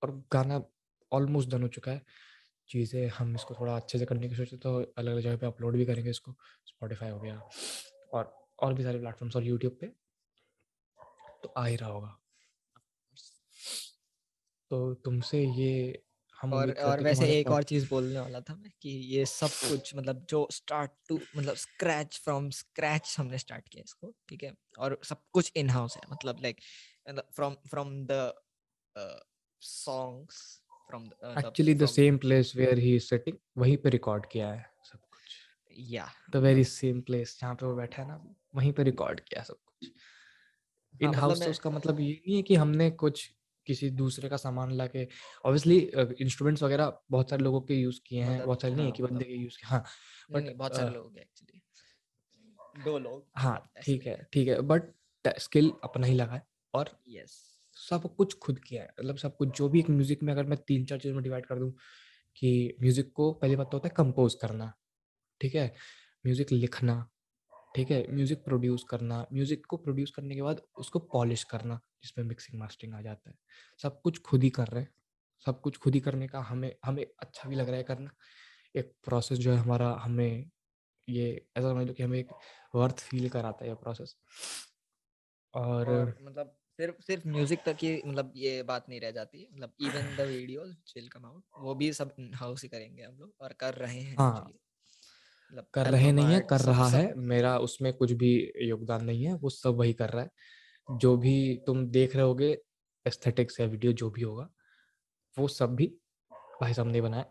[0.01, 0.61] और गाना
[1.11, 2.01] ऑलमोस्ट डन हो चुका है।
[2.69, 5.75] चीज़ें हम इसको थोड़ा अच्छे से करने की सोचते तो अलग अलग जगह पे अपलोड
[5.75, 6.35] भी करेंगे इसको
[6.67, 7.41] स्पॉटिफाई हो गया,
[8.13, 9.87] और और भी सारे प्लेटफॉर्म्स और यूट्यूब पे
[11.43, 12.18] तो आ ही रहा होगा।
[14.71, 16.03] तो तुमसे ये
[16.37, 19.95] हम और और वैसे एक और चीज़ बोलने वाला था मैं कि ये सब कुछ
[19.95, 24.53] मतलब जो स्टार्ट टू मतलब स्क्रैच फ्रॉम स्क्रैच हमने स्टार्ट किया इसको ठीक है?
[24.79, 26.61] और सब कुछ इन हाउस है मतलब like
[27.35, 28.33] from from the
[29.61, 30.41] songs
[30.89, 31.09] from
[31.39, 35.35] actually the same place where he is sitting वहीं पे रिकॉर्ड किया है सब कुछ।
[35.77, 38.21] या द वेरी सेम प्लेस जहाँ पे वो बैठा है ना
[38.55, 39.91] वहीं पे रिकॉर्ड किया सब कुछ।
[41.01, 43.29] इन हाउस मतलब तो उसका मतलब ये नहीं है कि हमने कुछ
[43.69, 45.07] किसी दूसरे का सामान ला के
[45.45, 45.77] ऑब्वियसली
[46.19, 49.25] इंस्ट्रूमेंट्स वगैरह बहुत सारे लोगों के यूज़ किए हैं बहुत सारे नहीं है कि बंदे
[49.25, 49.83] के यूज़ किए हाँ
[50.31, 51.61] बट बहुत सारे लोग एक्चुअली
[52.83, 54.91] दो लोग हाँ ठीक है ठीक है बट
[55.39, 57.37] स्किल अपना ही लगा है और यस
[57.77, 60.57] सब कुछ खुद किया है मतलब सब कुछ जो भी एक म्यूज़िक में अगर मैं
[60.67, 61.71] तीन चार चीज़ों में डिवाइड कर दूँ
[62.35, 62.51] कि
[62.81, 64.71] म्यूज़िक को पहली बात तो होता है कंपोज करना
[65.41, 65.65] ठीक है
[66.25, 67.05] म्यूज़िक लिखना
[67.75, 72.25] ठीक है म्यूज़िक प्रोड्यूस करना म्यूज़िक को प्रोड्यूस करने के बाद उसको पॉलिश करना जिसमें
[72.25, 73.35] मिक्सिंग मास्टरिंग आ जाता है।
[73.79, 74.91] सब कुछ खुद ही कर रहे हैं।
[75.45, 78.11] सब कुछ खुद ही करने का हमें हमें अच्छा भी लग रहा है करना।
[78.75, 80.49] एक प्रोसेस जो है हमारा हमें
[81.07, 82.33] ये ऐसा समझ लो कि हमें एक
[82.75, 84.15] वर्थ फील कराता है ये प्रोसेस
[85.53, 89.73] और, और मतलब सिर्फ़ सिर्फ़ म्यूज़िक तक ही मतलब ये बात नहीं रह जाती। मतलब
[89.81, 93.53] even the videos will come out वो भी सब हाउस ही करेंगे हम लोग और
[93.59, 94.51] कर रहे हैं हाँ।
[95.51, 98.29] मतलब कर रहे नहीं है कर रहा है। मेरा उसमें कुछ भी
[98.63, 100.29] योगदान नहीं है वो सब वही कर रहा है।
[100.91, 102.57] जो भी तुम देख रहे होगे
[103.07, 104.49] एस्थेटिक्स या वीडियो जो भी होगा
[105.39, 105.87] वो सब भी
[106.61, 107.25] भाई साहब ने बनाया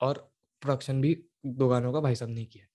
[0.00, 2.66] और प्रोडक्शन भी दो गानों का भाई साहब ने किया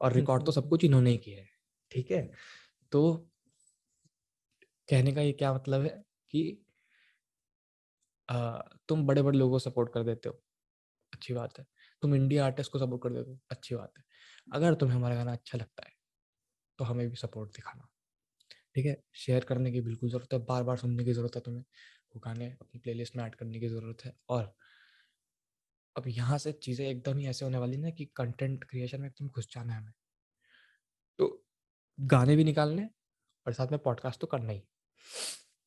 [0.00, 1.48] और रिकॉर्ड तो सब कुछ इन्होंने ही किया है
[1.90, 2.30] ठीक है?
[2.92, 3.30] तो
[4.90, 6.64] कहने का ये क्या मतलब है कि
[8.30, 10.42] आ, तुम बड़े बड़े लोगों को सपोर्ट कर देते हो
[11.12, 11.66] अच्छी बात है।
[12.02, 14.04] तुम इंडिया आर्टिस्ट को सपोर्ट कर देते हो अच्छी बात है।
[14.52, 15.92] अगर तुम्हें हमारा गाना अच्छा लगता है
[16.78, 17.88] तो हमें भी सपोर्ट दिखाना।
[18.76, 18.96] ठीक है?
[19.16, 21.62] शेयर करने की बिल्कुल ज़रूरत है बार बार सुनने की ज़रूरत है तुम्हें
[22.14, 24.54] वो गाने अपनी प्लेलिस्ट में ऐड करने की ज़रूरत है। और
[25.96, 29.28] अब यहाँ से चीज़ें एकदम ही ऐसे होने वाली ना कि कंटेंट क्रिएशन में एकदम
[29.28, 29.92] घुस जाना है हमें।
[31.18, 31.44] तो
[31.98, 32.88] गाने भी निकालने
[33.46, 34.60] और साथ में पॉडकास्ट तो करना ही।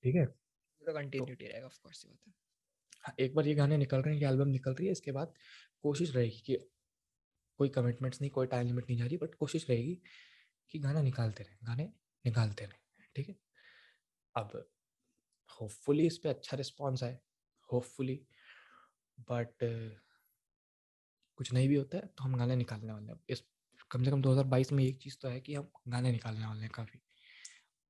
[0.03, 0.25] ठीक है?
[0.25, 2.33] तो कंटिन्यूटी रहेगा ऑफ़ कोर्स ये बात है।
[3.03, 5.33] हाँ, एक बार ये गाने निकल रहे हैं ये एल्बम निकल रही है इसके बाद
[5.83, 6.57] कोशिश रहेगी कि
[7.59, 9.99] कोई कमिटमेंट्स नहीं कोई टाइम लिमिट नहीं जा रही बट कोशिश रहेगी
[10.71, 11.83] कि गाना निकालते रहें गाने
[12.25, 12.79] निकालते रहें।
[13.15, 13.35] ठीक है?
[14.35, 14.51] अब
[15.49, 17.19] होपफुली इस पर अच्छा रिस्पॉन्स आए
[17.69, 18.19] होपफुली
[19.27, 19.63] बट
[21.37, 23.43] कुछ नहीं भी होता है तो हम गाने निकालने वाले हैं। इस,
[23.91, 26.69] कम से कम 2022 में एक चीज़ तो है कि हम गाने निकालने वाले हैं
[26.75, 26.99] काफ़ी।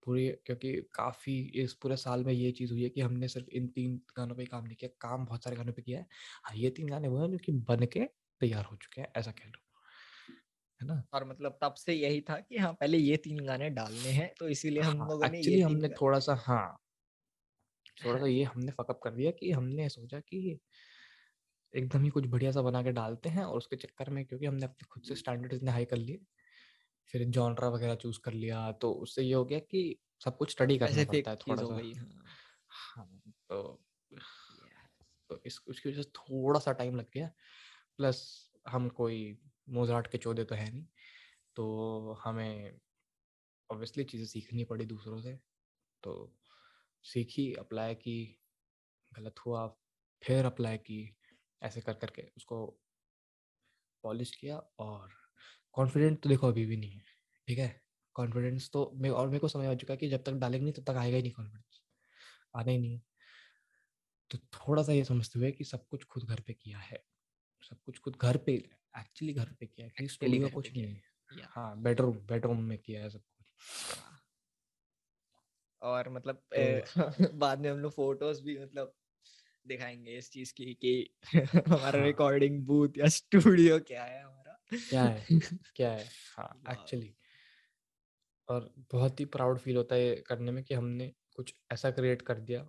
[0.04, 3.68] पूरी, क्योंकि काफ़ी इस पूरे साल में ये चीज़ हुई है कि हमने सिर्फ़ इन
[3.70, 6.08] तीन गानों पे काम नहीं किया, काम बहुत सारे गानों पे किया है।
[6.46, 8.06] हाँ ये तीन गाने वो हैं जो कि बन के
[8.42, 9.69] तैयार हो चुके हैं, ऐसा कह लो।
[10.80, 11.02] है ना?
[11.14, 14.50] और मतलब तब से यही था कि हाँ पहले ये तीन गाने डालने हैं तो
[14.50, 16.78] इसीलिए हम हाँ, लोगों ने एक्चुअली ये हमने थोड़ा सा हाँ।
[17.98, 20.60] थोड़ा सा ये हमने फकअप कर दिया कि हमने सोचा कि
[21.74, 24.66] एकदम ही कुछ बढ़िया सा बना के डालते हैं और उसके चक्कर में क्योंकि हमने
[24.66, 26.20] अपने खुद से स्टैंडर्ड इतने हाई कर लिए
[27.10, 29.84] फिर जॉनरा वगैरह चूज़ कर लिया तो उससे ये हो गया कि
[30.22, 32.40] सब कुछ स्टडी करना पड़ता है थोड़ा सा गई, हाँ।,
[32.70, 33.08] हाँ
[33.50, 33.62] तो
[35.30, 37.32] तो इस उसकी वजह से थोड़ा सा टाइम लग गया
[37.98, 38.22] प्लस
[38.68, 39.20] हम कोई
[39.70, 40.86] मोजार्ट के चौदह तो है नहीं।
[41.56, 42.80] तो हमें
[43.70, 45.36] ऑब्वियसली चीज़ें सीखनी पड़ी दूसरों से।
[46.04, 46.14] तो
[47.06, 48.18] सीखी अप्लाई की,
[49.12, 49.68] गलत हुआ,
[50.22, 51.16] फिर अप्लाई की,
[51.62, 52.66] ऐसे कर करके उसको
[54.04, 55.14] पॉलिश किया और
[55.76, 57.04] कॉन्फिडेंट तो देखो अभी भी नहीं है,
[57.48, 57.82] ठीक है?
[58.16, 60.74] कॉन्फिडेंस तो मैं और मेरे को समझ आ चुका है कि जब तक डालेंगे नहीं,
[60.74, 61.82] तब तक आएगा ही नहीं कॉन्फिडेंस
[62.56, 63.02] आना ही नहीं है।
[64.30, 67.04] तो थोड़ा सा ये समझते हुए कि सब कुछ खुद घर पे किया है,
[67.62, 68.58] सब कुछ खुद घर पे
[68.94, 71.02] एक्चुअली घर पे किया है स्टूडियो कुछ नहीं है।
[71.46, 73.46] हाँ। बेडरूम बेडरूम में किया है सब कुछ।
[75.82, 76.82] और मतलब तो,
[77.34, 78.94] बाद में हम लोग फ़ोटोज़ भी मतलब
[79.66, 80.94] दिखाएँगे इस चीज़ की कि
[81.70, 84.58] हमारा रिकॉर्डिंग हाँ। बूथ या स्टूडियो क्या है हमारा।
[84.90, 85.30] क्या है?
[85.76, 86.14] क्या है?
[86.30, 87.16] हाँ एक्चुअली
[88.48, 92.40] और बहुत ही प्राउड फील होता है करने में कि हमने कुछ ऐसा क्रिएट कर
[92.42, 92.68] दिया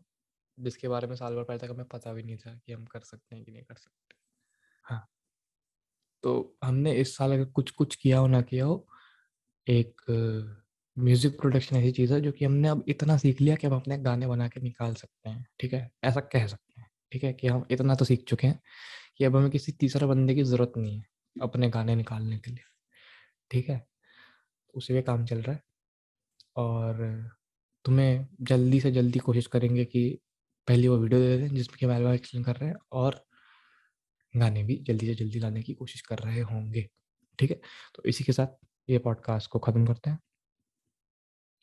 [0.59, 3.01] जिसके बारे में साल भर पहले तक हमें पता भी नहीं था कि हम कर
[3.05, 4.17] सकते हैं कि नहीं कर सकते।
[6.25, 8.87] तो हमने इस साल अगर कुछ कुछ किया हो, ना किया हो,
[9.67, 10.01] एक
[10.97, 13.99] म्यूज़िक प्रोडक्शन ऐसी चीज़ है जो कि हमने अब इतना सीख लिया कि हम अपने
[13.99, 15.91] गाने बना के निकाल सकते हैं, ठीक है?
[16.05, 17.33] ऐसा कह सकते हैं, ठीक है?
[17.33, 18.61] कि हम इतना तो सीख चुके हैं
[19.19, 21.05] कि अब हमें किसी तीसरे बंदे की ज़रूरत नहीं है
[21.37, 22.65] अपने गाने निकालने के लिए,
[23.51, 23.85] ठीक है?
[24.75, 25.63] उसी पे काम चल रहा है
[26.57, 27.31] और
[27.85, 30.03] तुम्हें जल्दी से जल्दी कोशिश करेंगे कि
[30.69, 33.21] पहली वो वीडियो दे दें जिसमें कि हम एल्बम एक्सप्लेन कर रहे हैं और
[34.35, 36.89] गाने भी जल्दी से जल्दी लाने की कोशिश कर रहे होंगे,
[37.39, 37.61] ठीक है?
[37.95, 38.47] तो इसी के साथ
[38.89, 40.19] ये पॉडकास्ट को ख़त्म करते हैं।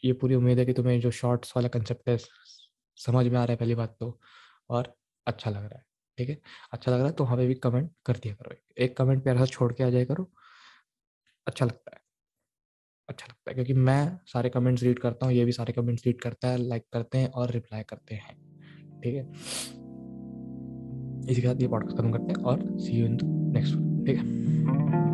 [0.03, 2.17] ये पूरी उम्मीद है कि तुम्हें जो शॉर्ट्स वाला कंसेप्ट है,
[2.97, 4.19] समझ में आ रहा है पहली बात तो
[4.69, 4.93] और
[5.27, 5.83] अच्छा लग रहा है,
[6.17, 6.39] ठीक है?
[6.73, 9.39] अच्छा लग रहा है तो वहाँ पे भी कमेंट कर दिया करो एक कमेंट प्यारा
[9.39, 10.29] सा छोड़ के आ जाए करो।
[11.47, 12.01] अच्छा लगता है।
[13.09, 16.21] अच्छा लगता है क्योंकि मैं सारे कमेंट्स रीड करता हूँ, ये भी सारे कमेंट्स रीड
[16.21, 18.35] करता है लाइक करते हैं और रिप्लाई करते हैं,
[19.01, 19.76] ठीक है?
[21.29, 23.17] इसी के साथ ये पॉडकास्ट खत्म करते हैं और सी यू इन
[23.53, 23.73] नेक्स्ट
[24.05, 25.06] ठीक है?